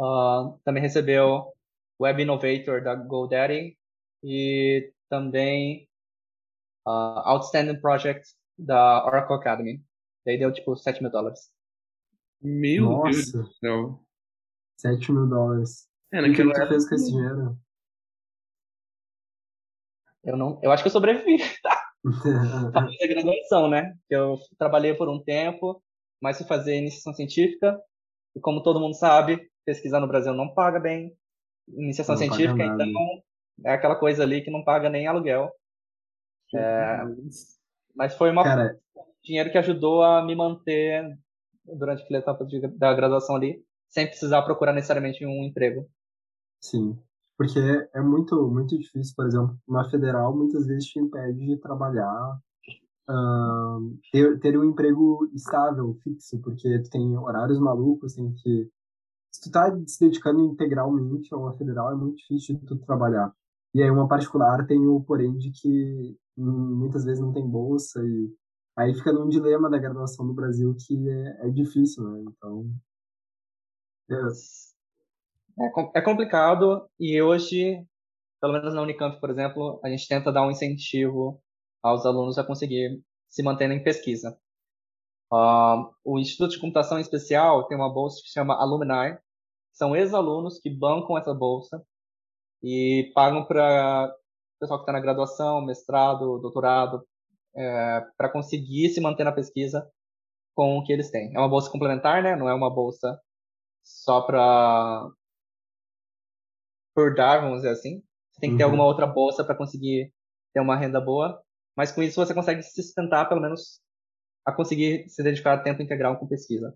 ah, 0.00 0.54
também 0.64 0.82
recebeu 0.82 1.52
Web 2.00 2.22
Innovator 2.22 2.80
da 2.80 2.94
GoDaddy. 2.94 3.76
E 4.22 4.93
também 5.08 5.88
ah, 6.86 7.30
Outstanding 7.30 7.80
Project 7.80 8.28
da 8.58 9.04
Oracle 9.04 9.36
Academy. 9.36 9.82
Daí 10.24 10.38
deu 10.38 10.52
tipo 10.52 10.76
7 10.76 11.02
mil 11.02 11.10
dólares. 11.10 11.50
Meu 12.40 13.02
Deus 13.04 13.32
Nossa, 13.32 13.38
do 13.38 13.52
céu. 13.54 14.04
7 14.78 15.12
mil 15.12 15.26
dólares. 15.26 15.88
É, 16.12 16.20
o 16.20 16.32
que 16.32 16.42
tu 16.42 16.68
fez 16.68 16.88
com 16.88 16.94
esse 16.94 17.10
dinheiro? 17.10 17.58
Eu 20.22 20.36
não, 20.36 20.58
eu 20.62 20.70
acho 20.72 20.82
que 20.82 20.88
eu 20.88 20.92
sobrevivi. 20.92 21.38
Fazer 22.72 23.04
a 23.04 23.06
graduação, 23.06 23.68
né? 23.68 23.96
Que 24.08 24.14
eu 24.14 24.38
trabalhei 24.58 24.94
por 24.94 25.08
um 25.08 25.22
tempo, 25.22 25.82
mas 26.20 26.38
fui 26.38 26.46
fazer 26.46 26.76
iniciação 26.76 27.14
científica. 27.14 27.78
E 28.36 28.40
como 28.40 28.62
todo 28.62 28.80
mundo 28.80 28.94
sabe, 28.94 29.50
pesquisar 29.64 30.00
no 30.00 30.08
Brasil 30.08 30.34
não 30.34 30.52
paga 30.52 30.78
bem. 30.78 31.16
Iniciação 31.68 32.14
Não 32.14 32.20
científica, 32.20 32.62
então, 32.62 32.86
é 33.64 33.72
aquela 33.72 33.96
coisa 33.96 34.22
ali 34.22 34.42
que 34.42 34.50
não 34.50 34.64
paga 34.64 34.88
nem 34.90 35.06
aluguel. 35.06 35.50
Mas 37.94 38.14
foi 38.16 38.30
uma 38.30 38.42
Cara, 38.44 38.78
dinheiro 39.22 39.50
que 39.50 39.58
ajudou 39.58 40.02
a 40.02 40.24
me 40.24 40.34
manter 40.34 41.18
durante 41.64 42.02
aquela 42.02 42.20
etapa 42.20 42.44
de- 42.44 42.68
da 42.78 42.94
graduação 42.94 43.36
ali, 43.36 43.64
sem 43.88 44.06
precisar 44.06 44.42
procurar 44.42 44.72
necessariamente 44.72 45.24
um 45.26 45.44
emprego. 45.44 45.88
sim. 46.60 46.98
Porque 47.36 47.58
é 47.92 48.00
muito, 48.00 48.48
muito 48.48 48.78
difícil, 48.78 49.12
por 49.16 49.26
exemplo, 49.26 49.58
uma 49.66 49.88
federal 49.90 50.36
muitas 50.36 50.66
vezes 50.66 50.86
te 50.86 51.00
impede 51.00 51.38
de 51.46 51.56
trabalhar, 51.58 52.38
ahn, 53.08 53.98
ter, 54.12 54.40
ter 54.40 54.58
um 54.58 54.64
emprego 54.64 55.30
estável, 55.34 55.96
fixo, 56.04 56.40
porque 56.42 56.80
tu 56.82 56.90
tem 56.90 57.16
horários 57.18 57.58
malucos, 57.60 58.14
tem 58.14 58.34
que... 58.34 58.70
Se 59.32 59.42
tu 59.42 59.52
tá 59.52 59.72
se 59.86 60.00
dedicando 60.04 60.40
integralmente 60.44 61.34
a 61.34 61.38
uma 61.38 61.56
federal, 61.58 61.92
é 61.92 61.96
muito 61.96 62.18
difícil 62.18 62.56
de 62.58 62.66
tu 62.66 62.78
trabalhar. 62.78 63.32
E 63.74 63.82
aí 63.82 63.90
uma 63.90 64.08
particular 64.08 64.66
tem 64.66 64.86
o 64.86 65.00
porém 65.02 65.36
de 65.36 65.50
que 65.50 66.16
muitas 66.36 67.04
vezes 67.04 67.20
não 67.20 67.32
tem 67.32 67.46
bolsa 67.46 68.00
e 68.02 68.32
aí 68.76 68.94
fica 68.94 69.12
num 69.12 69.28
dilema 69.28 69.68
da 69.68 69.78
graduação 69.78 70.24
no 70.24 70.34
Brasil 70.34 70.74
que 70.74 71.08
é, 71.08 71.46
é 71.46 71.50
difícil, 71.50 72.04
né? 72.04 72.24
Então, 72.28 72.70
é, 74.10 74.14
É, 75.58 75.98
é 75.98 76.02
complicado 76.02 76.88
e 76.98 77.20
hoje, 77.22 77.84
pelo 78.40 78.52
menos 78.54 78.74
na 78.74 78.82
Unicamp, 78.82 79.20
por 79.20 79.30
exemplo, 79.30 79.80
a 79.84 79.88
gente 79.88 80.08
tenta 80.08 80.32
dar 80.32 80.46
um 80.46 80.50
incentivo 80.50 81.40
aos 81.82 82.04
alunos 82.06 82.38
a 82.38 82.44
conseguir 82.44 83.02
se 83.28 83.42
manter 83.42 83.70
em 83.70 83.82
pesquisa. 83.82 84.36
Ah, 85.32 85.90
o 86.04 86.18
Instituto 86.18 86.52
de 86.52 86.60
Computação 86.60 86.98
especial 86.98 87.66
tem 87.66 87.76
uma 87.76 87.92
bolsa 87.92 88.20
que 88.22 88.28
se 88.28 88.34
chama 88.34 88.54
Alumni, 88.54 89.18
são 89.72 89.96
ex-alunos 89.96 90.58
que 90.60 90.70
bancam 90.70 91.18
essa 91.18 91.34
bolsa 91.34 91.84
e 92.64 93.12
pagam 93.14 93.44
para 93.44 94.10
o 94.56 94.58
pessoal 94.58 94.78
que 94.78 94.84
está 94.84 94.92
na 94.92 95.00
graduação, 95.00 95.60
mestrado, 95.60 96.38
doutorado, 96.38 97.06
é, 97.54 98.06
para 98.16 98.30
conseguir 98.30 98.88
se 98.88 99.02
manter 99.02 99.24
na 99.24 99.32
pesquisa 99.32 99.86
com 100.54 100.78
o 100.78 100.84
que 100.84 100.92
eles 100.92 101.10
têm. 101.10 101.34
É 101.34 101.38
uma 101.38 101.48
bolsa 101.48 101.70
complementar, 101.70 102.22
né? 102.22 102.34
Não 102.34 102.48
é 102.48 102.54
uma 102.54 102.70
bolsa 102.74 103.20
só 103.82 104.22
para 104.22 105.10
por 106.94 107.14
dar, 107.14 107.42
vamos 107.42 107.58
dizer 107.58 107.70
assim. 107.70 108.02
Você 108.32 108.40
tem 108.40 108.50
que 108.52 108.56
ter 108.56 108.64
uhum. 108.64 108.70
alguma 108.70 108.86
outra 108.86 109.06
bolsa 109.06 109.44
para 109.44 109.54
conseguir 109.54 110.10
ter 110.54 110.60
uma 110.60 110.76
renda 110.76 111.00
boa, 111.00 111.42
mas 111.76 111.92
com 111.92 112.02
isso 112.02 112.24
você 112.24 112.32
consegue 112.32 112.62
se 112.62 112.82
sustentar 112.82 113.28
pelo 113.28 113.42
menos 113.42 113.80
a 114.46 114.52
conseguir 114.52 115.06
se 115.08 115.22
dedicar 115.22 115.54
a 115.54 115.62
tempo 115.62 115.82
integral 115.82 116.16
com 116.18 116.26
pesquisa. 116.26 116.74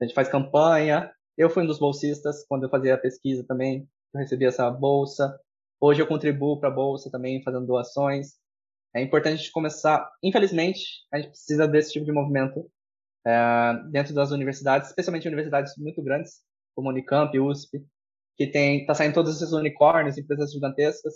A 0.00 0.04
gente 0.04 0.14
faz 0.14 0.28
campanha. 0.28 1.12
Eu 1.36 1.50
fui 1.50 1.64
um 1.64 1.66
dos 1.66 1.78
bolsistas 1.78 2.46
quando 2.46 2.64
eu 2.64 2.70
fazia 2.70 2.94
a 2.94 2.98
pesquisa 2.98 3.44
também. 3.44 3.88
Eu 4.14 4.20
recebi 4.20 4.44
essa 4.44 4.70
bolsa. 4.70 5.38
Hoje 5.80 6.00
eu 6.00 6.06
contribuo 6.06 6.58
para 6.58 6.68
a 6.68 6.72
bolsa 6.72 7.10
também, 7.10 7.42
fazendo 7.42 7.66
doações. 7.66 8.34
É 8.94 9.02
importante 9.02 9.34
a 9.34 9.36
gente 9.36 9.52
começar. 9.52 10.10
Infelizmente, 10.22 10.80
a 11.12 11.18
gente 11.18 11.28
precisa 11.28 11.68
desse 11.68 11.92
tipo 11.92 12.06
de 12.06 12.12
movimento 12.12 12.70
é, 13.26 13.74
dentro 13.90 14.14
das 14.14 14.30
universidades, 14.30 14.88
especialmente 14.88 15.26
universidades 15.26 15.74
muito 15.76 16.02
grandes, 16.02 16.40
como 16.74 16.88
Unicamp, 16.88 17.38
USP, 17.38 17.84
que 18.36 18.46
tem 18.46 18.86
tá 18.86 18.94
saindo 18.94 19.14
todos 19.14 19.36
esses 19.36 19.52
unicórnios, 19.52 20.16
empresas 20.16 20.52
gigantescas, 20.52 21.14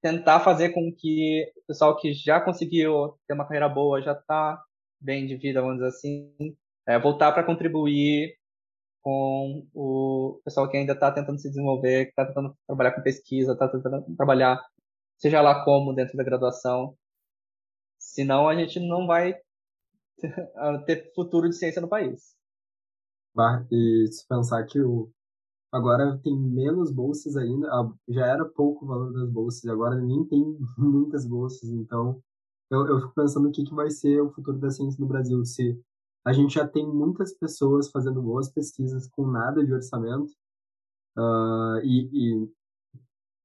tentar 0.00 0.40
fazer 0.40 0.70
com 0.70 0.92
que 0.96 1.50
o 1.56 1.66
pessoal 1.66 1.96
que 1.96 2.12
já 2.12 2.40
conseguiu 2.40 3.18
ter 3.26 3.34
uma 3.34 3.44
carreira 3.44 3.68
boa, 3.68 4.00
já 4.00 4.12
está 4.12 4.62
bem 5.00 5.26
de 5.26 5.36
vida, 5.36 5.60
vamos 5.60 5.76
dizer 5.76 5.88
assim, 5.88 6.56
é, 6.86 6.98
voltar 6.98 7.32
para 7.32 7.44
contribuir 7.44 8.36
com 9.02 9.66
o 9.74 10.40
pessoal 10.44 10.68
que 10.68 10.76
ainda 10.76 10.92
está 10.92 11.10
tentando 11.12 11.40
se 11.40 11.48
desenvolver, 11.48 12.06
que 12.06 12.10
está 12.10 12.26
tentando 12.26 12.54
trabalhar 12.66 12.92
com 12.92 13.02
pesquisa, 13.02 13.52
está 13.52 13.68
tentando 13.68 14.04
trabalhar, 14.16 14.60
seja 15.18 15.40
lá 15.40 15.64
como, 15.64 15.94
dentro 15.94 16.16
da 16.16 16.24
graduação. 16.24 16.96
Senão 17.98 18.48
a 18.48 18.54
gente 18.54 18.80
não 18.80 19.06
vai 19.06 19.34
ter 20.86 21.12
futuro 21.14 21.48
de 21.48 21.56
ciência 21.56 21.80
no 21.80 21.88
país. 21.88 22.34
E 23.70 24.06
se 24.10 24.26
pensar 24.28 24.64
que 24.66 24.80
o, 24.80 25.10
agora 25.72 26.18
tem 26.22 26.36
menos 26.36 26.92
bolsas 26.92 27.36
ainda, 27.36 27.68
já 28.08 28.26
era 28.26 28.44
pouco 28.44 28.84
o 28.84 28.88
valor 28.88 29.12
das 29.12 29.30
bolsas, 29.30 29.64
agora 29.66 29.96
nem 29.96 30.24
tem 30.26 30.42
muitas 30.76 31.26
bolsas, 31.26 31.70
então 31.70 32.20
eu, 32.70 32.86
eu 32.86 33.00
fico 33.00 33.14
pensando 33.14 33.48
o 33.48 33.52
que, 33.52 33.64
que 33.64 33.74
vai 33.74 33.90
ser 33.90 34.20
o 34.20 34.30
futuro 34.32 34.58
da 34.58 34.70
ciência 34.70 35.00
no 35.00 35.08
Brasil, 35.08 35.44
se 35.44 35.80
a 36.24 36.32
gente 36.32 36.54
já 36.54 36.66
tem 36.66 36.86
muitas 36.86 37.32
pessoas 37.34 37.90
fazendo 37.90 38.22
boas 38.22 38.50
pesquisas 38.50 39.08
com 39.08 39.26
nada 39.26 39.64
de 39.64 39.72
orçamento, 39.72 40.32
uh, 41.16 41.78
e, 41.82 42.10
e, 42.12 42.48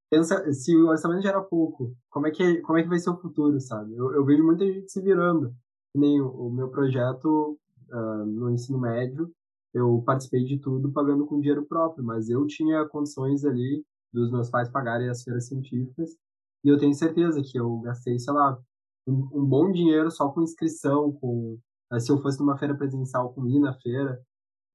pensa, 0.09 0.51
se 0.53 0.76
o 0.76 0.88
orçamento 0.88 1.23
já 1.23 1.30
era 1.30 1.41
pouco, 1.41 1.95
como 2.09 2.28
é 2.28 2.32
que, 2.32 2.61
como 2.61 2.78
é 2.78 2.84
que 2.84 2.89
vai 2.89 2.99
ser 2.99 3.09
o 3.09 3.17
futuro, 3.17 3.59
sabe? 3.59 3.95
Eu, 3.95 4.13
eu 4.13 4.26
vejo 4.26 4.43
muita 4.43 4.65
gente 4.65 4.91
se 4.91 5.01
virando, 5.01 5.53
nem 5.95 6.21
o, 6.21 6.30
o 6.30 6.51
meu 6.51 6.69
projeto 6.69 7.57
uh, 7.89 8.26
no 8.26 8.49
ensino 8.49 8.80
médio, 8.80 9.32
eu 9.73 10.01
participei 10.05 10.43
de 10.45 10.57
tudo 10.57 10.91
pagando 10.91 11.26
com 11.26 11.39
dinheiro 11.39 11.65
próprio, 11.65 12.03
mas 12.03 12.30
eu 12.30 12.45
tinha 12.47 12.86
condições 12.88 13.43
ali 13.43 13.84
dos 14.13 14.32
meus 14.32 14.49
pais 14.49 14.69
pagarem 14.69 15.09
as 15.09 15.21
feiras 15.23 15.47
científicas 15.47 16.15
e 16.63 16.69
eu 16.69 16.78
tenho 16.78 16.93
certeza 16.93 17.43
que 17.43 17.59
eu 17.59 17.80
gastei, 17.82 18.17
sei 18.17 18.34
lá, 18.34 18.57
um, 19.05 19.30
um 19.34 19.45
bom 19.45 19.71
dinheiro 19.71 20.09
só 20.09 20.30
com 20.30 20.41
inscrição, 20.41 21.11
com 21.11 21.59
se 21.99 22.11
eu 22.11 22.21
fosse 22.21 22.39
numa 22.39 22.57
feira 22.57 22.75
presencial, 22.75 23.33
com 23.33 23.47
ir 23.47 23.59
na 23.59 23.73
feira. 23.73 24.19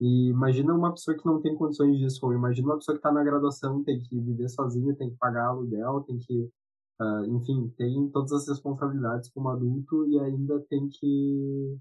E 0.00 0.30
imagina 0.30 0.74
uma 0.74 0.92
pessoa 0.92 1.16
que 1.16 1.26
não 1.26 1.42
tem 1.42 1.54
condições 1.54 1.98
disso, 1.98 2.24
ou 2.24 2.32
imagina 2.32 2.68
uma 2.68 2.78
pessoa 2.78 2.94
que 2.96 3.00
está 3.00 3.12
na 3.12 3.22
graduação, 3.22 3.84
tem 3.84 4.00
que 4.00 4.18
viver 4.18 4.48
sozinha, 4.48 4.94
tem 4.94 5.10
que 5.10 5.16
pagar 5.16 5.46
aluguel, 5.48 6.00
tem 6.02 6.18
que, 6.18 6.48
uh, 7.00 7.24
enfim, 7.26 7.70
tem 7.76 8.08
todas 8.08 8.32
as 8.32 8.48
responsabilidades 8.48 9.28
como 9.30 9.50
adulto 9.50 10.08
e 10.08 10.18
ainda 10.18 10.58
tem 10.70 10.88
que 10.88 11.78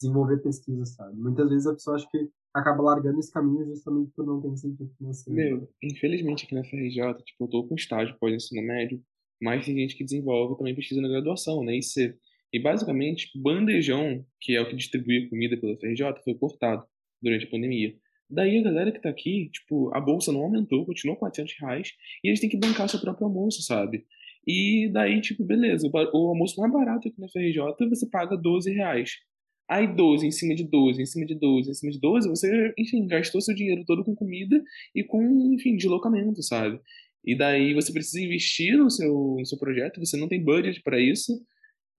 desenvolver 0.00 0.38
pesquisa, 0.38 0.84
sabe? 0.84 1.18
Muitas 1.18 1.48
vezes 1.48 1.66
a 1.66 1.72
pessoa 1.72 1.96
acha 1.96 2.06
que 2.10 2.30
acaba 2.54 2.82
largando 2.82 3.18
esse 3.18 3.32
caminho 3.32 3.66
justamente 3.66 4.12
por 4.14 4.26
não 4.26 4.40
ter 4.40 4.48
incentivo 4.48 4.90
financeiro. 4.96 5.36
Meu, 5.36 5.68
infelizmente 5.82 6.44
aqui 6.44 6.54
na 6.54 6.64
FRJ, 6.64 7.24
tipo, 7.24 7.44
eu 7.44 7.48
tô 7.48 7.64
com 7.66 7.74
estágio 7.74 8.16
pós-ensino 8.20 8.62
médio, 8.62 9.02
mas 9.40 9.64
tem 9.64 9.76
gente 9.76 9.96
que 9.96 10.04
desenvolve 10.04 10.56
também 10.56 10.74
pesquisa 10.74 11.00
na 11.00 11.08
graduação, 11.08 11.64
né? 11.64 11.76
IC. 11.76 12.14
E 12.52 12.58
basicamente, 12.58 13.30
bandejão, 13.34 14.24
que 14.40 14.54
é 14.54 14.60
o 14.60 14.68
que 14.68 14.76
distribui 14.76 15.28
comida 15.28 15.56
pela 15.56 15.76
FRJ, 15.76 16.22
foi 16.22 16.34
cortado 16.34 16.84
durante 17.20 17.46
a 17.46 17.50
pandemia. 17.50 17.94
Daí 18.28 18.58
a 18.58 18.62
galera 18.62 18.92
que 18.92 19.00
tá 19.00 19.08
aqui, 19.08 19.50
tipo, 19.50 19.94
a 19.94 20.00
bolsa 20.00 20.32
não 20.32 20.42
aumentou, 20.42 20.86
continuou 20.86 21.16
400 21.18 21.54
reais, 21.60 21.92
e 22.22 22.28
eles 22.28 22.40
têm 22.40 22.48
que 22.48 22.56
bancar 22.56 22.88
seu 22.88 23.00
próprio 23.00 23.26
almoço, 23.26 23.62
sabe? 23.62 24.04
E 24.46 24.88
daí, 24.92 25.20
tipo, 25.20 25.44
beleza, 25.44 25.88
o 25.88 26.28
almoço 26.28 26.60
mais 26.60 26.72
barato 26.72 27.08
aqui 27.08 27.20
na 27.20 27.28
FRJ 27.28 27.88
você 27.88 28.08
paga 28.08 28.36
12 28.36 28.72
reais. 28.72 29.12
Aí 29.68 29.86
12 29.86 30.26
em 30.26 30.30
cima 30.30 30.54
de 30.54 30.64
12, 30.64 31.00
em 31.00 31.06
cima 31.06 31.24
de 31.24 31.34
12, 31.34 31.70
em 31.70 31.74
cima 31.74 31.92
de 31.92 32.00
12, 32.00 32.28
você, 32.28 32.74
enfim, 32.76 33.06
gastou 33.06 33.40
seu 33.40 33.54
dinheiro 33.54 33.84
todo 33.86 34.04
com 34.04 34.14
comida 34.14 34.62
e 34.94 35.04
com, 35.04 35.54
enfim, 35.54 35.76
deslocamento, 35.76 36.42
sabe? 36.42 36.80
E 37.24 37.36
daí 37.36 37.72
você 37.72 37.92
precisa 37.92 38.20
investir 38.20 38.76
no 38.76 38.90
seu, 38.90 39.36
no 39.38 39.46
seu 39.46 39.56
projeto, 39.58 40.00
você 40.00 40.16
não 40.16 40.28
tem 40.28 40.42
budget 40.42 40.82
para 40.82 41.00
isso, 41.00 41.40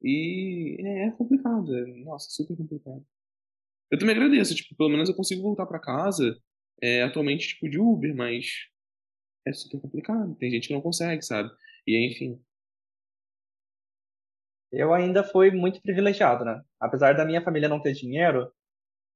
e 0.04 0.78
é, 0.80 1.08
é 1.08 1.12
complicado, 1.12 1.76
é, 1.76 1.86
nossa, 2.04 2.30
super 2.30 2.56
complicado. 2.58 3.06
Eu 3.91 3.99
também 3.99 4.16
agradeço, 4.16 4.56
tipo, 4.56 4.76
pelo 4.76 4.89
menos 4.89 5.10
eu 5.10 5.16
consigo 5.16 5.41
voltar 5.41 5.66
para 5.66 5.80
casa, 5.80 6.38
é, 6.82 7.04
atualmente, 7.04 7.49
tipo, 7.49 7.70
de 7.70 7.80
Uber, 7.80 8.16
mas 8.16 8.68
é 9.45 9.54
super 9.54 9.80
complicado, 9.82 10.36
tem 10.36 10.51
gente 10.51 10.68
que 10.68 10.74
não 10.74 10.82
consegue, 10.82 11.22
sabe? 11.24 11.49
E 11.88 11.97
enfim, 12.08 12.41
eu 14.74 14.93
ainda 14.93 15.24
fui 15.24 15.51
muito 15.51 15.82
privilegiado, 15.82 16.43
né? 16.43 16.62
Apesar 16.80 17.14
da 17.14 17.24
minha 17.26 17.43
família 17.43 17.70
não 17.70 17.80
ter 17.80 17.93
dinheiro, 17.93 18.51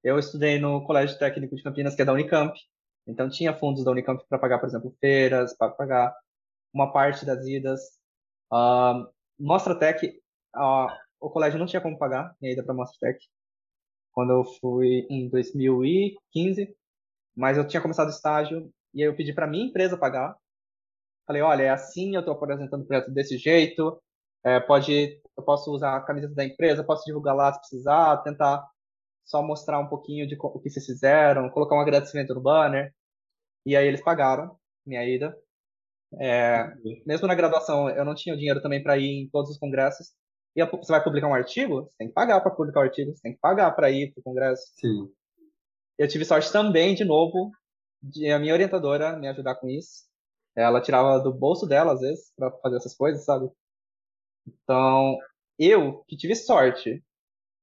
eu 0.04 0.20
estudei 0.20 0.60
no 0.60 0.86
Colégio 0.86 1.18
Técnico 1.18 1.56
de 1.56 1.64
Campinas, 1.64 1.96
que 1.96 2.02
é 2.04 2.06
da 2.06 2.14
Unicamp. 2.14 2.58
Então 3.08 3.30
tinha 3.30 3.58
fundos 3.58 3.84
da 3.84 3.92
Unicamp 3.92 4.24
para 4.30 4.38
pagar, 4.38 4.60
por 4.60 4.68
exemplo, 4.68 4.96
feiras, 5.02 5.58
para 5.58 5.72
pagar 5.72 6.16
uma 6.74 6.94
parte 6.94 7.26
das 7.26 7.46
idas. 7.48 7.82
Uh, 8.54 9.08
Mostratec, 9.40 10.22
o 10.54 11.30
colégio 11.30 11.60
não 11.60 11.66
tinha 11.66 11.82
como 11.82 11.98
pagar 11.98 12.36
minha 12.42 12.54
ida 12.54 12.64
para 12.64 12.74
Mostratec 12.74 13.20
quando 14.12 14.32
eu 14.32 14.44
fui 14.44 15.06
em 15.10 15.30
2015, 15.30 16.76
mas 17.36 17.58
eu 17.58 17.68
tinha 17.68 17.82
começado 17.82 18.08
o 18.08 18.12
estágio 18.12 18.72
e 18.94 19.04
aí 19.04 19.08
eu 19.08 19.16
pedi 19.16 19.32
para 19.32 19.46
minha 19.46 19.68
empresa 19.68 19.96
pagar. 19.96 20.36
Falei, 21.28 21.42
olha, 21.42 21.64
é 21.64 21.70
assim, 21.70 22.16
eu 22.16 22.22
estou 22.22 22.34
apresentando 22.34 22.82
o 22.82 22.88
projeto 22.88 23.12
desse 23.12 23.38
jeito, 23.38 24.02
é, 24.44 24.60
pode, 24.60 25.22
eu 25.38 25.44
posso 25.44 25.72
usar 25.72 25.96
a 25.98 26.02
camiseta 26.02 26.34
da 26.34 26.46
empresa, 26.46 26.84
posso 26.84 27.06
divulgar 27.06 27.36
lá 27.36 27.54
se 27.54 27.60
precisar, 27.60 28.18
tentar 28.24 28.68
só 29.26 29.44
mostrar 29.44 29.80
um 29.80 29.88
pouquinho 29.88 30.26
de 30.26 30.36
o 30.40 30.60
que 30.60 30.70
vocês 30.70 30.86
fizeram, 30.86 31.50
colocar 31.50 31.76
um 31.76 31.82
agradecimento 31.82 32.34
no 32.34 32.42
banner. 32.42 32.94
E 33.66 33.76
aí 33.76 33.86
eles 33.88 34.02
pagaram 34.02 34.58
minha 34.86 35.04
ida. 35.04 35.38
É, 36.20 36.74
mesmo 37.06 37.28
na 37.28 37.36
graduação, 37.36 37.90
eu 37.90 38.06
não 38.06 38.16
tinha 38.16 38.38
dinheiro 38.38 38.62
também 38.62 38.82
para 38.82 38.98
ir 38.98 39.24
em 39.24 39.30
todos 39.30 39.52
os 39.52 39.58
congressos. 39.60 40.14
E 40.58 40.66
você 40.66 40.92
vai 40.92 41.04
publicar 41.04 41.28
um 41.28 41.36
artigo, 41.36 41.84
você 41.84 41.96
tem 42.00 42.08
que 42.08 42.14
pagar 42.16 42.42
para 42.42 42.50
publicar 42.50 42.80
o 42.80 42.84
artigo, 42.84 43.16
você 43.16 43.22
tem 43.22 43.34
que 43.34 43.40
pagar 43.40 43.70
para 43.74 43.92
ir 43.92 44.12
para 44.12 44.22
o 44.22 44.24
congresso. 44.24 44.66
Sim. 44.74 45.08
Eu 46.00 46.08
tive 46.08 46.26
sorte 46.26 46.52
também, 46.52 46.96
de 46.96 47.06
novo, 47.06 47.52
de 48.02 48.32
a 48.32 48.40
minha 48.40 48.54
orientadora 48.54 49.16
me 49.16 49.28
ajudar 49.28 49.54
com 49.54 49.70
isso. 49.70 50.08
Ela 50.56 50.82
tirava 50.82 51.20
do 51.20 51.32
bolso 51.32 51.68
dela, 51.68 51.94
às 51.94 52.02
vezes, 52.02 52.34
para 52.36 52.50
fazer 52.58 52.78
essas 52.78 52.96
coisas, 52.96 53.24
sabe? 53.24 53.52
Então, 54.48 55.20
eu 55.60 56.04
que 56.08 56.18
tive 56.18 56.36
sorte 56.36 57.04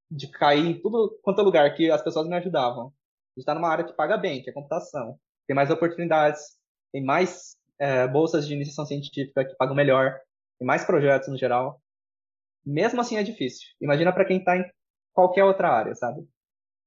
de 0.08 0.28
cair 0.28 0.64
em 0.64 0.80
tudo 0.80 1.18
quanto 1.20 1.40
é 1.40 1.44
lugar 1.44 1.74
que 1.74 1.90
as 1.90 2.00
pessoas 2.00 2.28
me 2.28 2.36
ajudavam, 2.36 2.92
de 3.36 3.40
estar 3.40 3.56
numa 3.56 3.68
área 3.68 3.84
que 3.84 3.92
paga 3.92 4.16
bem, 4.16 4.40
que 4.40 4.50
é 4.50 4.52
computação, 4.52 5.18
tem 5.48 5.56
mais 5.56 5.68
oportunidades, 5.68 6.56
tem 6.92 7.02
mais 7.02 7.56
é, 7.76 8.06
bolsas 8.06 8.46
de 8.46 8.54
iniciação 8.54 8.86
científica 8.86 9.44
que 9.44 9.56
pagam 9.56 9.74
melhor, 9.74 10.20
tem 10.60 10.66
mais 10.66 10.84
projetos 10.84 11.28
no 11.28 11.36
geral. 11.36 11.80
Mesmo 12.64 13.00
assim 13.00 13.16
é 13.16 13.22
difícil. 13.22 13.66
Imagina 13.80 14.12
para 14.12 14.24
quem 14.24 14.38
está 14.38 14.56
em 14.56 14.64
qualquer 15.12 15.44
outra 15.44 15.70
área, 15.70 15.94
sabe? 15.94 16.26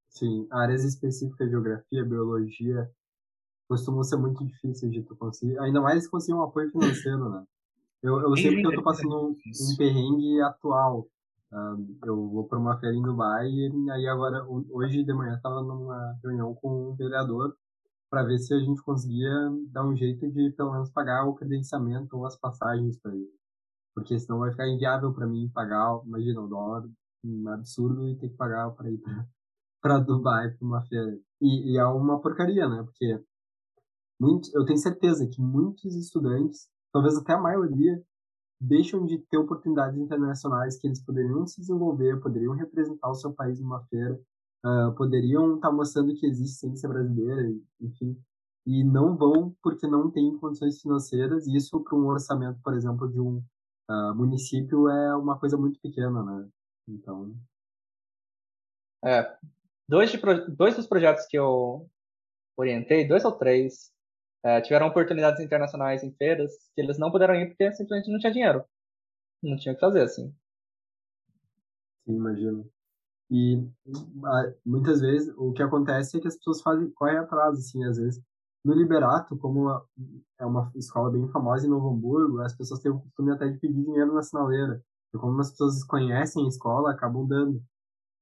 Sim, 0.09 0.47
áreas 0.51 0.83
específicas, 0.83 1.49
geografia, 1.49 2.03
biologia, 2.03 2.89
costumam 3.67 4.03
ser 4.03 4.17
muito 4.17 4.45
difíceis 4.45 4.91
de 4.91 5.03
tu 5.03 5.15
conseguir, 5.15 5.59
ainda 5.59 5.81
mais 5.81 6.03
se 6.03 6.09
conseguir 6.09 6.37
um 6.37 6.43
apoio 6.43 6.71
financeiro, 6.71 7.29
né? 7.29 7.43
Eu, 8.01 8.21
eu 8.21 8.35
sei 8.37 8.53
porque 8.53 8.67
eu 8.67 8.75
tô 8.75 8.83
passando 8.83 9.15
um, 9.15 9.31
um 9.31 9.77
perrengue 9.77 10.41
atual. 10.41 11.07
Uh, 11.51 11.97
eu 12.05 12.27
vou 12.29 12.43
para 12.45 12.59
uma 12.59 12.77
feira 12.77 12.95
em 12.95 13.01
Dubai 13.01 13.47
e 13.47 13.91
aí 13.91 14.07
agora, 14.07 14.45
hoje 14.69 15.03
de 15.03 15.13
manhã, 15.13 15.35
estava 15.35 15.61
numa 15.61 16.17
reunião 16.21 16.53
com 16.55 16.91
um 16.91 16.95
vereador 16.95 17.55
para 18.09 18.23
ver 18.23 18.37
se 18.37 18.53
a 18.53 18.59
gente 18.59 18.81
conseguia 18.83 19.29
dar 19.71 19.85
um 19.85 19.95
jeito 19.95 20.29
de 20.29 20.51
pelo 20.51 20.73
menos 20.73 20.89
pagar 20.91 21.25
o 21.25 21.33
credenciamento 21.33 22.17
ou 22.17 22.25
as 22.25 22.37
passagens 22.37 22.97
para 22.99 23.15
ele. 23.15 23.31
Porque 23.97 24.19
senão 24.19 24.37
vai 24.37 24.51
ficar 24.51 24.67
inviável 24.67 25.11
para 25.11 25.25
mim 25.25 25.49
pagar, 25.49 25.99
imagina, 26.05 26.39
o 26.39 26.47
dólar 26.47 26.87
um 27.23 27.49
absurdo 27.49 28.07
e 28.07 28.15
ter 28.15 28.29
que 28.29 28.35
pagar 28.35 28.69
para 28.69 28.91
ir 28.91 29.01
para 29.81 29.97
Dubai 30.05 30.51
para 30.51 30.67
uma 30.67 30.81
feira. 30.83 31.17
E, 31.41 31.71
e, 31.71 31.77
é 31.79 31.83
uma 31.83 32.21
porcaria, 32.21 32.69
né? 32.69 32.83
Porque 32.83 33.19
muito, 34.19 34.51
eu 34.53 34.63
tenho 34.65 34.77
certeza 34.77 35.25
que 35.25 35.41
muitos 35.41 35.95
estudantes, 35.95 36.69
talvez 36.93 37.17
até 37.17 37.33
a 37.33 37.41
maioria, 37.41 37.99
deixam 38.61 39.03
de 39.03 39.17
ter 39.17 39.39
oportunidades 39.39 39.97
internacionais 39.99 40.77
que 40.77 40.85
eles 40.85 41.03
poderiam 41.03 41.47
se 41.47 41.59
desenvolver, 41.59 42.19
poderiam 42.19 42.53
representar 42.53 43.09
o 43.09 43.15
seu 43.15 43.33
país 43.33 43.59
numa 43.59 43.83
feira, 43.85 44.13
uh, 44.63 44.93
poderiam 44.93 45.55
estar 45.55 45.69
tá 45.69 45.73
mostrando 45.73 46.13
que 46.13 46.27
existe 46.27 46.59
ciência 46.59 46.87
brasileira, 46.87 47.51
enfim, 47.81 48.15
e 48.63 48.83
não 48.83 49.17
vão 49.17 49.55
porque 49.63 49.87
não 49.87 50.11
têm 50.11 50.37
condições 50.37 50.79
financeiras. 50.79 51.47
Isso 51.47 51.79
para 51.79 51.97
um 51.97 52.05
orçamento, 52.05 52.59
por 52.61 52.75
exemplo, 52.75 53.11
de 53.11 53.19
um 53.19 53.41
uh, 53.89 54.15
município 54.15 54.89
é 54.89 55.15
uma 55.15 55.39
coisa 55.39 55.57
muito 55.57 55.79
pequena, 55.79 56.23
né? 56.23 56.49
Então. 56.87 57.35
É, 59.03 59.37
dois, 59.87 60.11
de, 60.11 60.17
dois 60.49 60.75
dos 60.75 60.87
projetos 60.87 61.25
que 61.27 61.37
eu 61.37 61.89
orientei, 62.57 63.07
dois 63.07 63.23
ou 63.23 63.31
três, 63.31 63.91
é, 64.43 64.61
tiveram 64.61 64.87
oportunidades 64.87 65.43
internacionais 65.43 66.03
em 66.03 66.11
feiras 66.13 66.51
que 66.73 66.81
eles 66.81 66.97
não 66.97 67.11
puderam 67.11 67.35
ir 67.35 67.47
porque 67.47 67.71
simplesmente 67.73 68.11
não 68.11 68.19
tinha 68.19 68.31
dinheiro. 68.31 68.65
Não 69.41 69.57
tinha 69.57 69.73
o 69.73 69.75
que 69.75 69.81
fazer, 69.81 70.01
assim. 70.01 70.33
Sim, 72.05 72.15
imagino. 72.15 72.69
E 73.29 73.67
muitas 74.65 75.01
vezes 75.01 75.33
o 75.37 75.51
que 75.51 75.61
acontece 75.61 76.17
é 76.17 76.21
que 76.21 76.27
as 76.27 76.37
pessoas 76.37 76.61
fazem, 76.61 76.89
correm 76.91 77.17
atrás, 77.17 77.59
assim, 77.59 77.83
às 77.83 77.97
vezes. 77.97 78.23
No 78.67 78.73
Liberato, 78.73 79.37
como 79.37 79.69
é 80.37 80.45
uma 80.45 80.69
escola 80.75 81.09
bem 81.09 81.25
famosa 81.29 81.65
em 81.65 81.69
Novo 81.69 81.87
Hamburgo, 81.87 82.41
as 82.41 82.53
pessoas 82.53 82.81
têm 82.81 82.91
o 82.91 82.99
costume 82.99 83.31
até 83.31 83.47
de 83.47 83.57
pedir 83.59 83.81
dinheiro 83.81 84.13
na 84.13 84.21
sinaleira. 84.21 84.83
E 85.15 85.17
como 85.17 85.39
as 85.39 85.51
pessoas 85.51 85.85
conhecem 85.85 86.43
a 86.43 86.49
escola, 86.49 86.91
acabam 86.91 87.25
dando. 87.25 87.63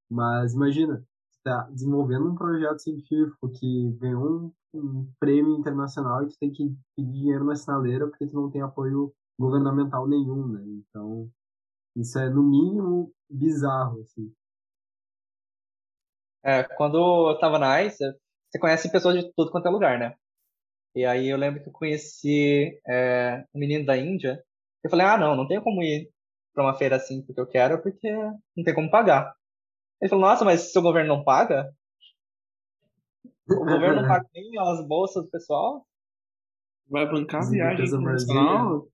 Mas 0.08 0.54
imagina, 0.54 1.04
está 1.32 1.62
desenvolvendo 1.62 2.30
um 2.30 2.36
projeto 2.36 2.78
científico 2.78 3.50
que 3.50 3.90
ganhou 3.98 4.52
um, 4.72 4.78
um, 4.78 5.12
prêmio 5.18 5.58
internacional 5.58 6.22
e 6.22 6.28
tu 6.28 6.38
tem 6.38 6.52
que 6.52 6.72
pedir 6.94 7.10
dinheiro 7.10 7.44
na 7.44 7.56
sinaleira 7.56 8.06
porque 8.06 8.28
tu 8.28 8.34
não 8.34 8.48
tem 8.48 8.62
apoio 8.62 9.12
governamental 9.36 10.06
nenhum, 10.06 10.46
né? 10.46 10.62
Então, 10.64 11.28
isso 11.96 12.16
é 12.20 12.30
no 12.30 12.44
mínimo 12.44 13.12
bizarro, 13.28 14.00
assim. 14.02 14.32
É, 16.44 16.62
quando 16.62 17.30
eu 17.30 17.36
tava 17.40 17.58
na 17.58 17.82
ICE, 17.82 18.14
você 18.48 18.60
conhece 18.60 18.92
pessoas 18.92 19.16
de 19.16 19.32
tudo 19.32 19.50
quanto 19.50 19.66
é 19.66 19.70
lugar, 19.72 19.98
né? 19.98 20.14
E 20.96 21.04
aí 21.04 21.28
eu 21.28 21.36
lembro 21.36 21.62
que 21.62 21.68
eu 21.68 21.72
conheci 21.74 22.80
é, 22.88 23.44
um 23.54 23.58
menino 23.60 23.84
da 23.84 23.98
Índia. 23.98 24.42
Eu 24.82 24.88
falei, 24.88 25.04
ah, 25.04 25.18
não, 25.18 25.36
não 25.36 25.46
tenho 25.46 25.60
como 25.60 25.82
ir 25.82 26.08
para 26.54 26.64
uma 26.64 26.74
feira 26.74 26.96
assim 26.96 27.20
porque 27.20 27.38
eu 27.38 27.46
quero, 27.46 27.82
porque 27.82 28.10
não 28.10 28.64
tem 28.64 28.74
como 28.74 28.90
pagar. 28.90 29.34
Ele 30.00 30.08
falou, 30.08 30.24
nossa, 30.24 30.42
mas 30.42 30.72
seu 30.72 30.80
governo 30.80 31.14
não 31.14 31.22
paga? 31.22 31.70
O 33.46 33.58
governo 33.58 34.00
não 34.00 34.08
paga 34.08 34.26
nem 34.34 34.58
as 34.58 34.88
bolsas 34.88 35.22
do 35.22 35.30
pessoal? 35.30 35.86
Vai 36.88 37.06
bancar 37.06 37.42
a 37.42 37.50
viagem 37.50 37.84
internacional? 37.84 38.88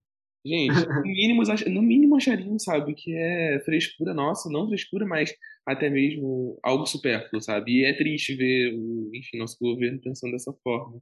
Gente, 0.45 0.85
no 0.89 1.03
mínimo, 1.03 1.43
no 1.69 1.83
mínimo 1.83 2.17
achariam, 2.17 2.59
sabe, 2.59 2.95
que 2.95 3.15
é 3.15 3.61
frescura 3.65 4.13
nossa, 4.13 4.51
não 4.51 4.67
frescura, 4.67 5.07
mas 5.07 5.33
até 5.65 5.89
mesmo 5.89 6.59
algo 6.65 6.85
supérfluo, 6.85 7.41
sabe? 7.41 7.79
E 7.79 7.85
é 7.85 7.97
triste 7.97 8.35
ver 8.35 8.75
o, 8.75 9.09
enfim, 9.15 9.39
nosso 9.39 9.57
governo 9.61 10.01
pensando 10.01 10.33
dessa 10.33 10.53
forma. 10.65 11.01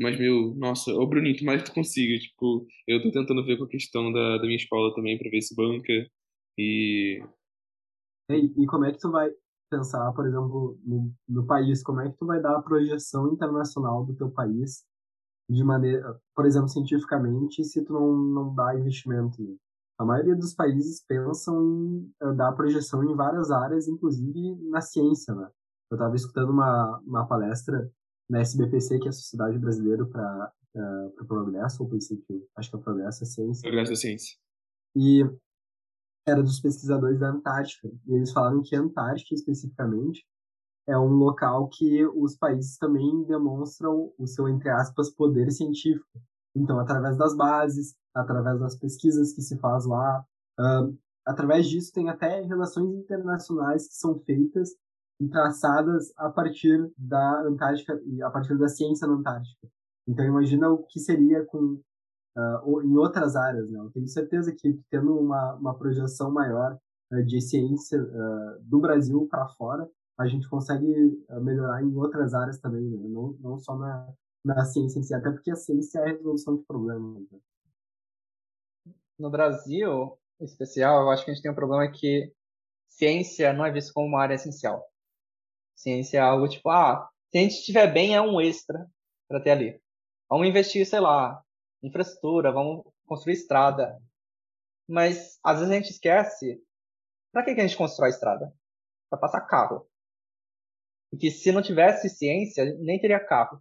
Mas, 0.00 0.18
meu, 0.18 0.54
nossa, 0.56 0.92
ô 0.92 1.06
Brunito, 1.06 1.44
mais 1.44 1.62
tu 1.62 1.72
consiga, 1.72 2.18
tipo, 2.18 2.66
eu 2.86 3.02
tô 3.02 3.10
tentando 3.12 3.44
ver 3.44 3.56
com 3.58 3.64
a 3.64 3.68
questão 3.68 4.12
da, 4.12 4.38
da 4.38 4.42
minha 4.42 4.56
escola 4.56 4.94
também 4.94 5.16
pra 5.18 5.30
ver 5.30 5.40
se 5.40 5.54
banca 5.54 5.92
e 6.58 7.22
e, 8.30 8.62
e 8.62 8.66
como 8.66 8.84
é 8.84 8.92
que 8.92 8.98
tu 8.98 9.10
vai 9.10 9.30
pensar, 9.70 10.12
por 10.12 10.26
exemplo, 10.26 10.78
no, 10.84 11.12
no 11.28 11.46
país, 11.46 11.82
como 11.82 12.00
é 12.00 12.10
que 12.10 12.16
tu 12.16 12.26
vai 12.26 12.40
dar 12.40 12.56
a 12.56 12.62
projeção 12.62 13.32
internacional 13.32 14.04
do 14.04 14.14
teu 14.14 14.30
país 14.30 14.84
de 15.48 15.62
maneira, 15.62 16.18
por 16.34 16.46
exemplo, 16.46 16.68
cientificamente, 16.68 17.62
se 17.64 17.84
tu 17.84 17.92
não, 17.92 18.16
não 18.16 18.54
dá 18.54 18.74
investimento. 18.74 19.36
A 19.98 20.04
maioria 20.04 20.34
dos 20.34 20.54
países 20.54 21.04
pensam 21.06 21.62
em 21.62 22.12
uh, 22.22 22.34
dar 22.34 22.52
projeção 22.52 23.04
em 23.04 23.14
várias 23.14 23.50
áreas, 23.50 23.86
inclusive 23.86 24.56
na 24.70 24.80
ciência, 24.80 25.34
né? 25.34 25.48
Eu 25.90 25.96
estava 25.96 26.16
escutando 26.16 26.50
uma, 26.50 26.98
uma 27.06 27.26
palestra 27.26 27.90
na 28.28 28.40
SBPC, 28.40 28.98
que 28.98 29.06
é 29.06 29.10
a 29.10 29.12
Sociedade 29.12 29.58
Brasileira 29.58 30.06
para 30.06 30.52
o 31.20 31.24
Progresso, 31.26 31.82
ou 31.82 31.88
princípio, 31.88 32.46
acho 32.56 32.70
que 32.70 32.76
é 32.76 32.78
o 32.78 32.82
Progresso 32.82 33.22
é 33.22 33.26
Ciência. 33.26 33.62
Progresso 33.62 33.92
é 33.92 33.96
Ciência. 33.96 34.36
E 34.96 35.24
era 36.26 36.42
dos 36.42 36.60
pesquisadores 36.60 37.20
da 37.20 37.30
Antártica. 37.30 37.88
E 38.06 38.14
eles 38.14 38.32
falaram 38.32 38.62
que 38.62 38.74
a 38.74 38.80
Antártica, 38.80 39.34
especificamente, 39.34 40.24
é 40.86 40.98
um 40.98 41.14
local 41.14 41.68
que 41.68 42.04
os 42.06 42.36
países 42.36 42.76
também 42.76 43.24
demonstram 43.24 44.12
o 44.18 44.26
seu, 44.26 44.48
entre 44.48 44.70
aspas, 44.70 45.10
poder 45.10 45.50
científico. 45.50 46.20
Então, 46.54 46.78
através 46.78 47.16
das 47.16 47.36
bases, 47.36 47.94
através 48.14 48.60
das 48.60 48.76
pesquisas 48.76 49.32
que 49.32 49.42
se 49.42 49.58
faz 49.58 49.86
lá, 49.86 50.24
uh, 50.60 50.96
através 51.26 51.66
disso 51.68 51.92
tem 51.92 52.08
até 52.08 52.42
relações 52.42 52.94
internacionais 52.94 53.88
que 53.88 53.94
são 53.94 54.18
feitas 54.20 54.70
traçadas 55.30 56.12
a 56.16 56.28
partir 56.28 56.90
da 56.96 57.42
Antártica 57.42 58.00
e 58.04 58.22
a 58.22 58.30
partir 58.30 58.56
da 58.58 58.68
ciência 58.68 59.06
na 59.06 59.14
Antártica. 59.14 59.68
Então, 60.06 60.24
imagina 60.24 60.68
o 60.70 60.82
que 60.84 60.98
seria 60.98 61.44
com 61.44 61.80
uh, 62.36 62.82
em 62.82 62.96
outras 62.96 63.36
áreas. 63.36 63.70
Né? 63.70 63.78
Eu 63.78 63.90
tenho 63.90 64.08
certeza 64.08 64.54
que 64.54 64.80
tendo 64.90 65.18
uma, 65.18 65.54
uma 65.54 65.74
projeção 65.78 66.30
maior 66.30 66.78
uh, 67.12 67.24
de 67.24 67.40
ciência 67.40 68.02
uh, 68.02 68.62
do 68.62 68.80
Brasil 68.80 69.26
para 69.30 69.48
fora, 69.48 69.88
a 70.18 70.26
gente 70.26 70.48
consegue 70.48 71.24
melhorar 71.42 71.82
em 71.82 71.92
outras 71.96 72.34
áreas 72.34 72.60
também, 72.60 72.88
né? 72.88 73.08
não, 73.08 73.36
não 73.40 73.58
só 73.58 73.76
na, 73.76 74.14
na 74.44 74.64
ciência 74.64 75.00
em 75.00 75.02
si, 75.02 75.12
até 75.12 75.28
porque 75.28 75.50
a 75.50 75.56
ciência 75.56 75.98
é 75.98 76.02
a 76.04 76.12
resolução 76.12 76.56
de 76.56 76.62
problemas. 76.62 77.20
Né? 77.32 77.38
No 79.18 79.28
Brasil, 79.28 80.16
em 80.40 80.44
especial, 80.44 81.02
eu 81.02 81.10
acho 81.10 81.24
que 81.24 81.32
a 81.32 81.34
gente 81.34 81.42
tem 81.42 81.50
um 81.50 81.56
problema 81.56 81.90
que 81.90 82.32
ciência 82.88 83.52
não 83.52 83.66
é 83.66 83.72
visto 83.72 83.92
como 83.92 84.06
uma 84.06 84.22
área 84.22 84.34
essencial. 84.34 84.84
Ciência 85.84 86.16
é 86.16 86.20
algo 86.22 86.48
tipo, 86.48 86.70
ah, 86.70 87.10
se 87.30 87.36
a 87.36 87.40
gente 87.42 87.56
estiver 87.56 87.92
bem, 87.92 88.14
é 88.14 88.22
um 88.22 88.40
extra 88.40 88.90
para 89.28 89.38
ter 89.38 89.50
ali. 89.50 89.82
Vamos 90.30 90.48
investir, 90.48 90.86
sei 90.86 90.98
lá, 90.98 91.44
infraestrutura, 91.82 92.50
vamos 92.50 92.86
construir 93.06 93.34
estrada. 93.34 94.00
Mas 94.88 95.38
às 95.44 95.58
vezes 95.58 95.70
a 95.70 95.76
gente 95.76 95.90
esquece 95.90 96.58
para 97.30 97.44
que, 97.44 97.54
que 97.54 97.60
a 97.60 97.66
gente 97.66 97.76
constrói 97.76 98.08
estrada? 98.08 98.50
Para 99.10 99.18
passar 99.18 99.42
carro. 99.42 99.86
E 101.12 101.18
que 101.18 101.30
se 101.30 101.52
não 101.52 101.60
tivesse 101.60 102.08
ciência, 102.08 102.64
nem 102.78 102.98
teria 102.98 103.20
carro. 103.20 103.58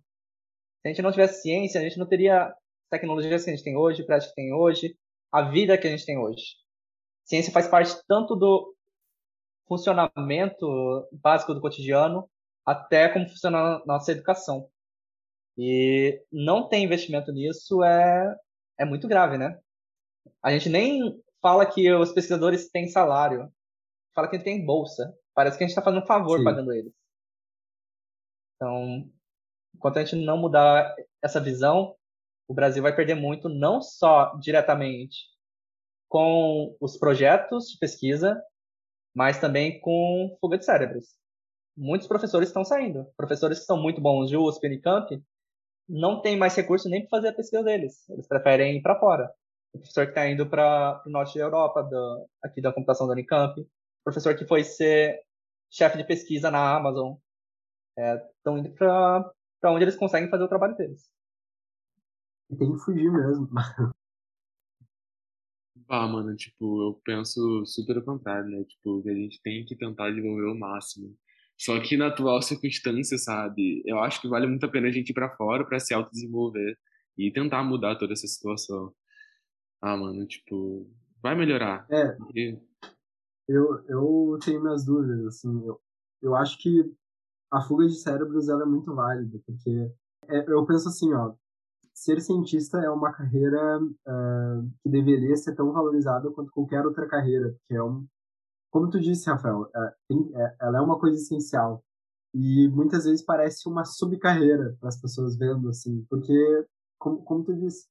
Se 0.82 0.88
a 0.88 0.90
gente 0.90 1.02
não 1.02 1.12
tivesse 1.12 1.42
ciência, 1.42 1.82
a 1.82 1.84
gente 1.84 2.00
não 2.00 2.08
teria 2.08 2.56
tecnologias 2.90 3.44
que 3.44 3.50
a 3.50 3.54
gente 3.54 3.66
tem 3.66 3.76
hoje, 3.76 4.06
prática 4.06 4.30
que 4.30 4.36
tem 4.36 4.54
hoje, 4.54 4.98
a 5.30 5.42
vida 5.42 5.78
que 5.78 5.88
a 5.88 5.92
gente 5.92 6.06
tem 6.06 6.18
hoje. 6.18 6.56
Ciência 7.26 7.52
faz 7.52 7.68
parte 7.68 7.94
tanto 8.08 8.34
do 8.34 8.74
funcionamento 9.68 11.08
básico 11.12 11.54
do 11.54 11.62
cotidiano, 11.62 12.30
até 12.66 13.10
como 13.10 13.28
funciona 13.30 13.78
a 13.78 13.86
nossa 13.86 14.12
educação. 14.12 14.70
E 15.58 16.22
não 16.32 16.68
ter 16.68 16.78
investimento 16.78 17.32
nisso 17.32 17.84
é, 17.84 18.36
é 18.80 18.86
muito 18.86 19.08
grave, 19.08 19.38
né? 19.38 19.60
A 20.42 20.52
gente 20.52 20.70
nem 20.70 21.22
fala 21.42 21.66
que 21.66 21.92
os 21.94 22.12
pesquisadores 22.12 22.70
têm 22.70 22.88
salário, 22.88 23.52
fala 24.16 24.30
que 24.30 24.40
tem 24.40 24.66
bolsa. 24.66 25.14
Parece 25.34 25.58
que 25.58 25.64
a 25.64 25.68
gente 25.68 25.72
está 25.72 25.82
fazendo 25.82 26.04
um 26.04 26.08
favor 26.08 26.40
Sim. 26.40 26.44
pagando 26.44 26.72
eles. 26.72 26.94
Então, 28.56 29.10
enquanto 29.76 29.98
a 29.98 30.06
gente 30.06 30.24
não 30.24 30.38
mudar 30.38 30.96
essa 31.22 31.40
visão, 31.40 31.96
o 32.48 32.54
Brasil 32.54 32.82
vai 32.82 32.96
perder 32.96 33.16
muito, 33.16 33.50
não 33.50 33.82
só 33.82 34.36
diretamente 34.38 35.18
com 36.08 36.76
os 36.80 36.98
projetos 36.98 37.70
de 37.70 37.78
pesquisa, 37.80 38.42
mas 39.14 39.40
também 39.40 39.80
com 39.80 40.36
fuga 40.40 40.58
de 40.58 40.66
cérebros. 40.66 41.16
Muitos 41.76 42.08
professores 42.08 42.50
estão 42.50 42.64
saindo. 42.64 43.06
Professores 43.18 43.60
que 43.60 43.66
são 43.66 43.82
muito 43.82 44.02
bons 44.02 44.30
de 44.30 44.38
USP 44.38 44.66
e 44.66 44.68
Unicamp 44.68 45.24
não 45.88 46.22
tem 46.22 46.38
mais 46.38 46.56
recurso 46.56 46.90
nem 46.90 47.02
para 47.02 47.18
fazer 47.18 47.30
a 47.30 47.34
pesquisa 47.34 47.64
deles. 47.64 48.08
Eles 48.10 48.28
preferem 48.28 48.78
ir 48.78 48.82
para 48.82 49.00
fora. 49.00 49.32
O 49.74 49.80
professor 49.80 50.06
que 50.06 50.12
está 50.12 50.30
indo 50.30 50.48
para 50.48 51.02
o 51.06 51.10
norte 51.10 51.38
da 51.38 51.46
Europa, 51.46 51.84
do, 51.84 52.28
aqui 52.44 52.62
da 52.62 52.72
computação 52.72 53.08
da 53.08 53.14
Unicamp, 53.14 53.60
o 53.60 53.68
professor 54.04 54.36
que 54.36 54.46
foi 54.46 54.64
ser 54.64 55.20
chefe 55.72 55.98
de 55.98 56.04
pesquisa 56.04 56.52
na 56.52 56.76
Amazon, 56.76 57.16
estão 57.98 58.58
é, 58.58 58.60
indo 58.60 58.72
para 58.74 59.72
onde 59.72 59.84
eles 59.84 59.96
conseguem 59.96 60.30
fazer 60.30 60.44
o 60.44 60.48
trabalho 60.48 60.76
deles. 60.76 61.10
Tem 62.58 62.72
que 62.72 62.80
fugir 62.80 63.12
mesmo. 63.12 63.50
Ah, 65.96 66.08
mano, 66.08 66.36
tipo, 66.36 66.82
eu 66.82 67.02
penso 67.06 67.64
super 67.66 67.98
ao 67.98 68.04
contrário, 68.04 68.50
né? 68.50 68.64
Tipo, 68.64 69.04
que 69.04 69.10
a 69.10 69.14
gente 69.14 69.42
tem 69.44 69.64
que 69.66 69.76
tentar 69.76 70.10
desenvolver 70.10 70.48
o 70.48 70.60
máximo 70.60 71.16
só 71.58 71.80
que 71.80 71.96
na 71.96 72.08
atual 72.08 72.42
circunstância, 72.42 73.18
sabe, 73.18 73.84
eu 73.86 74.00
acho 74.00 74.20
que 74.22 74.28
vale 74.28 74.48
muito 74.48 74.66
a 74.66 74.70
pena 74.70 74.88
a 74.88 74.92
gente 74.92 75.10
ir 75.12 75.14
para 75.14 75.36
fora 75.36 75.66
para 75.66 75.80
se 75.80 75.94
autodesenvolver 75.94 76.78
e 77.18 77.32
tentar 77.32 77.64
mudar 77.64 77.96
toda 77.98 78.14
essa 78.14 78.28
situação. 78.28 78.94
Ah, 79.82 79.96
mano, 79.96 80.26
tipo, 80.26 80.90
vai 81.22 81.36
melhorar. 81.36 81.86
É. 81.90 82.18
Eu, 83.48 83.84
eu 83.88 84.40
tenho 84.44 84.62
minhas 84.62 84.86
dúvidas, 84.86 85.26
assim, 85.26 85.66
eu, 85.66 85.80
eu 86.22 86.36
acho 86.36 86.58
que 86.58 86.92
a 87.52 87.62
fuga 87.62 87.86
de 87.86 87.96
cérebros 87.96 88.50
ela 88.50 88.64
é 88.64 88.66
muito 88.66 88.94
válida, 88.94 89.40
porque 89.46 89.92
é, 90.28 90.52
eu 90.52 90.66
penso 90.66 90.88
assim, 90.88 91.14
ó, 91.14 91.34
ser 91.94 92.22
cientista 92.22 92.80
é 92.80 92.90
uma 92.90 93.12
carreira 93.14 93.80
uh, 93.82 94.70
que 94.82 94.90
deveria 94.90 95.36
ser 95.38 95.56
tão 95.56 95.72
valorizada 95.72 96.32
quanto 96.32 96.52
qualquer 96.52 96.86
outra 96.86 97.08
carreira, 97.08 97.52
porque 97.52 97.76
é 97.76 97.84
um, 97.84 98.06
como 98.72 98.90
tu 98.90 99.00
disse, 99.00 99.30
Rafael, 99.30 99.70
é, 99.76 99.94
tem, 100.08 100.32
é, 100.36 100.56
ela 100.62 100.80
é 100.80 100.82
uma 100.82 101.00
coisa 101.00 101.16
essencial. 101.18 101.84
E 102.34 102.68
muitas 102.70 103.06
vezes 103.06 103.24
parece 103.24 103.70
uma 103.70 103.86
subcarreira 103.86 104.76
para 104.80 104.90
as 104.90 105.00
pessoas 105.00 105.38
vendo 105.38 105.70
assim, 105.70 106.04
porque 106.10 106.66
como, 106.98 107.22
como 107.24 107.44
tu 107.44 107.54
disse, 107.54 107.88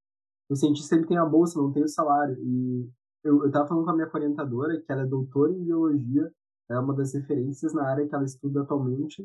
o 0.49 0.57
cientista 0.57 0.97
ele 0.97 1.07
tem 1.07 1.17
a 1.17 1.25
bolsa, 1.25 1.61
não 1.61 1.73
tem 1.73 1.85
o 1.85 1.89
salário. 1.89 2.37
E 2.43 2.91
eu 3.23 3.47
estava 3.47 3.69
falando 3.69 3.85
com 3.85 3.91
a 3.91 3.95
minha 3.95 4.11
orientadora 4.13 4.81
que 4.81 4.91
ela 4.91 5.03
é 5.03 5.07
doutora 5.07 5.53
em 5.53 5.63
biologia, 5.63 6.33
é 6.69 6.79
uma 6.79 6.95
das 6.95 7.15
referências 7.15 7.73
na 7.73 7.87
área 7.87 8.09
que 8.09 8.15
ela 8.15 8.25
estuda 8.25 8.63
atualmente 8.63 9.25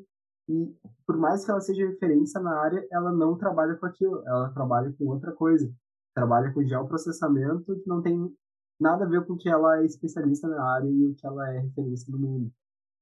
e 0.50 0.74
por 1.06 1.18
mais 1.18 1.44
que 1.44 1.52
ela 1.52 1.60
seja 1.60 1.86
referência 1.86 2.40
na 2.40 2.58
área, 2.58 2.86
ela 2.92 3.12
não 3.12 3.38
trabalha 3.38 3.76
com 3.76 3.86
aquilo, 3.86 4.24
ela 4.26 4.50
trabalha 4.50 4.94
com 4.98 5.06
outra 5.08 5.32
coisa. 5.34 5.72
Trabalha 6.14 6.52
com 6.54 6.64
geoprocessamento 6.64 7.76
que 7.80 7.88
não 7.88 8.02
tem 8.02 8.34
nada 8.80 9.06
a 9.06 9.08
ver 9.08 9.26
com 9.26 9.34
o 9.34 9.38
que 9.38 9.50
ela 9.50 9.80
é 9.80 9.86
especialista 9.86 10.48
na 10.48 10.64
área 10.64 10.90
e 10.90 11.06
o 11.08 11.16
que 11.16 11.26
ela 11.26 11.50
é 11.54 11.60
referência 11.60 12.12
no 12.12 12.20
mundo. 12.20 12.52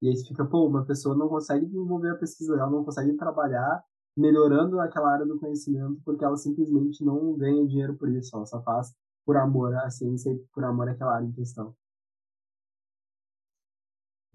E 0.02 0.10
aí 0.10 0.18
fica, 0.26 0.46
pô, 0.46 0.68
uma 0.68 0.86
pessoa 0.86 1.16
não 1.16 1.30
consegue 1.30 1.66
desenvolver 1.66 2.12
a 2.12 2.16
pesquisa, 2.16 2.56
ela 2.56 2.70
não 2.70 2.84
consegue 2.84 3.14
trabalhar 3.14 3.84
melhorando 4.18 4.80
aquela 4.80 5.12
área 5.12 5.26
do 5.26 5.40
conhecimento 5.40 6.02
porque 6.06 6.24
ela 6.24 6.38
simplesmente 6.38 7.04
não 7.04 7.38
ganha 7.38 7.68
dinheiro 7.68 7.96
por 7.96 8.10
isso, 8.10 8.36
ela 8.36 8.46
só 8.46 8.62
faz 8.64 8.94
por 9.26 9.36
amor 9.38 9.76
à 9.76 9.90
ciência 9.90 10.32
e 10.32 10.38
por 10.54 10.64
amor 10.64 10.88
àquela 10.90 11.16
área 11.16 11.26
em 11.26 11.32
questão 11.34 11.76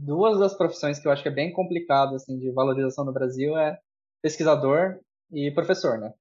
duas 0.00 0.38
das 0.38 0.54
profissões 0.56 0.98
que 0.98 1.06
eu 1.06 1.12
acho 1.12 1.22
que 1.22 1.28
é 1.28 1.32
bem 1.32 1.52
complicado 1.52 2.14
assim 2.14 2.38
de 2.38 2.50
valorização 2.50 3.04
no 3.04 3.12
Brasil 3.12 3.56
é 3.56 3.78
pesquisador 4.22 4.98
e 5.30 5.50
professor, 5.52 5.98
né? 5.98 6.12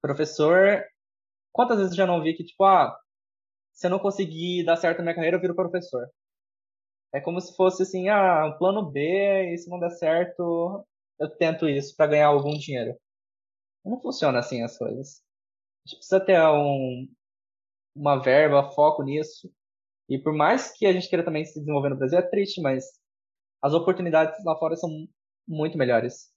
Professor, 0.00 0.84
quantas 1.52 1.78
vezes 1.78 1.92
eu 1.92 1.96
já 1.98 2.06
não 2.06 2.22
vi 2.22 2.34
que 2.34 2.44
tipo, 2.44 2.64
ah, 2.64 2.96
se 3.72 3.86
eu 3.86 3.90
não 3.90 3.98
conseguir 3.98 4.64
dar 4.64 4.76
certo 4.76 4.98
na 4.98 5.04
minha 5.04 5.14
carreira, 5.14 5.36
eu 5.36 5.40
viro 5.40 5.54
professor. 5.54 6.08
É 7.12 7.20
como 7.20 7.40
se 7.40 7.54
fosse 7.56 7.82
assim, 7.82 8.08
ah, 8.08 8.46
um 8.46 8.58
plano 8.58 8.90
B, 8.90 9.54
e 9.54 9.58
se 9.58 9.68
não 9.70 9.78
der 9.78 9.90
certo, 9.90 10.86
eu 11.18 11.30
tento 11.38 11.68
isso 11.68 11.94
para 11.96 12.08
ganhar 12.08 12.28
algum 12.28 12.56
dinheiro. 12.58 12.96
Não 13.84 14.00
funciona 14.00 14.38
assim 14.38 14.62
as 14.62 14.76
coisas. 14.78 15.22
A 15.86 15.88
gente 15.88 15.98
precisa 15.98 16.20
ter 16.20 16.40
um, 16.42 17.08
uma 17.94 18.16
verba, 18.22 18.70
foco 18.72 19.02
nisso. 19.02 19.50
E 20.08 20.18
por 20.18 20.32
mais 20.34 20.72
que 20.72 20.86
a 20.86 20.92
gente 20.92 21.08
queira 21.08 21.24
também 21.24 21.44
se 21.44 21.58
desenvolver 21.58 21.88
no 21.90 21.96
Brasil, 21.96 22.18
é 22.18 22.22
triste, 22.22 22.60
mas 22.60 22.84
as 23.62 23.72
oportunidades 23.72 24.44
lá 24.44 24.56
fora 24.56 24.76
são 24.76 24.90
muito 25.46 25.76
melhores. 25.76 26.30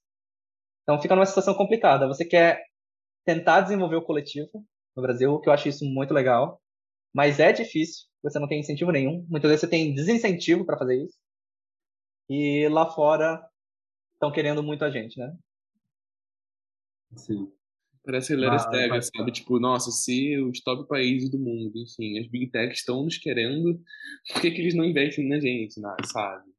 Então 0.84 1.02
fica 1.02 1.16
numa 1.16 1.26
situação 1.26 1.54
complicada. 1.54 2.08
Você 2.08 2.26
quer 2.26 2.64
tentar 3.26 3.62
desenvolver 3.62 3.98
o 3.98 4.06
coletivo 4.06 4.66
no 4.96 5.04
Brasil, 5.04 5.40
que 5.40 5.50
eu 5.50 5.54
acho 5.54 5.70
isso 5.70 5.86
muito 5.86 6.14
legal, 6.14 6.62
mas 7.14 7.40
é 7.40 7.52
difícil, 7.52 8.08
você 8.24 8.40
não 8.40 8.48
tem 8.48 8.60
incentivo 8.60 8.92
nenhum. 8.92 9.26
Muitas 9.30 9.50
vezes 9.50 9.62
você 9.62 9.70
tem 9.70 9.94
desincentivo 9.94 10.66
para 10.66 10.78
fazer 10.78 11.04
isso. 11.04 11.18
E 12.30 12.68
lá 12.70 12.90
fora 12.90 13.44
estão 14.14 14.32
querendo 14.32 14.64
muito 14.64 14.84
a 14.84 14.90
gente, 14.90 15.20
né? 15.20 15.36
Sim. 17.16 17.52
Parece 18.10 18.34
Hilary 18.34 18.56
ah, 18.56 18.60
Stega, 18.60 19.02
sabe? 19.04 19.32
Tipo, 19.32 19.60
nossa, 19.60 19.92
se 19.92 20.36
os 20.40 20.62
top 20.62 20.88
países 20.88 21.30
do 21.30 21.38
mundo, 21.38 21.78
enfim, 21.78 22.18
as 22.18 22.26
big 22.26 22.50
techs 22.50 22.80
estão 22.80 23.04
nos 23.04 23.20
querendo, 23.20 23.80
por 24.34 24.42
que, 24.42 24.50
que 24.50 24.62
eles 24.62 24.74
não 24.74 24.84
investem 24.84 25.30
na 25.30 25.40
gente, 25.40 25.80
sabe? 26.12 26.52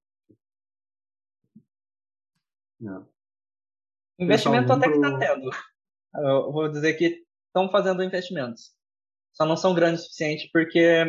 Não. 2.79 3.09
Investimento 4.21 4.73
até 4.73 4.93
que 4.93 5.01
tá 5.01 5.19
tendo. 5.19 5.51
Eu 6.15 6.53
vou 6.53 6.71
dizer 6.71 6.95
que 6.95 7.25
estão 7.49 7.69
fazendo 7.69 8.05
investimentos. 8.05 8.73
Só 9.33 9.45
não 9.45 9.57
são 9.57 9.75
grandes 9.75 10.03
o 10.03 10.05
suficiente 10.05 10.49
porque 10.53 11.05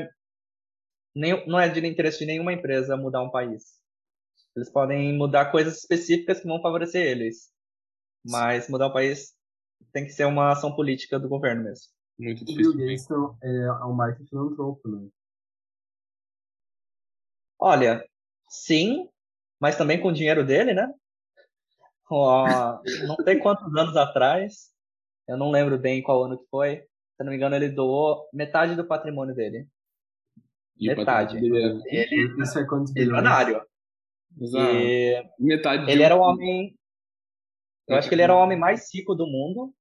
nem, 1.15 1.47
não 1.47 1.59
é 1.59 1.69
de 1.69 1.85
interesse 1.85 2.17
de 2.17 2.25
nenhuma 2.25 2.51
empresa 2.51 2.97
mudar 2.97 3.21
um 3.21 3.29
país. 3.29 3.79
Eles 4.55 4.71
podem 4.71 5.15
mudar 5.15 5.51
coisas 5.51 5.77
específicas 5.77 6.39
que 6.39 6.47
vão 6.47 6.59
favorecer 6.63 7.05
eles. 7.05 7.51
Mas 8.25 8.67
mudar 8.67 8.87
o 8.87 8.93
país 8.93 9.39
tem 9.91 10.05
que 10.05 10.11
ser 10.11 10.25
uma 10.25 10.51
ação 10.51 10.75
política 10.75 11.19
do 11.19 11.29
governo 11.29 11.63
mesmo. 11.63 11.85
Muito 12.17 12.45
difícil. 12.45 12.71
O 12.71 12.75
Bill 12.75 12.87
Gates 12.87 13.07
é, 13.43 13.63
é 13.65 13.85
um 13.85 13.95
baita 13.95 14.23
filantropo, 14.25 14.87
né? 14.87 15.07
Olha, 17.59 18.03
sim, 18.49 19.07
mas 19.59 19.77
também 19.77 19.99
com 20.01 20.09
o 20.09 20.13
dinheiro 20.13 20.45
dele, 20.45 20.73
né? 20.73 20.91
Não 22.09 23.15
sei 23.23 23.37
quantos 23.37 23.73
anos 23.75 23.95
atrás, 23.95 24.71
eu 25.27 25.37
não 25.37 25.49
lembro 25.49 25.77
bem 25.77 26.01
qual 26.01 26.23
ano 26.23 26.37
que 26.37 26.45
foi, 26.49 26.77
se 27.15 27.23
não 27.23 27.29
me 27.29 27.37
engano, 27.37 27.55
ele 27.55 27.69
doou 27.69 28.27
metade 28.33 28.75
do 28.75 28.85
patrimônio 28.85 29.33
dele. 29.33 29.67
E 30.77 30.87
metade. 30.87 31.39
Dele 31.39 31.81
é... 31.85 32.03
Ele, 32.03 32.43
Isso 32.43 32.59
é 32.59 32.65
quantos 32.65 32.91
bilionário. 32.91 33.61
Exato. 34.39 34.73
E 34.73 35.29
metade 35.39 35.91
ele 35.91 36.03
era 36.03 36.15
o 36.15 36.19
homem 36.19 36.75
eu 37.91 37.97
acho 37.97 38.09
que 38.09 38.15
ele 38.15 38.21
era 38.21 38.35
o 38.35 38.39
homem 38.39 38.57
mais 38.57 38.89
rico 38.93 39.13
do 39.15 39.27
mundo. 39.27 39.73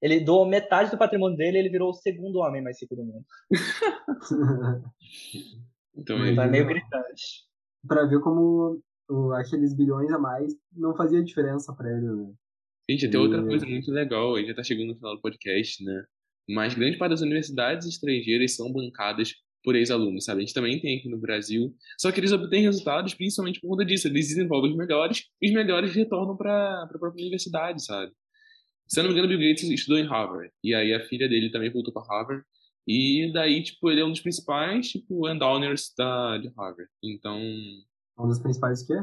Ele 0.00 0.20
doou 0.20 0.46
metade 0.46 0.90
do 0.90 0.98
patrimônio 0.98 1.36
dele 1.36 1.56
e 1.56 1.60
ele 1.60 1.70
virou 1.70 1.90
o 1.90 1.94
segundo 1.94 2.38
homem 2.38 2.62
mais 2.62 2.80
rico 2.80 2.94
do 2.94 3.04
mundo. 3.04 3.24
então, 5.96 6.26
então 6.26 6.44
é 6.44 6.48
meio 6.48 6.66
gritante. 6.66 7.46
Pra 7.86 8.04
ver 8.06 8.20
como 8.20 8.80
aqueles 9.36 9.74
bilhões 9.74 10.10
a 10.12 10.18
mais 10.18 10.54
não 10.72 10.94
fazia 10.96 11.22
diferença 11.22 11.74
pra 11.74 11.90
ele, 11.90 12.06
né? 12.06 12.32
Gente, 12.90 13.08
tem 13.08 13.20
outra 13.20 13.42
coisa 13.42 13.66
muito 13.66 13.90
legal, 13.90 14.34
a 14.34 14.38
gente 14.38 14.48
já 14.48 14.54
tá 14.54 14.62
chegando 14.62 14.88
no 14.88 14.96
final 14.96 15.14
do 15.14 15.20
podcast, 15.20 15.84
né? 15.84 16.04
Mas 16.48 16.74
grande 16.74 16.96
parte 16.96 17.10
das 17.10 17.20
universidades 17.20 17.86
estrangeiras 17.86 18.56
são 18.56 18.72
bancadas 18.72 19.34
por 19.62 19.74
ex-alunos, 19.76 20.24
sabe? 20.24 20.38
A 20.38 20.44
gente 20.44 20.54
também 20.54 20.80
tem 20.80 20.98
aqui 20.98 21.08
no 21.08 21.18
Brasil, 21.18 21.74
só 21.98 22.10
que 22.12 22.20
eles 22.20 22.32
obtêm 22.32 22.62
resultados 22.62 23.14
principalmente 23.14 23.60
por 23.60 23.68
conta 23.68 23.84
disso, 23.84 24.08
eles 24.08 24.28
desenvolvem 24.28 24.70
os 24.70 24.76
melhores 24.76 25.24
e 25.40 25.48
os 25.48 25.54
melhores 25.54 25.94
retornam 25.94 26.36
para 26.36 26.82
a 26.82 26.86
própria 26.86 27.10
universidade, 27.12 27.84
sabe? 27.84 28.12
Se 28.86 28.98
eu 28.98 29.04
não 29.04 29.10
me 29.10 29.18
engano, 29.18 29.28
Bill 29.28 29.48
Gates 29.48 29.68
estudou 29.68 29.98
em 29.98 30.06
Harvard, 30.06 30.50
e 30.64 30.74
aí 30.74 30.94
a 30.94 31.06
filha 31.06 31.28
dele 31.28 31.50
também 31.50 31.70
voltou 31.70 31.92
para 31.92 32.06
Harvard, 32.06 32.42
e 32.86 33.30
daí, 33.34 33.62
tipo, 33.62 33.90
ele 33.90 34.00
é 34.00 34.04
um 34.04 34.10
dos 34.10 34.20
principais, 34.20 34.88
tipo, 34.88 35.28
endowners 35.28 35.92
da, 35.96 36.38
de 36.38 36.48
Harvard. 36.56 36.90
Então... 37.02 37.38
Um 38.18 38.26
dos 38.26 38.38
principais 38.38 38.80
o 38.80 38.86
quê? 38.86 38.94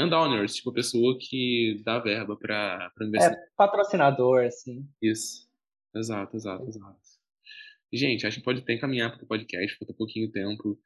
Endowners, 0.00 0.54
tipo, 0.54 0.70
a 0.70 0.74
pessoa 0.74 1.18
que 1.18 1.82
dá 1.84 1.98
verba 1.98 2.36
para 2.36 2.92
a 2.96 3.04
universidade. 3.04 3.36
É, 3.36 3.46
patrocinador, 3.56 4.44
assim. 4.44 4.88
Isso. 5.02 5.48
Exato, 5.92 6.36
exato, 6.36 6.68
exato. 6.68 7.15
Gente, 7.92 8.26
acho 8.26 8.38
que 8.38 8.44
pode 8.44 8.60
até 8.60 8.74
encaminhar 8.74 9.14
para 9.14 9.24
o 9.24 9.28
podcast, 9.28 9.78
falta 9.78 9.94
pouquinho 9.94 10.30
tempo. 10.30 10.78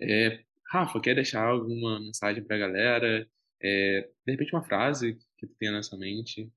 É, 0.00 0.40
Rafa, 0.70 1.00
quer 1.00 1.14
deixar 1.14 1.46
alguma 1.46 2.00
mensagem 2.00 2.44
para 2.44 2.56
a 2.56 2.58
galera? 2.60 3.26
É, 3.62 4.08
de 4.26 4.32
repente, 4.32 4.54
uma 4.54 4.64
frase 4.64 5.18
que 5.38 5.46
tu 5.46 5.54
tenha 5.58 5.72
nessa 5.72 5.96
mente? 5.96 6.52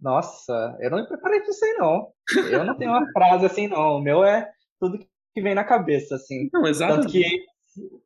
Nossa, 0.00 0.76
eu 0.80 0.90
não 0.90 0.98
me 0.98 1.06
preparei 1.06 1.40
para 1.40 1.50
isso 1.50 1.64
aí, 1.64 1.72
não. 1.74 2.12
Eu 2.50 2.64
não 2.64 2.76
tenho 2.76 2.90
uma 2.90 3.06
frase 3.12 3.46
assim, 3.46 3.68
não. 3.68 3.96
O 3.96 4.00
meu 4.00 4.24
é 4.24 4.50
tudo 4.80 4.98
que 4.98 5.42
vem 5.42 5.54
na 5.54 5.64
cabeça, 5.64 6.16
assim. 6.16 6.48
Não, 6.52 6.66
exatamente. 6.66 7.02
Tanto 7.02 7.12
que, 7.12 7.44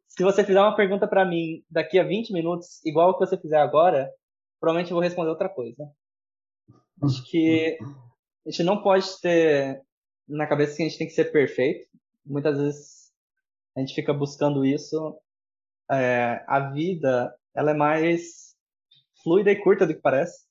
se 0.07 0.23
você 0.23 0.45
fizer 0.45 0.61
uma 0.61 0.77
pergunta 0.77 1.09
para 1.09 1.25
mim 1.25 1.65
daqui 1.71 1.99
a 1.99 2.05
20 2.05 2.33
minutos, 2.33 2.85
igual 2.85 3.11
o 3.11 3.19
que 3.19 3.27
você 3.27 3.39
fizer 3.39 3.59
agora, 3.59 4.11
provavelmente 4.61 4.91
eu 4.91 4.95
vou 4.95 5.03
responder 5.03 5.31
outra 5.31 5.49
coisa. 5.49 5.91
Acho 7.03 7.25
que 7.31 7.79
a 8.47 8.51
gente 8.51 8.63
não 8.63 8.83
pode 8.83 9.07
ter 9.21 9.83
na 10.29 10.47
cabeça 10.47 10.77
que 10.77 10.83
a 10.83 10.89
gente 10.89 10.99
tem 10.99 11.07
que 11.07 11.13
ser 11.13 11.27
perfeito. 11.27 11.89
Muitas 12.25 12.59
vezes 12.59 13.13
a 13.77 13.81
gente 13.81 13.95
fica 13.95 14.13
buscando 14.13 14.65
isso. 14.65 15.19
É, 15.91 16.45
a 16.47 16.71
vida, 16.71 17.35
ela 17.55 17.71
é 17.71 17.75
mais 17.75 18.57
fluida 19.23 19.51
e 19.51 19.63
curta 19.63 19.87
do 19.87 19.95
que 19.95 20.01
parece. 20.01 20.47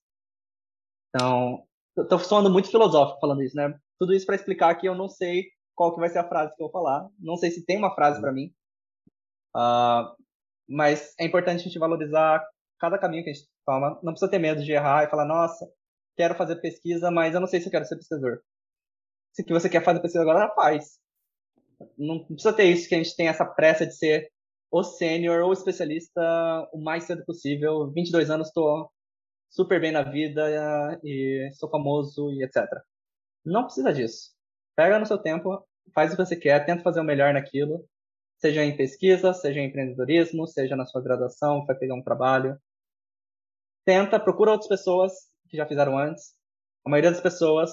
Então, 1.09 1.65
tô 2.09 2.19
soando 2.19 2.49
muito 2.49 2.69
filosófico 2.69 3.19
falando 3.19 3.41
isso, 3.41 3.55
né? 3.55 3.77
Tudo 3.99 4.13
isso 4.13 4.25
para 4.25 4.35
explicar 4.35 4.75
que 4.75 4.87
eu 4.87 4.95
não 4.95 5.07
sei 5.07 5.45
qual 5.73 5.93
que 5.93 5.99
vai 5.99 6.09
ser 6.09 6.19
a 6.19 6.27
frase 6.27 6.55
que 6.55 6.61
eu 6.61 6.67
vou 6.67 6.71
falar. 6.71 7.09
Não 7.19 7.35
sei 7.35 7.51
se 7.51 7.65
tem 7.65 7.77
uma 7.77 7.93
frase 7.93 8.19
para 8.21 8.31
mim. 8.31 8.53
Uh, 9.55 10.15
mas 10.67 11.13
é 11.19 11.25
importante 11.25 11.61
a 11.61 11.63
gente 11.63 11.79
valorizar 11.79 12.45
cada 12.79 12.97
caminho 12.97 13.23
que 13.23 13.29
a 13.29 13.33
gente 13.33 13.47
toma. 13.65 13.99
Não 14.03 14.13
precisa 14.13 14.31
ter 14.31 14.39
medo 14.39 14.63
de 14.63 14.71
errar 14.71 15.03
e 15.03 15.09
falar, 15.09 15.25
nossa, 15.25 15.65
quero 16.15 16.35
fazer 16.35 16.57
pesquisa, 16.57 17.11
mas 17.11 17.33
eu 17.33 17.39
não 17.39 17.47
sei 17.47 17.59
se 17.59 17.67
eu 17.67 17.71
quero 17.71 17.85
ser 17.85 17.95
pesquisador 17.95 18.41
se 19.35 19.43
que 19.43 19.51
você 19.51 19.69
quer 19.69 19.83
fazer 19.83 19.99
pesquisa 19.99 20.21
agora, 20.21 20.53
faz. 20.55 20.97
Não 21.97 22.23
precisa 22.23 22.53
ter 22.53 22.65
isso, 22.71 22.87
que 22.87 22.95
a 22.95 22.97
gente 22.97 23.15
tem 23.17 23.27
essa 23.27 23.45
pressa 23.45 23.85
de 23.85 23.93
ser 23.93 24.31
o 24.71 24.81
sênior 24.81 25.43
ou 25.43 25.51
especialista 25.51 26.21
o 26.71 26.81
mais 26.81 27.03
cedo 27.03 27.25
possível. 27.25 27.91
22 27.91 28.29
anos, 28.29 28.47
estou 28.47 28.89
super 29.49 29.81
bem 29.81 29.91
na 29.91 30.03
vida 30.03 30.47
e 31.03 31.49
sou 31.53 31.69
famoso 31.69 32.31
e 32.31 32.43
etc. 32.45 32.63
Não 33.43 33.65
precisa 33.65 33.93
disso. 33.93 34.31
Pega 34.73 34.97
no 34.97 35.05
seu 35.05 35.17
tempo, 35.17 35.67
faz 35.93 36.13
o 36.13 36.15
que 36.15 36.25
você 36.25 36.37
quer, 36.37 36.65
tenta 36.65 36.81
fazer 36.81 37.01
o 37.01 37.03
melhor 37.03 37.33
naquilo, 37.33 37.85
seja 38.37 38.63
em 38.63 38.75
pesquisa, 38.77 39.33
seja 39.33 39.59
em 39.59 39.67
empreendedorismo, 39.67 40.47
seja 40.47 40.77
na 40.77 40.85
sua 40.85 41.01
graduação, 41.01 41.65
vai 41.65 41.75
pegar 41.77 41.95
um 41.95 42.03
trabalho. 42.03 42.57
tenta, 43.83 44.17
procura 44.17 44.51
outras 44.51 44.69
pessoas 44.69 45.11
que 45.49 45.57
já 45.57 45.65
fizeram 45.67 45.97
antes. 45.97 46.33
A 46.85 46.89
maioria 46.89 47.11
das 47.11 47.21
pessoas 47.21 47.71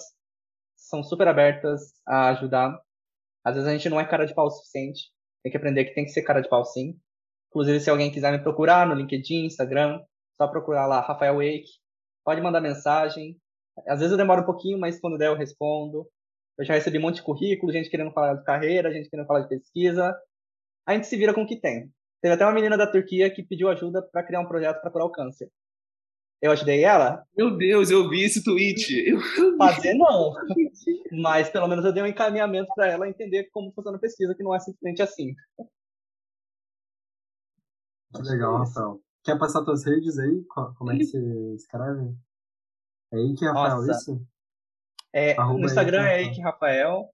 são 0.88 1.02
super 1.02 1.28
abertas 1.28 1.92
a 2.06 2.28
ajudar. 2.30 2.80
Às 3.44 3.54
vezes 3.54 3.68
a 3.68 3.72
gente 3.72 3.88
não 3.88 4.00
é 4.00 4.06
cara 4.06 4.26
de 4.26 4.34
pau 4.34 4.46
o 4.46 4.50
suficiente. 4.50 5.10
Tem 5.42 5.50
que 5.50 5.56
aprender 5.56 5.84
que 5.84 5.94
tem 5.94 6.04
que 6.04 6.10
ser 6.10 6.22
cara 6.22 6.40
de 6.40 6.48
pau 6.48 6.64
sim. 6.64 6.98
Inclusive, 7.48 7.80
se 7.80 7.90
alguém 7.90 8.10
quiser 8.10 8.32
me 8.32 8.42
procurar 8.42 8.86
no 8.86 8.94
LinkedIn, 8.94 9.44
Instagram, 9.44 10.00
só 10.40 10.48
procurar 10.48 10.86
lá 10.86 11.00
Rafael 11.00 11.36
Wake. 11.36 11.68
Pode 12.24 12.40
mandar 12.40 12.60
mensagem. 12.60 13.36
Às 13.86 13.98
vezes 14.00 14.12
eu 14.12 14.18
demoro 14.18 14.42
um 14.42 14.46
pouquinho, 14.46 14.78
mas 14.78 15.00
quando 15.00 15.18
der 15.18 15.28
eu 15.28 15.36
respondo. 15.36 16.06
Eu 16.58 16.64
já 16.64 16.74
recebi 16.74 16.98
um 16.98 17.02
monte 17.02 17.16
de 17.16 17.22
currículo, 17.22 17.72
gente 17.72 17.90
querendo 17.90 18.12
falar 18.12 18.34
de 18.34 18.44
carreira, 18.44 18.92
gente 18.92 19.08
querendo 19.08 19.26
falar 19.26 19.40
de 19.40 19.48
pesquisa. 19.48 20.14
A 20.86 20.94
gente 20.94 21.06
se 21.06 21.16
vira 21.16 21.34
com 21.34 21.42
o 21.42 21.46
que 21.46 21.60
tem. 21.60 21.90
Teve 22.20 22.34
até 22.34 22.44
uma 22.44 22.54
menina 22.54 22.76
da 22.76 22.86
Turquia 22.86 23.30
que 23.32 23.42
pediu 23.42 23.68
ajuda 23.68 24.02
para 24.02 24.22
criar 24.22 24.40
um 24.40 24.46
projeto 24.46 24.80
para 24.80 24.90
curar 24.90 25.06
o 25.06 25.10
câncer. 25.10 25.50
Eu 26.42 26.50
ajudei 26.50 26.82
ela? 26.82 27.24
Meu 27.36 27.56
Deus, 27.56 27.88
eu 27.88 28.08
vi 28.08 28.24
esse 28.24 28.42
tweet. 28.42 28.92
Eu... 29.08 29.20
Fazer 29.56 29.94
não. 29.94 30.34
Mas 31.22 31.48
pelo 31.48 31.68
menos 31.68 31.84
eu 31.84 31.92
dei 31.92 32.02
um 32.02 32.06
encaminhamento 32.06 32.68
para 32.74 32.88
ela 32.88 33.08
entender 33.08 33.44
como 33.52 33.70
funciona 33.72 33.96
a 33.96 34.00
pesquisa, 34.00 34.34
que 34.34 34.42
não 34.42 34.52
é 34.52 34.58
simplesmente 34.58 35.00
assim. 35.00 35.36
Que 38.12 38.22
legal, 38.22 38.56
é 38.56 38.58
Rafael. 38.58 39.00
Quer 39.22 39.38
passar 39.38 39.62
suas 39.62 39.84
redes 39.84 40.18
aí? 40.18 40.44
Como 40.76 40.90
é 40.90 40.96
que 40.96 41.04
você 41.04 41.54
escreve? 41.54 42.12
É 43.12 43.18
Eike 43.18 43.44
Rafael, 43.44 43.76
Nossa. 43.76 43.92
isso? 43.92 44.26
É, 45.12 45.36
no 45.36 45.64
Instagram 45.64 46.04
é 46.04 46.22
Eike 46.22 46.40
Rafael. 46.40 47.08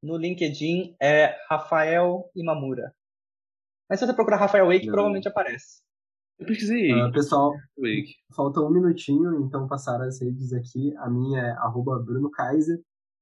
No 0.00 0.16
LinkedIn 0.16 0.94
é 1.00 1.36
Rafael 1.48 2.30
Imamura. 2.36 2.94
Mas 3.90 3.98
se 3.98 4.06
você 4.06 4.14
procurar 4.14 4.36
Rafael 4.36 4.66
Wake, 4.66 4.86
provavelmente 4.86 5.26
aparece. 5.26 5.82
Eu 6.38 6.46
pesquisei. 6.46 6.92
Uh, 6.92 7.12
pessoal, 7.12 7.52
Wake. 7.76 8.14
falta 8.34 8.60
um 8.60 8.70
minutinho, 8.70 9.46
então 9.46 9.68
passar 9.68 10.00
as 10.02 10.20
redes 10.20 10.52
aqui. 10.52 10.94
A 10.98 11.08
minha 11.08 11.40
é 11.40 11.50
arroba 11.52 11.98
Bruno 11.98 12.30
Kaiser. 12.30 12.80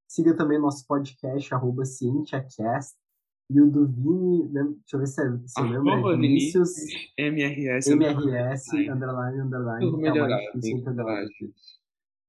Siga 0.09 0.35
também 0.37 0.59
nosso 0.59 0.87
podcast, 0.87 1.55
arroba 1.55 1.85
CientiaCast. 1.85 2.97
E 3.51 3.61
o 3.61 3.71
do 3.71 3.87
Vini, 3.87 4.49
né, 4.49 4.63
deixa 4.63 4.95
eu 4.95 4.99
ver 5.01 5.07
se, 5.07 5.21
é, 5.21 5.39
se 5.47 5.61
eu 5.61 5.83
lembro, 5.83 6.11
é 6.11 6.17
Vinícius 6.17 6.71
MRS, 7.19 7.93
MRS, 7.93 8.89
underline, 8.89 9.41
underline, 9.41 9.81
Tudo 9.81 10.07
entender. 10.07 11.05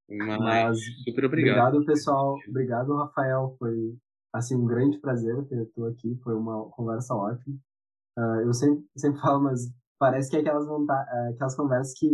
Mas, 0.09 0.39
Mas, 0.39 0.79
super 1.05 1.25
obrigado. 1.25 1.75
Obrigado, 1.75 1.85
pessoal. 1.85 2.37
Obrigado, 2.49 2.95
Rafael. 2.95 3.55
Foi, 3.57 3.95
assim, 4.33 4.55
um 4.55 4.65
grande 4.65 4.99
prazer 4.99 5.45
ter 5.45 5.65
tu 5.73 5.85
aqui. 5.85 6.19
Foi 6.23 6.35
uma 6.35 6.69
conversa 6.71 7.15
ótima. 7.15 7.55
Uh, 8.17 8.41
eu 8.45 8.53
sempre, 8.53 8.85
sempre 8.97 9.21
falo, 9.21 9.43
mas 9.43 9.71
parece 10.03 10.29
que 10.29 10.35
é 10.35 10.39
aquelas, 10.41 10.67
uh, 10.67 11.33
aquelas 11.33 11.55
conversas 11.55 11.97
que 11.97 12.09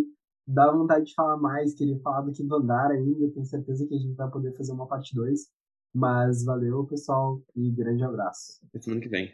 dá 0.46 0.72
vontade 0.72 1.06
de 1.06 1.14
falar 1.16 1.38
mais, 1.38 1.74
queria 1.74 2.00
falar 2.02 2.22
do 2.22 2.32
que 2.32 2.44
do 2.44 2.56
andar 2.56 2.92
ainda. 2.92 3.32
Tenho 3.32 3.46
certeza 3.46 3.88
que 3.88 3.96
a 3.96 3.98
gente 3.98 4.14
vai 4.14 4.30
poder 4.30 4.56
fazer 4.56 4.74
uma 4.74 4.86
parte 4.86 5.16
2. 5.16 5.48
Mas 5.92 6.46
valeu, 6.46 6.86
pessoal, 6.86 7.42
e 7.56 7.72
grande 7.72 8.04
abraço. 8.04 8.62
Até 8.68 8.80
semana 8.80 9.02
que 9.02 9.10
vem. 9.10 9.34